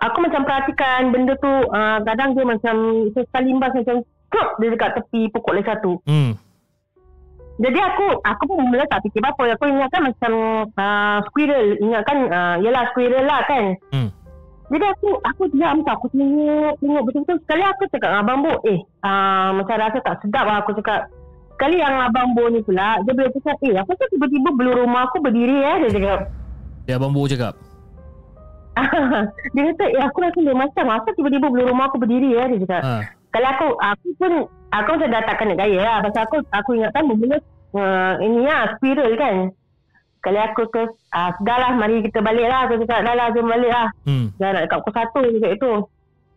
[0.00, 2.74] aku macam perhatikan benda tu uh, kadang dia macam
[3.12, 3.96] sekali limbas macam
[4.32, 5.92] kep dia dekat tepi pokok lagi satu.
[6.08, 6.32] Hmm.
[7.60, 10.32] jadi aku aku pun mula tak fikir apa aku ingatkan macam
[10.72, 11.76] uh, squirrel.
[11.76, 13.76] Ingatkan uh, yelah squirrel lah kan.
[13.92, 14.08] Hmm.
[14.72, 16.00] jadi aku aku diam tau.
[16.00, 17.36] Aku tengok tengok betul-betul.
[17.44, 21.12] Sekali aku cakap dengan abang bu eh uh, macam rasa tak sedap lah aku cakap.
[21.58, 25.04] Sekali yang abang bu ni pula dia boleh cakap eh apa tu tiba-tiba bulu rumah
[25.10, 25.76] aku berdiri eh?
[25.84, 26.20] Dia cakap.
[26.88, 27.69] Dia abang Bo cakap.
[29.54, 32.58] dia kata eh aku rasa dia macam apa tiba-tiba bulu rumah aku berdiri eh dia
[32.64, 32.82] cakap.
[32.86, 32.92] Ha.
[33.30, 34.32] kalau aku aku pun
[34.70, 35.96] aku macam dah takkan nak gaya lah.
[36.06, 37.38] Pasal aku aku ingatkan bermula
[37.74, 39.36] uh, ini lah spiral kan.
[40.20, 40.82] Kali aku ke
[41.16, 42.68] ah, dah lah mari kita balik lah.
[42.68, 43.88] Aku cakap dah lah jom balik lah.
[44.04, 44.30] Hmm.
[44.36, 45.72] dah nak dekat pukul satu je kat itu.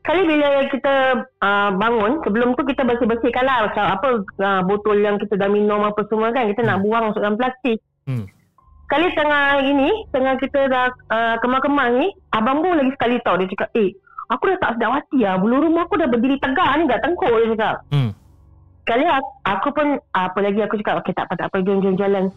[0.03, 0.93] Kali bila kita
[1.39, 3.67] uh, bangun sebelum tu kita bersih-bersihkan lah.
[3.67, 7.21] Macam apa uh, botol yang kita dah minum apa semua kan kita nak buang masuk
[7.23, 7.79] dalam plastik.
[8.07, 8.27] Hmm.
[8.91, 13.47] Kali tengah ini, tengah kita dah uh, kemar-kemar ni, abang pun lagi sekali tau dia
[13.47, 13.95] cakap, eh,
[14.29, 15.39] aku dah tak sedap hati lah.
[15.39, 17.75] Bulu rumah aku dah berdiri tegak ni, tak tengkuk dia cakap.
[17.89, 18.11] Hmm.
[18.83, 21.95] Kali aku, aku pun, apa lagi aku cakap, okay tak apa, tak apa, jom, jom
[21.95, 22.27] jalan.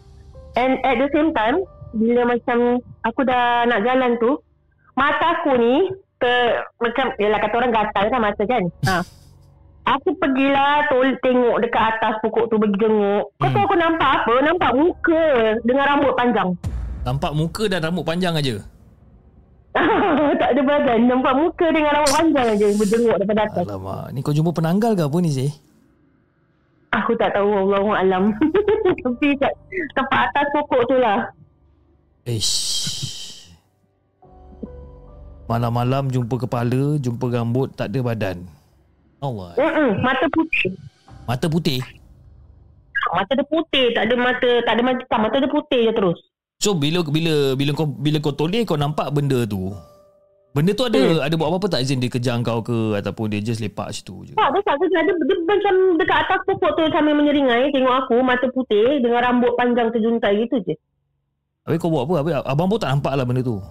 [0.55, 4.39] And at the same time, bila macam aku dah nak jalan tu,
[4.95, 8.63] mata aku ni, ter, macam, yelah kata orang gatal kan mata kan.
[8.87, 8.95] Ha.
[9.87, 13.23] Aku pergilah tol tengok dekat atas pokok tu pergi jenguk.
[13.39, 13.55] Kau Hmm.
[13.55, 14.33] tahu aku nampak apa?
[14.43, 15.23] Nampak muka
[15.63, 16.49] dengan rambut panjang.
[17.07, 18.55] Nampak muka dan rambut panjang aja.
[20.41, 24.33] tak ada badan Nampak muka dengan rambut panjang aja Berjenguk daripada atas Alamak, ni kau
[24.33, 25.51] jumpa penanggal ke apa ni sih?
[26.97, 28.23] Aku tak tahu Allah alam
[29.05, 29.53] Tapi kat
[29.93, 31.29] tempat atas pokok tu lah
[32.25, 32.57] Ish.
[35.47, 38.56] Malam-malam jumpa kepala, jumpa rambut, tak ada badan.
[39.17, 39.57] Allah.
[39.57, 40.69] Mm-mm, Mata putih
[41.25, 41.81] Mata putih.
[43.07, 46.17] Mata dia putih Tak ada mata Tak ada mata hitam Mata dia putih je terus
[46.57, 49.69] So bila bila bila kau bila kau toleh kau nampak benda tu.
[50.57, 51.21] Benda tu ada Hmm.
[51.21, 54.33] ada buat apa-apa tak izin dia kejar kau ke ataupun dia just lepak situ je.
[54.33, 58.25] Tak, dia tak dia, dia, dia macam dekat atas pokok tu sambil menyeringai tengok aku
[58.25, 60.73] mata putih dengan rambut panjang terjuntai gitu je.
[61.61, 62.13] Habis kau buat apa?
[62.25, 63.61] Habis abang pun tak nampak lah benda tu.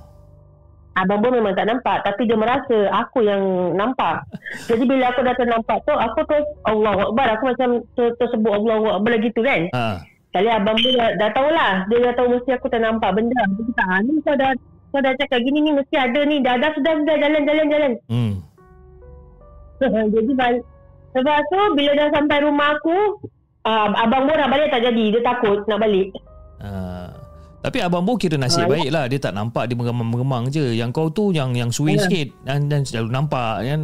[0.97, 4.25] Abang Bo memang tak nampak Tapi dia merasa Aku yang nampak.
[4.65, 8.97] Jadi bila aku dah ternampak tu Aku tu Allah Akbar Aku macam ter, tersebut Allah
[8.97, 9.69] Akbar gitu kan.
[9.77, 10.01] Ha.
[10.33, 13.41] Kali abang Bo dah, dah tahulah Dia dah tahu mesti aku ternampak benda.
[13.45, 14.53] Dia kata ah, ni kau dah
[14.93, 16.41] kau dah cakap gini ni mesti ada ni.
[16.41, 17.17] Dah dah sudah sudah.
[17.21, 17.93] Jalan jalan jalan.
[18.09, 18.33] Hmm.
[20.17, 20.65] jadi bal-
[21.17, 23.21] sebab tu bila dah sampai rumah aku
[23.65, 25.05] uh, abang Bo nak balik tak jadi.
[25.13, 26.17] Dia takut nak balik.
[26.65, 27.26] Ha.
[27.67, 30.91] Tapi abang Bo kira nasib Ah, baik lah Dia tak nampak Dia mengemang-mengemang je Yang
[30.93, 32.07] kau tu Yang yang swing Ya.
[32.07, 33.81] sikit Dan, dan selalu nampak kan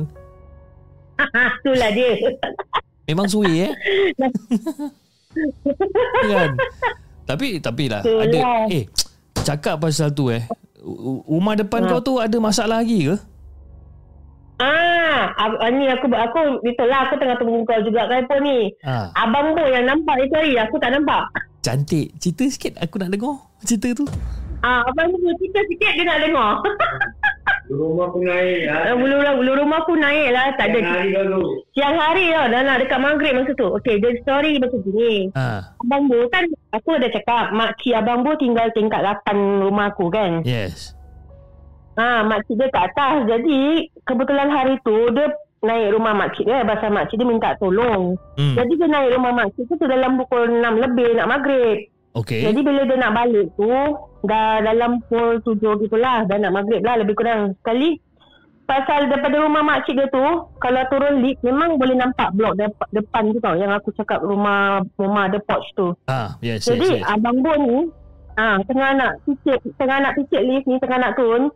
[1.58, 2.12] itulah dia
[3.04, 3.72] Memang suwi eh
[6.30, 6.50] kan
[7.24, 8.22] Tapi Tapi lah Itulah.
[8.22, 8.38] Ada
[8.70, 8.84] Eh
[9.36, 10.46] Cakap pasal tu eh
[11.24, 11.88] Rumah depan Ha.
[11.88, 13.16] kau tu Ada masalah lagi ke?
[14.58, 18.38] ah, ab- ah ni aku aku betul lah aku tengah tunggu kau juga kan pun
[18.40, 19.10] ni Ha.
[19.12, 21.26] abang Bo yang nampak itu hari aku tak nampak
[21.62, 22.10] Cantik.
[22.18, 24.04] Cerita sikit Aku nak dengar Cerita tu.
[24.62, 26.58] Ah abang Bo cerita sikit dia nak dengar.
[27.70, 30.54] Rumah aku naik Ah, bulu, bulu rumah aku naik lah.
[30.54, 31.02] Tak ada.
[31.02, 31.66] Dulu.
[31.74, 33.66] siang hari tau dah nak dekat maghrib masa tu.
[33.78, 35.74] Okay the story macam ni ha.
[35.82, 40.10] Abang Bo kan aku ada cakap mak cik abang Bo tinggal tingkat 8 rumah aku
[40.10, 40.42] kan.
[40.46, 40.94] Yes.
[41.98, 43.26] Ha mak cik dia kat atas.
[43.30, 45.26] Jadi kebetulan hari tu dia
[45.62, 48.18] naik rumah mak cik dia pasal mak cik dia minta tolong.
[48.34, 48.54] hmm.
[48.58, 51.78] Jadi dia naik rumah mak cik tu tu dalam pukul 6 lebih nak maghrib.
[52.12, 53.70] Okay Jadi bila dia nak balik tu
[54.26, 58.02] dah dalam pukul 7 gitulah dah nak maghrib lah lebih kurang sekali.
[58.62, 60.26] Pasal daripada rumah mak cik dia tu
[60.58, 64.82] kalau turun lift memang boleh nampak blok dep- depan tu tau yang aku cakap rumah
[64.98, 65.94] rumah ada porch tu.
[66.10, 66.34] ha.
[66.42, 67.06] Yes yes, Jadi yes.
[67.06, 67.78] abang Bon ni
[68.34, 71.52] ah tengah nak picit tengah nak picit lift ni tengah nak turun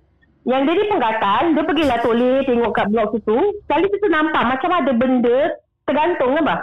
[0.47, 4.71] yang dia ni penggatan dia pergilah toleh tengok kat blok situ sekali tu nampak macam
[4.79, 5.39] ada benda
[5.83, 6.61] tergantung kan bah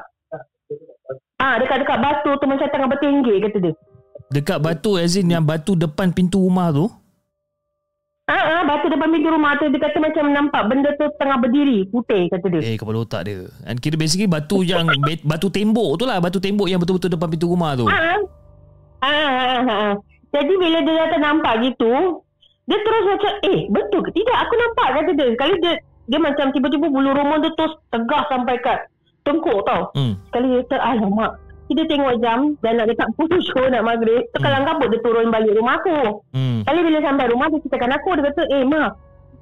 [1.43, 3.73] Ah dekat-dekat batu tu macam tengah bertinggi kata dia.
[4.31, 6.87] Dekat batu As in yang batu depan pintu rumah tu
[8.23, 11.83] Ah, ah batu depan pintu rumah tu dia kata macam nampak benda tu tengah berdiri
[11.91, 12.61] putih kata dia.
[12.63, 14.87] Eh kepala otak dia And kira basically batu yang
[15.35, 18.15] Batu tembok tu lah Batu tembok yang betul-betul depan pintu rumah tu Ah,
[19.03, 19.93] ah, ah, ah, ah.
[20.31, 22.23] Jadi bila dia dah nampak gitu,
[22.63, 24.37] dia terus macam, eh betul ke tidak?
[24.47, 25.27] Aku nampak kata dia.
[25.35, 25.73] Sekali dia
[26.03, 28.79] dia macam tiba-tiba bulu rumah dia terus tegak sampai kat
[29.23, 29.91] tengkuk tau.
[29.95, 30.13] hmm.
[30.31, 31.31] Sekali dia kata, alamak.
[31.73, 34.21] Dia tengok jam dan nak dekat pukul show nak maghrib.
[34.35, 36.21] Terkalang kabut dia turun balik rumah aku.
[36.35, 36.61] Hmm.
[36.61, 38.83] Sekali bila sampai rumah dia ceritakan aku, dia kata, eh ma,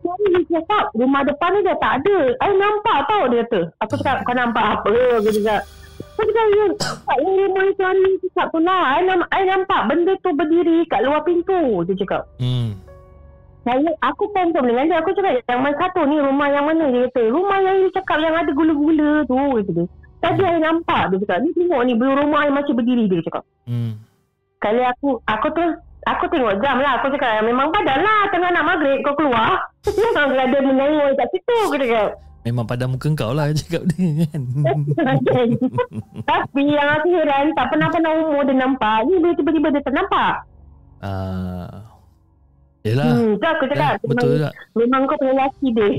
[0.01, 2.17] Sorry dia cakap rumah depan ni dah tak ada.
[2.41, 3.61] I nampak tau dia kata.
[3.85, 4.93] Aku cakap kau nampak apa?
[5.21, 5.61] Dia cakap.
[6.17, 6.65] Aku cakap ya.
[7.05, 8.83] Tak yang rumah itu hari ni cakap tu lah.
[8.97, 11.85] I, I nampak benda tu berdiri kat luar pintu.
[11.85, 12.25] Dia cakap.
[12.41, 12.73] Hmm.
[13.61, 14.97] Saya, aku confirm dengan dia.
[15.05, 16.89] Aku cakap yang mana satu ni rumah yang mana?
[16.89, 19.37] Dia kata rumah yang dia cakap yang ada gula-gula tu.
[19.37, 19.85] Kata dia.
[20.21, 21.37] Tadi I nampak dia cakap.
[21.45, 23.45] Ni tengok ni belum rumah I masih berdiri dia cakap.
[23.65, 24.01] Hmm.
[24.61, 25.73] Kali aku aku terus
[26.05, 27.01] aku tengok jam lah.
[27.01, 29.57] Aku cakap memang padan lah tengah nak maghrib kau keluar.
[29.97, 32.09] Memang ada menengok kat situ aku cakap.
[32.41, 34.41] Memang pada muka kau lah Cakap dia kan
[36.29, 39.09] Tapi yang aku heran tak pernah-pernah umur dia nampak.
[39.09, 40.45] Ni dia tiba-tiba dia tak nampak.
[41.01, 41.90] Ah,
[42.81, 43.13] Yelah.
[43.13, 43.93] Hmm, tu aku cakap.
[43.95, 44.53] Ya, betul memang, tak?
[44.73, 45.89] memang kau punya lelaki dia.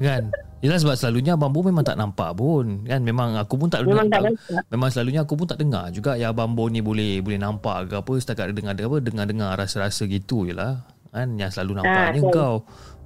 [0.00, 0.22] Kan?
[0.58, 2.82] Yelah sebab selalunya Abang Bo memang tak nampak pun.
[2.82, 3.02] Kan?
[3.02, 4.62] Memang aku pun tak Memang tak tak- nampak.
[4.68, 7.94] Memang selalunya aku pun tak dengar juga Yang Abang Bo ni boleh Boleh nampak ke
[7.96, 10.86] apa Setakat dengar apa Dengar-dengar rasa-rasa gitu je lah.
[11.10, 11.34] Kan?
[11.34, 12.32] Yang selalu nampaknya betul.
[12.32, 12.54] kau.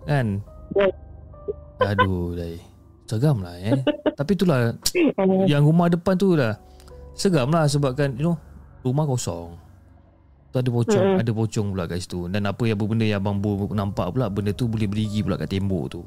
[0.05, 0.27] Kan?
[0.71, 0.91] Betul.
[1.83, 2.57] Aduh Dai.
[3.05, 3.73] Seram lah eh.
[4.19, 4.61] Tapi itulah
[5.17, 5.45] Hmm.
[5.45, 6.55] Yang rumah depan tu lah.
[7.13, 8.37] Seram lah sebabkan You know
[8.83, 9.57] Rumah kosong
[10.57, 11.21] Tu ada pocong Mm-mm.
[11.21, 14.57] Ada pocong pula kat situ Dan apa yang benda yang Abang Bo nampak pula Benda
[14.57, 16.01] tu boleh berdiri pula kat tembok tu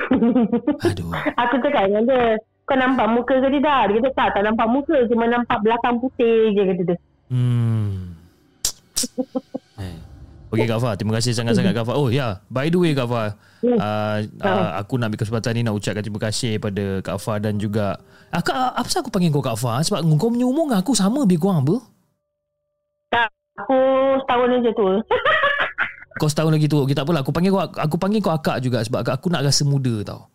[0.90, 2.38] Aduh aku cakap dengan dia.
[2.64, 3.80] Kau nampak muka ke tidak?
[3.90, 4.96] Dia kata tak, tak nampak muka.
[5.10, 6.96] Cuma nampak belakang putih je kata dia.
[7.30, 8.14] Hmm.
[9.82, 9.98] eh.
[10.50, 11.94] Okey Kak Fah, terima kasih sangat-sangat Kak Fah.
[11.94, 12.32] Oh ya, yeah.
[12.50, 16.18] by the way Kak Fah, uh, uh, aku nak ambil kesempatan ni nak ucapkan terima
[16.18, 18.02] kasih pada Kak Fah dan juga
[18.34, 19.78] ah, Kak, apa pasal aku panggil kau Kak Fah?
[19.78, 21.78] Sebab kau punya umur dengan aku sama lebih kurang apa?
[23.60, 23.78] Aku
[24.24, 24.86] setahun je tu.
[26.20, 26.80] Kau setahun lagi tu.
[26.84, 27.20] Okay, tak apalah.
[27.20, 30.29] Aku panggil kau aku panggil kau akak juga sebab aku nak rasa muda tau.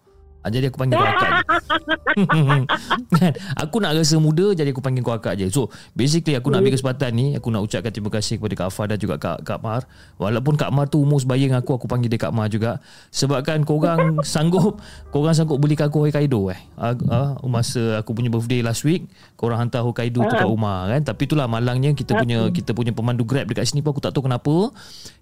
[0.45, 1.41] Ah, Jadi aku panggil kau akak je.
[3.17, 3.34] kan?
[3.57, 5.49] Aku nak rasa muda Jadi aku panggil kau akak je.
[5.49, 8.85] So basically aku nak ambil kesempatan ni Aku nak ucapkan terima kasih Kepada Kak Afar
[8.93, 9.89] Dan juga Kak, Kak Mar.
[10.22, 12.77] Walaupun Kak Mar tu umur sebaya dengan aku Aku panggil dia Kak Mar juga.
[13.09, 14.77] Sebabkan korang sanggup
[15.09, 16.61] Korang sanggup belikan aku Hokkaido eh.
[16.77, 21.01] Uh, uh, Masa aku punya birthday last week Korang hantar Hokkaido tu kat rumah kan?
[21.01, 24.30] Tapi itulah malangnya Kita punya kita punya pemandu grab Dekat sini pun aku tak tahu
[24.30, 24.69] kenapa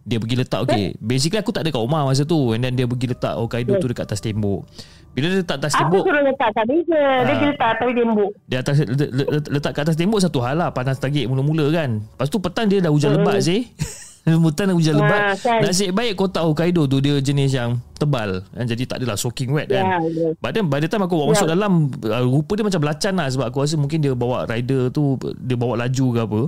[0.04, 2.84] Dia pergi letak Okay Basically aku tak ada kat rumah masa tu And then dia
[2.84, 4.68] pergi letak Hokkaido tu dekat atas tembok
[5.14, 7.02] bila dia letak atas Aku tembok suruh letak tak bisa.
[7.22, 7.42] Dia Ah.
[7.46, 8.30] letak tapi tembok.
[8.44, 11.70] dia atas le- le- le- letak kat atas tembok satu hal lah panas tagik mula-mula
[11.70, 12.02] kan.
[12.02, 13.70] Lepas tu petang dia dah hujan lebat sih.
[14.24, 15.22] Rambutan hujan lebat.
[15.22, 15.60] Ah, kan.
[15.62, 18.40] Nasib baik kota Hokkaido tu dia jenis yang tebal.
[18.50, 18.66] Kan?
[18.66, 19.84] Jadi tak adalah soaking wet kan.
[19.84, 20.28] Ya, ya.
[20.40, 23.28] But then by the time aku bawa masuk dalam uh, rupa dia macam belacan lah
[23.28, 26.42] sebab aku rasa mungkin dia bawa rider tu dia bawa laju ke apa.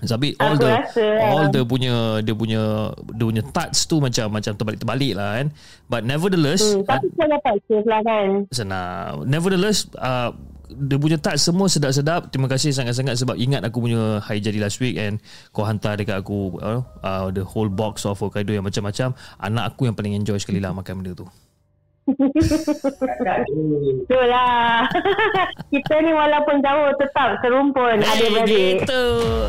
[0.00, 1.50] Tapi all Aku the rasa, all ah.
[1.52, 1.94] the punya
[2.24, 2.62] dia punya
[3.12, 5.46] dia punya touch tu macam macam terbalik-terbalik lah kan.
[5.86, 8.28] But nevertheless Hmm, tapi saya dapat save lah kan.
[8.50, 9.28] senang.
[9.28, 10.32] Nevertheless uh,
[10.72, 12.32] dia punya touch semua sedap-sedap.
[12.32, 15.20] Terima kasih sangat-sangat sebab ingat aku punya hari jadi last week and
[15.52, 19.12] kau hantar dekat aku uh, uh, the whole box of Hokkaido yang macam-macam.
[19.38, 21.28] Anak aku yang paling enjoy sekali lah makan benda tu.
[24.02, 24.90] Betul lah.
[25.72, 28.82] Kita ni walaupun jauh tetap serumpun adik-beradik.
[28.82, 29.04] Gitu.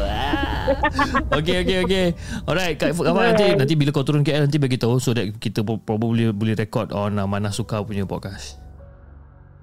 [0.05, 1.33] Ah.
[1.39, 2.05] okay, okay, okay.
[2.45, 5.25] Alright, Kak Kak Fah, nanti, nanti bila kau turun KL nanti bagi tahu so that
[5.41, 8.61] kita pro- probably boleh record on uh, Mana Suka punya podcast.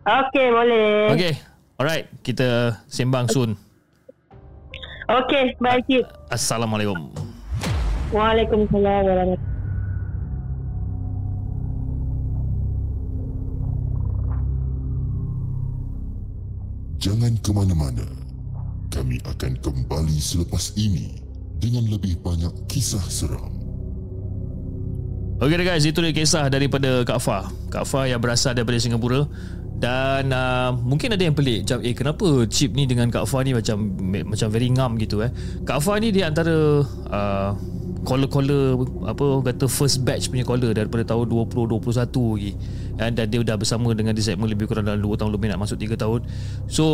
[0.05, 1.15] Okey, boleh.
[1.15, 1.35] Okay.
[1.81, 3.55] Alright, kita sembang soon.
[5.09, 6.05] Okey, baik cik.
[6.29, 7.15] Assalamualaikum.
[8.11, 9.59] Waalaikumsalam warahmatullahi
[17.01, 18.05] Jangan ke mana-mana.
[18.93, 21.17] Kami akan kembali selepas ini
[21.57, 23.49] dengan lebih banyak kisah seram.
[25.41, 27.49] Okay guys, itu dia kisah daripada Kak Fah.
[27.73, 29.25] Kak Fah yang berasal daripada Singapura.
[29.81, 33.57] Dan uh, mungkin ada yang pelik Macam eh kenapa chip ni dengan Kak Fah ni
[33.57, 33.97] Macam
[34.29, 35.33] macam very ngam gitu eh
[35.65, 37.57] Kak Fah ni dia antara uh,
[38.05, 38.77] Caller-caller
[39.09, 41.81] Apa kata first batch punya caller Daripada tahun 2021
[42.13, 42.53] lagi
[43.01, 45.61] Dan, dan dia dah bersama dengan di segmen Lebih kurang dalam 2 tahun lebih Nak
[45.65, 46.21] masuk 3 tahun.
[46.69, 46.85] So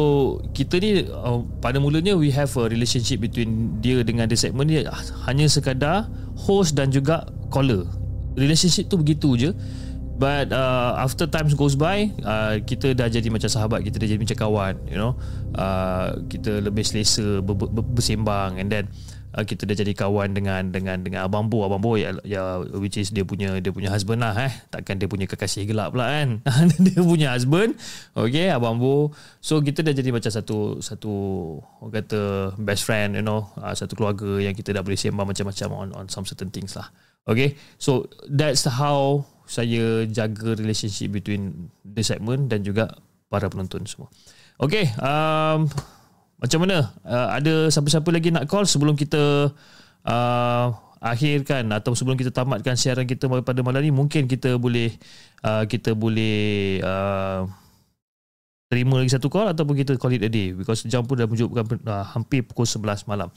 [0.54, 4.86] kita ni uh, Pada mulanya we have a relationship Between dia dengan the segment ni
[5.26, 6.06] Hanya sekadar
[6.36, 7.88] Host dan juga caller.
[8.36, 9.50] Relationship tu begitu je.
[10.16, 14.20] But uh, after times goes by, uh, kita dah jadi macam sahabat, kita dah jadi
[14.20, 15.12] macam kawan, you know.
[15.52, 18.56] Uh, kita lebih selesa ber, ber, bersembang.
[18.56, 18.88] And then
[19.36, 22.96] uh, kita dah jadi kawan dengan dengan dengan abang Bo, abang Bo ya, ya which
[22.96, 24.52] is dia punya dia punya husband lah eh.
[24.72, 26.40] Takkan dia punya kekasih gelap pula kan.
[26.86, 27.76] dia punya husband.
[28.16, 29.12] Okay, abang Bo.
[29.44, 31.12] So kita dah jadi macam satu satu
[31.84, 32.20] orang kata
[32.56, 36.06] best friend, you know, uh, satu keluarga yang kita dah boleh sembang macam-macam on on
[36.08, 36.88] some certain things lah.
[37.26, 44.10] Okay, so that's how saya jaga relationship between the segment dan juga para penonton semua.
[44.56, 45.68] Okay, um,
[46.36, 46.92] macam mana?
[47.00, 49.52] Uh, ada siapa-siapa lagi nak call sebelum kita
[50.04, 50.66] uh,
[51.00, 54.92] akhirkan atau sebelum kita tamatkan siaran kita pada malam ni mungkin kita boleh
[55.44, 57.48] uh, kita boleh uh,
[58.66, 61.86] terima lagi satu call ataupun kita call it a day because jam pun dah menunjukkan
[61.86, 63.30] uh, hampir pukul 11 malam.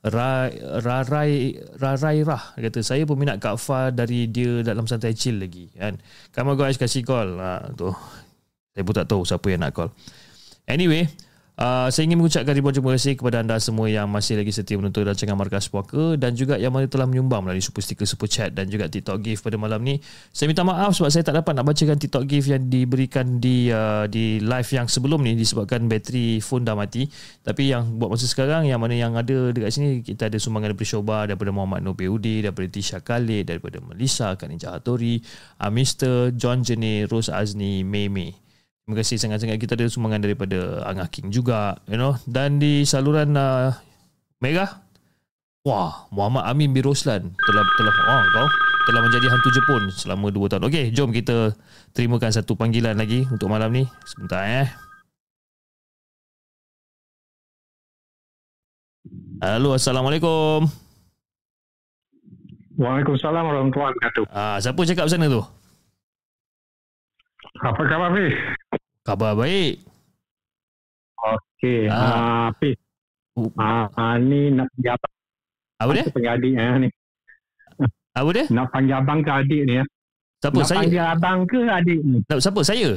[0.00, 5.68] Rai Rarai Rarai Rah kata saya peminat Kak Fa dari dia dalam santai chill lagi
[5.76, 6.00] kan.
[6.40, 7.36] On guys kasih call.
[7.36, 7.92] Ha, tu.
[8.72, 9.92] Saya pun tak tahu siapa yang nak call.
[10.64, 11.04] Anyway,
[11.60, 15.04] Uh, saya ingin mengucapkan ribuan terima kasih kepada anda semua yang masih lagi setia menonton
[15.04, 18.64] rancangan Markas Puaka dan juga yang mana telah menyumbang melalui super sticker, super chat dan
[18.72, 20.00] juga TikTok gift pada malam ni.
[20.32, 24.08] Saya minta maaf sebab saya tak dapat nak bacakan TikTok gift yang diberikan di uh,
[24.08, 27.04] di live yang sebelum ni disebabkan bateri phone dah mati.
[27.44, 30.88] Tapi yang buat masa sekarang yang mana yang ada dekat sini kita ada sumbangan daripada
[30.88, 35.20] Shoba, daripada Muhammad Nur PUD, daripada Tisha Khalid, daripada Melissa, Kanija Hattori,
[35.60, 36.32] uh, Mr.
[36.40, 38.32] John Jene, Rose Azni, Mei Mei.
[38.90, 42.18] Terima kasih sangat-sangat kita ada sumbangan daripada Angah King juga, you know.
[42.26, 43.70] Dan di saluran uh,
[44.42, 44.82] Mega,
[45.62, 48.48] wah, Muhammad Amin bin Roslan telah telah oh, kau
[48.90, 50.62] telah menjadi hantu Jepun selama 2 tahun.
[50.66, 51.54] Okey, jom kita
[51.94, 53.86] terimakan satu panggilan lagi untuk malam ni.
[54.10, 54.66] Sebentar eh.
[59.38, 60.66] Halo, Assalamualaikum.
[62.74, 64.24] Waalaikumsalam warahmatullahi wabarakatuh.
[64.34, 65.46] Ah, siapa cakap sana tu?
[67.60, 68.32] Apa khabar Hafiz?
[69.10, 69.82] Khabar baik.
[71.18, 71.98] Okey, Ah.
[71.98, 72.46] ah.
[72.46, 72.78] Hafiz.
[73.58, 75.14] Ah, ah, ni nak panggil abang.
[75.82, 76.04] Apa dia?
[76.06, 76.88] Panggil adik eh, ni.
[78.14, 78.44] Apa dia?
[78.46, 79.84] Nak panggil abang ke adik ni ya?
[80.38, 80.78] Siapa nak saya?
[80.78, 82.18] panggil abang ke adik ni?
[82.22, 82.90] Tak, siapa saya?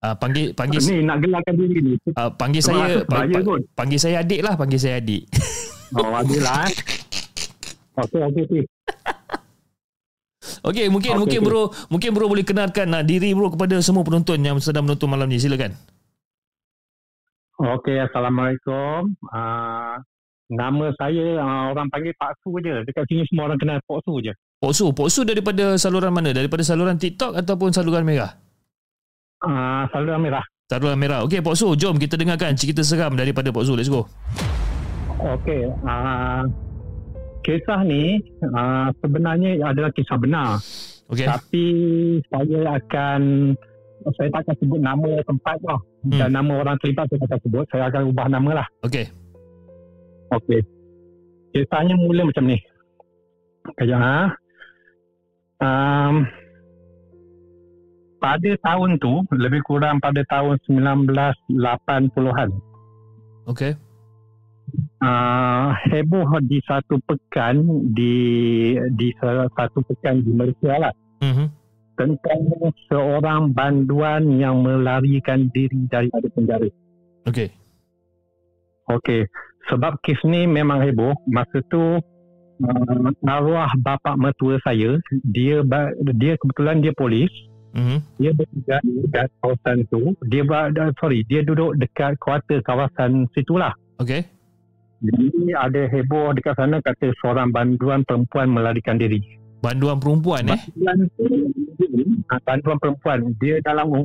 [0.00, 1.92] Ah, panggil panggil Ni nak gelarkan diri ni.
[2.16, 3.60] ah, panggil Terima saya bahaya kot.
[3.76, 5.22] panggil saya adik lah, panggil saya adik.
[5.92, 6.74] Oh, adik lah eh.
[8.00, 8.62] Okey, okey, okey.
[10.64, 11.48] Okey, mungkin Okey, mungkin okey.
[11.48, 15.26] bro, mungkin bro boleh kenalkan uh, diri bro kepada semua penonton yang sedang menonton malam
[15.26, 15.38] ni.
[15.38, 15.74] Silakan.
[17.56, 19.16] Okey, Assalamualaikum.
[19.32, 19.96] Ah,
[20.52, 22.84] nama saya ah, orang panggil Pak Su je.
[22.84, 24.36] Dekat sini semua orang kenal Pak Su je.
[24.60, 26.36] Pok Su, Pok Su daripada saluran mana?
[26.36, 28.36] Daripada saluran TikTok ataupun saluran merah?
[29.40, 30.44] Ah, saluran merah.
[30.68, 31.24] Saluran merah.
[31.24, 33.72] Okey, Pok Su, jom kita dengarkan cerita seram daripada Pok Su.
[33.72, 34.04] Let's go.
[35.16, 36.44] Okey, uh,
[37.46, 40.58] kisah ni uh, sebenarnya adalah kisah benar.
[41.06, 41.22] Okey.
[41.30, 41.66] Tapi
[42.26, 43.54] saya akan
[44.18, 45.78] saya tak akan sebut nama tempat lah.
[46.02, 46.18] Hmm.
[46.18, 47.64] Dan nama orang terlibat saya tak akan sebut.
[47.70, 48.66] Saya akan ubah nama lah.
[48.82, 49.06] Okey.
[50.34, 50.60] Okey.
[51.54, 52.58] kisahnya mula macam ni.
[53.78, 54.34] Kejap ha.
[55.56, 56.28] Um,
[58.20, 62.50] pada tahun tu, lebih kurang pada tahun 1980-an,
[63.46, 63.78] Okay.
[65.02, 67.62] Uh, heboh di satu pekan
[67.92, 68.14] di
[68.96, 70.94] di satu pekan di Malaysia lah
[71.24, 71.46] Mhm.
[71.96, 72.40] tentang
[72.92, 76.68] seorang banduan yang melarikan diri daripada penjara.
[77.24, 77.48] Okay.
[78.86, 79.26] Okey,
[79.66, 81.16] sebab kes ni memang heboh.
[81.26, 81.98] Masa tu
[82.62, 85.64] uh, arwah bapa mertua saya, dia
[86.14, 87.32] dia kebetulan dia polis.
[87.76, 87.98] Mhm.
[88.22, 90.14] Dia bertugas dekat kawasan tu.
[90.30, 90.42] Dia
[90.96, 93.74] sorry, dia duduk dekat kuarter kawasan situlah.
[93.98, 94.24] Okay.
[94.96, 99.20] Jadi ada heboh dekat sana kata seorang banduan perempuan melarikan diri.
[99.60, 100.60] Banduan perempuan eh?
[100.72, 101.08] Banduan
[102.42, 104.02] bantuan perempuan dia dalam uh,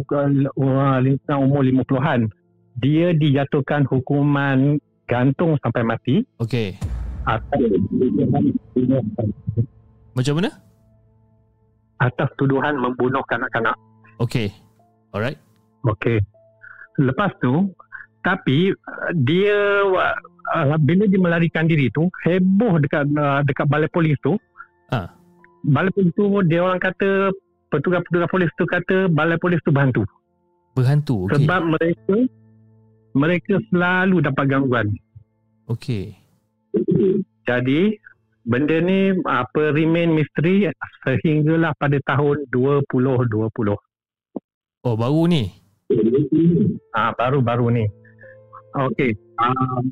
[1.00, 2.30] lingkungan umur 50-an
[2.78, 6.78] dia dijatuhkan hukuman gantung sampai mati Okay.
[7.26, 7.60] atas
[10.14, 10.50] Macam mana?
[12.02, 13.78] atas tuduhan membunuh kanak-kanak
[14.18, 14.50] Okay.
[15.12, 15.38] Alright.
[15.84, 16.18] okey
[16.98, 17.70] lepas tu
[18.22, 18.70] tapi
[19.18, 19.82] dia
[20.50, 24.36] uh, bila dia melarikan diri tu heboh dekat uh, dekat balai polis tu
[24.92, 25.08] Ah.
[25.64, 27.32] balai polis tu dia orang kata
[27.72, 30.04] petugas-petugas polis tu kata balai polis tu berhantu
[30.72, 31.28] Berhantu.
[31.28, 31.44] Okay.
[31.44, 32.16] Sebab mereka
[33.12, 34.88] mereka selalu dapat gangguan.
[35.68, 36.16] Okay.
[37.44, 38.00] Jadi
[38.48, 40.72] benda ni apa remain misteri
[41.04, 43.52] sehinggalah pada tahun 2020.
[44.88, 45.52] Oh, baru ni?
[46.96, 47.86] Ah baru-baru ni.
[48.72, 49.12] Okey.
[49.44, 49.92] Um,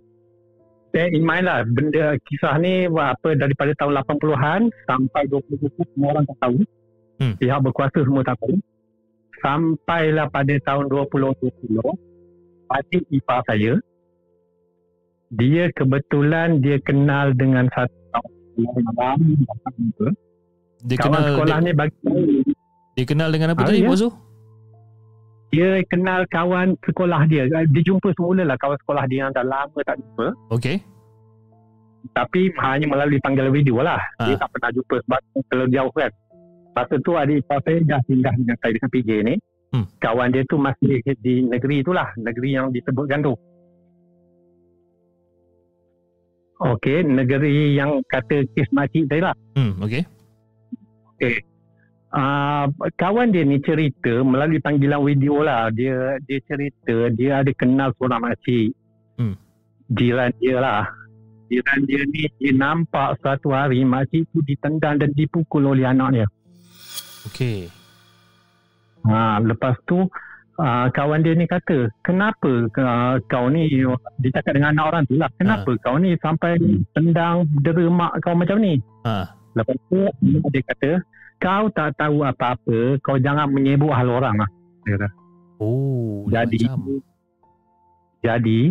[0.89, 6.25] bear in mind lah benda kisah ni apa daripada tahun 80-an sampai 2020 semua orang
[6.27, 6.59] tak tahu.
[7.19, 7.33] Hmm.
[7.35, 8.55] Pihak berkuasa semua tak tahu.
[9.39, 12.09] Sampailah pada tahun 2020
[12.69, 13.81] adik ipar saya
[15.29, 19.19] dia kebetulan dia kenal dengan satu kawan
[20.85, 21.97] Dia kawan kenal sekolah dia, ni bagi
[22.97, 23.87] dia kenal dengan apa Ah, tadi, ya.
[23.87, 24.11] Bos tu?
[25.49, 29.79] Dia kenal kawan sekolah dia dia jumpa semula lah kawan sekolah dia yang dah lama
[29.79, 30.77] tak jumpa Okay.
[32.11, 34.39] tapi hanya melalui panggilan video lah dia Ah.
[34.39, 36.11] tak pernah jumpa sebab terlalu jauh kan
[36.71, 39.35] masa tu adik ipar saya dah pindah dengan saya dengan PJ ni
[39.69, 39.85] Hmm.
[39.97, 43.33] kawan dia tu masih di negeri itulah negeri yang disebutkan tu
[46.59, 49.31] Okey, negeri yang kata kes makcik tadi lah.
[49.55, 50.03] Hmm, okay.
[52.09, 52.65] Uh,
[52.97, 55.69] kawan dia ni cerita melalui panggilan video lah.
[55.69, 58.73] Dia dia cerita dia ada kenal seorang makcik.
[59.21, 59.37] Hmm.
[59.93, 60.83] Jiran dia lah.
[61.53, 66.25] Jiran dia ni dia nampak satu hari makcik tu ditendang dan dipukul oleh anaknya.
[67.29, 67.69] Okay.
[69.05, 70.09] Ha, lepas tu
[70.59, 73.69] uh, kawan dia ni kata, kenapa uh, kau ni,
[74.19, 76.59] dia cakap dengan anak orang tu lah, kenapa kau ni sampai
[76.91, 78.75] tendang dera mak kau macam ni?
[79.07, 79.29] Ha.
[79.55, 80.03] Lepas tu
[80.51, 80.91] dia kata,
[81.39, 84.49] kau tak tahu apa-apa, kau jangan menyebut hal orang lah.
[84.83, 85.07] Dia kata.
[85.59, 87.03] Oh, Jadi, macam.
[88.23, 88.61] jadi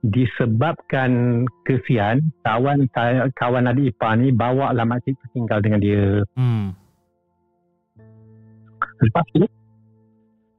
[0.00, 6.24] disebabkan kesian, kawan saya, kawan adik ipar ni bawa lah makcik tu tinggal dengan dia.
[6.40, 6.72] Hmm.
[9.00, 9.44] Lepas tu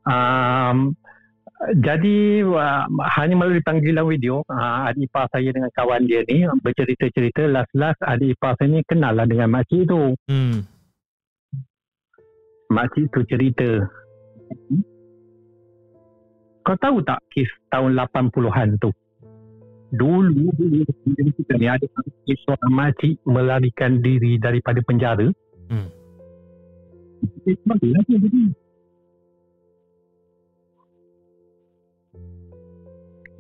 [0.06, 0.78] um,
[1.78, 2.86] jadi uh,
[3.22, 8.34] hanya melalui panggilan video uh, adik ipar saya dengan kawan dia ni bercerita-cerita last-last adik
[8.34, 10.66] ipar saya ni kenal lah dengan makcik tu Hmm.
[12.72, 13.70] Makcik tu cerita
[16.62, 18.92] kau tahu tak kes tahun 80-an tu
[19.92, 20.48] dulu
[21.36, 21.84] kita ni ada
[22.24, 25.28] kes seorang makcik melarikan diri daripada penjara
[25.68, 25.88] Hmm.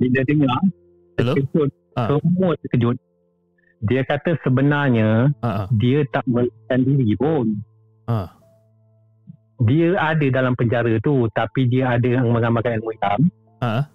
[0.01, 0.49] Dia dengar
[1.19, 1.33] Hello?
[1.37, 2.07] terkejut, Ah.
[2.09, 2.97] semua terkejut.
[3.81, 5.65] Dia kata sebenarnya Ha.
[5.73, 7.45] dia tak melarikan diri pun.
[8.07, 8.40] Ha.
[9.61, 13.19] Dia ada dalam penjara tu tapi dia ada yang mengamalkan ilmu hitam.
[13.61, 13.85] Ha.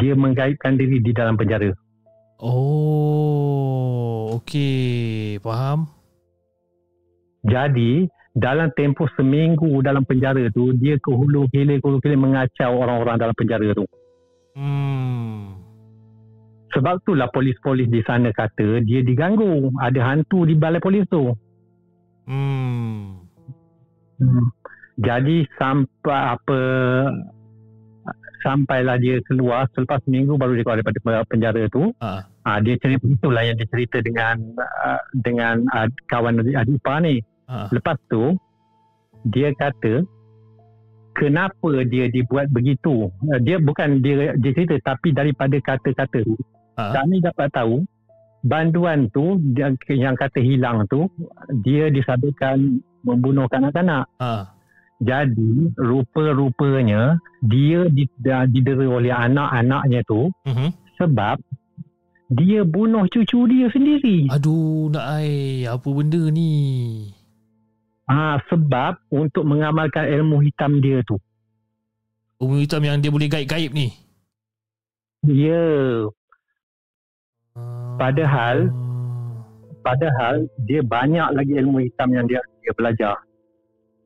[0.00, 1.72] Dia menggaibkan diri di dalam penjara.
[2.40, 5.36] Oh, okay.
[5.40, 5.88] Faham?
[7.44, 12.76] Jadi dalam tempoh seminggu dalam penjara tu dia ke hulu hilir ke hulu hilir mengacau
[12.80, 13.84] orang-orang dalam penjara tu.
[14.56, 15.56] Hmm.
[16.70, 19.74] Sebab itulah polis-polis di sana kata dia diganggu.
[19.80, 21.32] Ada hantu di balai polis tu.
[22.28, 23.29] Hmm.
[24.20, 24.48] Hmm.
[25.00, 26.60] Jadi sampai apa
[28.44, 31.92] sampailah dia keluar selepas seminggu baru dia keluar daripada penjara tu.
[32.04, 32.24] Ha.
[32.44, 36.98] Ah dia cerita itulah yang dia cerita dengan uh, dengan uh, kawan adik, adik ipar
[37.04, 37.20] ni.
[37.48, 37.68] Ha.
[37.72, 38.36] Lepas tu
[39.28, 40.04] dia kata
[41.16, 43.08] kenapa dia dibuat begitu.
[43.24, 46.36] Uh, dia bukan dia dia cerita tapi daripada kata-kata tu
[46.80, 46.96] Ha.
[46.96, 47.84] kami dapat tahu
[48.40, 49.36] banduan tu
[49.92, 51.04] yang kata hilang tu
[51.60, 54.06] dia disabitkan membunuh kanak-kanak.
[54.20, 54.56] Ha.
[55.00, 60.76] Jadi rupa-rupanya dia didera, oleh anak-anaknya tu Mhm.
[61.00, 61.40] sebab
[62.28, 64.28] dia bunuh cucu dia sendiri.
[64.28, 66.52] Aduh, nak ai, apa benda ni?
[68.04, 71.16] Ah sebab untuk mengamalkan ilmu hitam dia tu.
[72.42, 73.88] Ilmu hitam yang dia boleh gaib-gaib ni.
[75.24, 76.04] Ya,
[77.56, 77.96] Ah.
[77.98, 78.72] Padahal-
[79.80, 82.40] padahal dia banyak lagi ilmu hitam yang dia
[82.70, 83.16] dia belajar.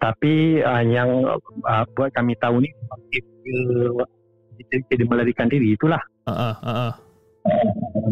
[0.01, 2.73] Tapi uh, yang uh, buat kami tahu ni
[3.12, 6.01] dia, dia, dia, dia melarikan diri itulah.
[6.24, 6.93] Ah, ha ah.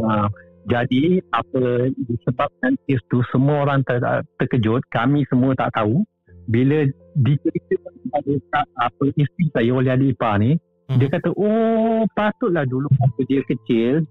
[0.05, 0.29] Uh,
[0.69, 3.99] jadi apa disebabkan kes tu semua orang ter,
[4.37, 6.05] terkejut, kami semua tak tahu
[6.47, 6.85] bila
[7.17, 10.61] diceritakan kepada apa isteri saya oleh adik ipar ni,
[10.93, 10.99] Hmm.
[11.01, 14.05] dia kata, "Oh, patutlah dulu waktu dia kecil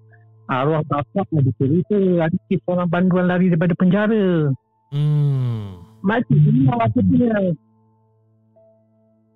[0.49, 1.95] arwah bapa ada cerita
[2.25, 4.49] ada kes orang banduan lari daripada penjara."
[4.89, 5.90] Hmm.
[6.01, 7.37] Macam mana apa dia?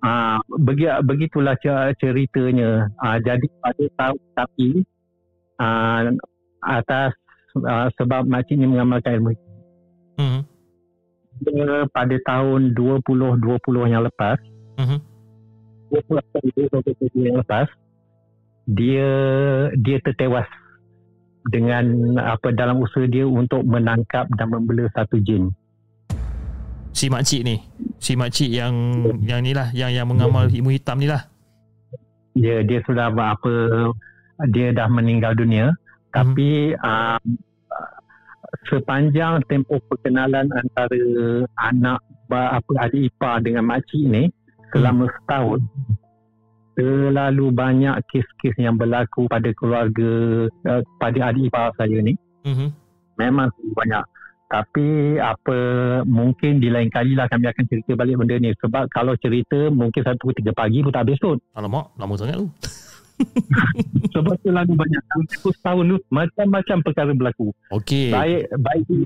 [0.02, 2.90] Ah, begi, begitulah ce- ceritanya.
[3.00, 4.68] Ah, jadi pada tahun tapi
[5.56, 6.10] ah,
[6.62, 7.10] atas
[7.62, 9.32] ah, sebab makcik ni mengamalkan ilmu
[10.16, 10.40] Hmm.
[11.44, 14.40] dia pada tahun 2020 yang lepas
[14.80, 14.98] Mhm.
[15.92, 17.68] 20 sorry, 2020 yang lepas
[18.66, 19.10] dia
[19.76, 20.48] dia tertewas
[21.46, 21.84] dengan
[22.16, 25.52] apa dalam usaha dia untuk menangkap dan membela satu jin.
[26.96, 27.60] Si makcik ni.
[28.00, 28.72] Si makcik yang
[29.20, 31.28] yang ni lah, yang yang mengamal ilmu hitam ni lah.
[32.32, 33.52] Dia dia sudah buat apa
[34.52, 35.72] dia dah meninggal dunia
[36.12, 37.20] tapi um,
[38.68, 41.00] sepanjang tempoh perkenalan antara
[41.60, 44.28] anak apa adik ipar dengan makcik ni
[44.72, 45.60] selama setahun
[46.76, 50.10] terlalu banyak kes-kes yang berlaku pada keluarga
[50.68, 52.12] uh, pada adik ipar saya ni
[52.46, 52.68] Mhm.
[53.18, 54.04] memang banyak
[54.46, 55.56] tapi apa
[56.06, 60.00] mungkin di lain kali lah kami akan cerita balik benda ni sebab kalau cerita mungkin
[60.00, 62.48] satu tiga pagi pun tak habis kot Alamak, lama sangat tu.
[64.14, 68.12] sebab terlalu banyak dalam tempoh setahun tu macam-macam perkara berlaku Okey.
[68.12, 68.98] baik baik di,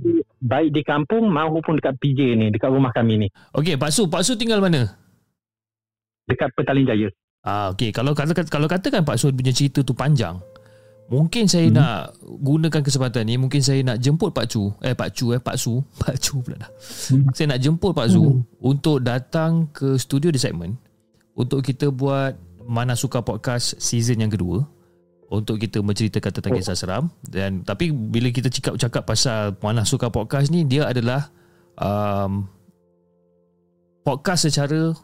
[0.43, 4.27] baik di kampung maupun dekat PJ ni dekat rumah kami ni Okey, Pak Su, Pak
[4.27, 4.93] Su tinggal mana?
[6.27, 7.09] dekat Petaling Jaya
[7.41, 7.89] Ah, okey.
[7.89, 10.37] Kalau kalau kalau katakan Pak Su punya cerita tu panjang,
[11.11, 11.75] mungkin saya hmm.
[11.75, 15.57] nak gunakan kesempatan ni, mungkin saya nak jemput Pak Cu, eh Pak Cu eh Pak
[15.59, 16.71] Su, Pak Cu pula dah.
[17.11, 17.27] Hmm.
[17.35, 18.63] Saya nak jemput Pak Su hmm.
[18.63, 20.79] untuk datang ke studio di segmen
[21.35, 22.39] untuk kita buat
[22.71, 24.63] Mana Suka Podcast season yang kedua
[25.31, 30.11] untuk kita menceritakan tentang kisah seram dan tapi bila kita cakap cakap pasal Mana Suka
[30.11, 31.31] Podcast ni dia adalah
[31.79, 32.47] um,
[34.03, 34.95] podcast secara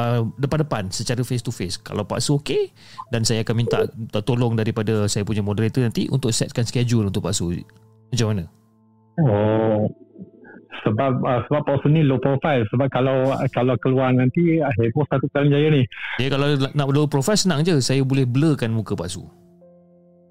[0.00, 1.76] uh, depan-depan secara face to face.
[1.76, 2.72] Kalau Pak Su okey
[3.12, 3.84] dan saya akan minta
[4.24, 7.52] tolong daripada saya punya moderator nanti untuk setkan schedule untuk Pak Su.
[8.10, 8.44] Macam mana?
[9.20, 9.84] oh
[10.80, 15.52] sebab uh, sebab post ni low profile sebab kalau kalau keluar nanti heboh satu Petaling
[15.52, 15.82] Jaya ni
[16.16, 17.76] Ya kalau nak low profile senang je.
[17.84, 19.28] Saya boleh blurkan muka Pak Su.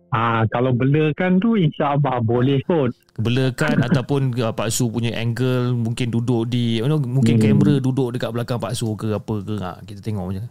[0.10, 2.90] Ah, kalau belakan tu insya-Allah boleh kot.
[3.16, 7.44] Blurkan ataupun uh, Pak Su punya angle mungkin duduk di you know, mungkin Hmm.
[7.46, 9.56] kamera duduk dekat belakang Pak Su ke apa ke.
[9.58, 10.44] Ha, kita tengok je.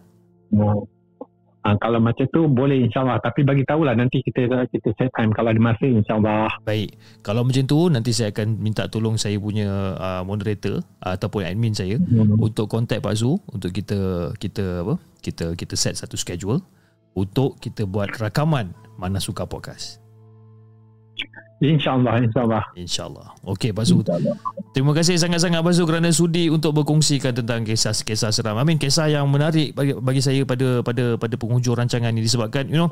[0.55, 0.87] Oh.
[1.59, 5.51] Ah, kalau macam tu boleh insya-Allah tapi bagi tahulah nanti kita kita set time kalau
[5.51, 6.47] ada masa insya-Allah.
[6.63, 6.95] Baik.
[7.21, 9.67] Kalau macam tu nanti saya akan minta tolong saya punya
[9.99, 12.39] uh, moderator uh, ataupun admin saya Hmm.
[12.39, 14.95] untuk contact Pak Zu untuk kita kita apa?
[15.19, 16.63] Kita kita set satu schedule
[17.19, 19.99] untuk kita buat rakaman Mana Suka Podcast.
[21.59, 22.63] Insya-Allah insya-Allah.
[22.79, 23.35] InsyaAllah.
[23.43, 23.99] Okey Pak Zu.
[24.71, 28.55] Terima kasih sangat-sangat Pak Zu kerana sudi untuk berkongsikan tentang kisah-kisah seram.
[28.55, 32.71] I mean kisah yang menarik bagi, bagi saya pada pada pada penghujung rancangan ini disebabkan
[32.71, 32.87] you know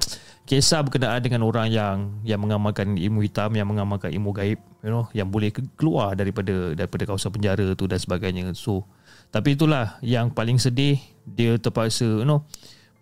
[0.51, 5.07] kisah berkenaan dengan orang yang yang mengamalkan ilmu hitam, yang mengamalkan ilmu gaib, you know,
[5.15, 8.51] yang boleh ke- keluar daripada daripada kawasan penjara tu dan sebagainya.
[8.59, 8.83] So
[9.31, 12.43] tapi itulah yang paling sedih dia terpaksa you know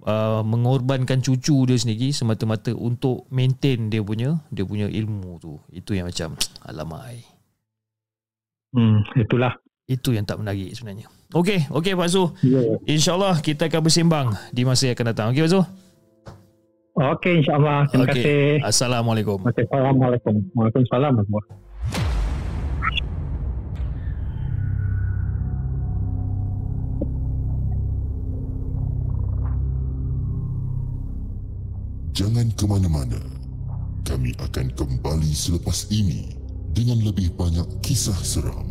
[0.04, 5.58] uh, mengorbankan cucu dia sendiri semata-mata untuk maintain dia punya dia punya ilmu tu.
[5.72, 6.36] Itu yang macam
[6.68, 7.02] alamak.
[7.08, 7.20] ai.
[8.74, 9.54] Hmm, itulah.
[9.84, 11.06] Itu yang tak menarik sebenarnya.
[11.34, 12.32] Okey, okey Pak Su.
[12.40, 12.62] Ya.
[12.88, 15.26] InsyaAllah kita akan bersembang di masa yang akan datang.
[15.34, 15.60] Okey Pak Su?
[16.94, 17.90] Okey insya-Allah.
[17.90, 18.14] Terima Okey.
[18.14, 18.38] kasih.
[18.62, 19.38] Assalamualaikum.
[19.50, 20.34] Okay, Assalamualaikum.
[20.54, 21.12] Waalaikumsalam.
[21.18, 21.63] warahmatullahi
[32.14, 33.18] Jangan ke mana-mana.
[34.06, 36.30] Kami akan kembali selepas ini
[36.70, 38.70] dengan lebih banyak kisah seram.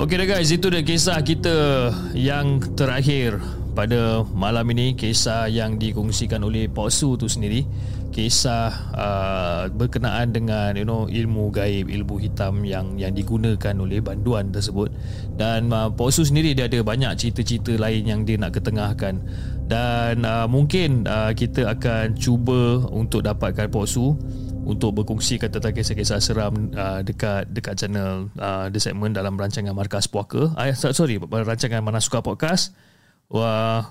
[0.00, 1.56] Okey dah guys, itu dia kisah kita
[2.16, 3.36] yang terakhir
[3.74, 7.66] pada malam ini kisah yang dikongsikan oleh Pak Su tu sendiri
[8.14, 14.54] kisah uh, berkenaan dengan you know ilmu gaib ilmu hitam yang yang digunakan oleh banduan
[14.54, 14.94] tersebut
[15.34, 19.18] dan uh, Pak Su sendiri dia ada banyak cerita-cerita lain yang dia nak ketengahkan
[19.66, 24.14] dan uh, mungkin uh, kita akan cuba untuk dapatkan Pak Su
[24.64, 30.08] untuk berkongsi tentang kisah-kisah seram uh, dekat dekat channel uh, The Segment dalam rancangan Markas
[30.08, 30.56] Puaka.
[30.56, 32.72] Uh, sorry, rancangan Mana Suka Podcast.
[33.34, 33.90] Wah,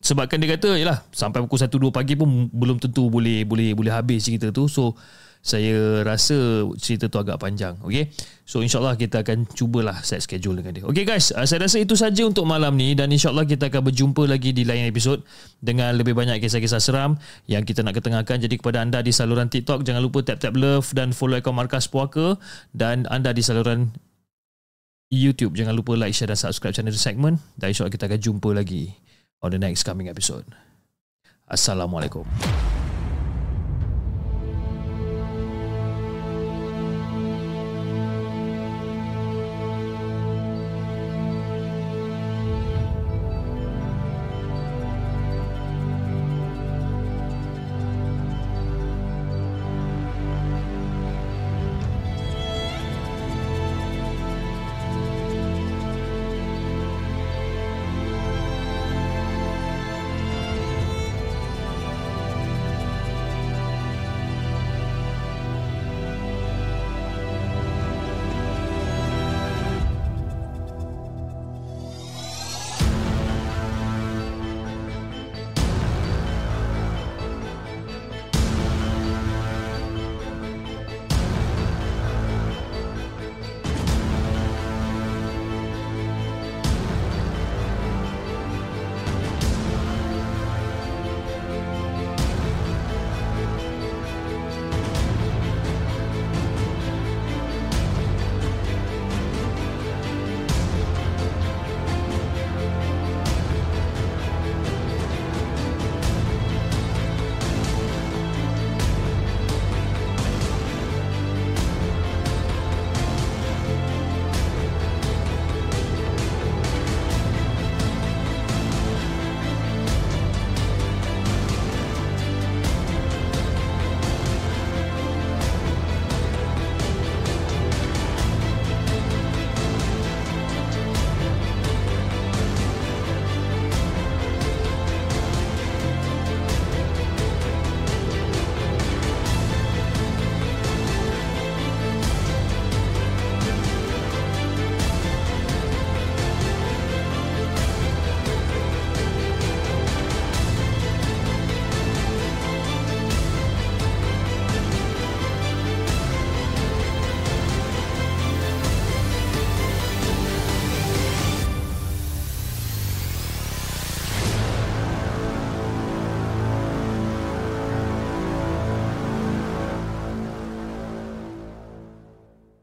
[0.00, 3.92] sebabkan dia kata yalah sampai pukul 1 2 pagi pun belum tentu boleh boleh boleh
[3.92, 4.64] habis cerita tu.
[4.64, 4.96] So
[5.38, 8.10] saya rasa cerita tu agak panjang okay?
[8.42, 11.94] so insyaAllah kita akan cubalah set schedule dengan dia ok guys uh, saya rasa itu
[11.94, 15.22] saja untuk malam ni dan insyaAllah kita akan berjumpa lagi di lain episod
[15.62, 17.16] dengan lebih banyak kisah-kisah seram
[17.46, 21.14] yang kita nak ketengahkan jadi kepada anda di saluran TikTok jangan lupa tap-tap love dan
[21.14, 22.34] follow akaun Markas Puaka
[22.74, 23.94] dan anda di saluran
[25.08, 25.56] YouTube.
[25.56, 27.40] Jangan lupa like, share dan subscribe channel The Segment.
[27.56, 28.92] Dan insyaAllah kita akan jumpa lagi
[29.40, 30.44] on the next coming episode.
[31.48, 32.28] Assalamualaikum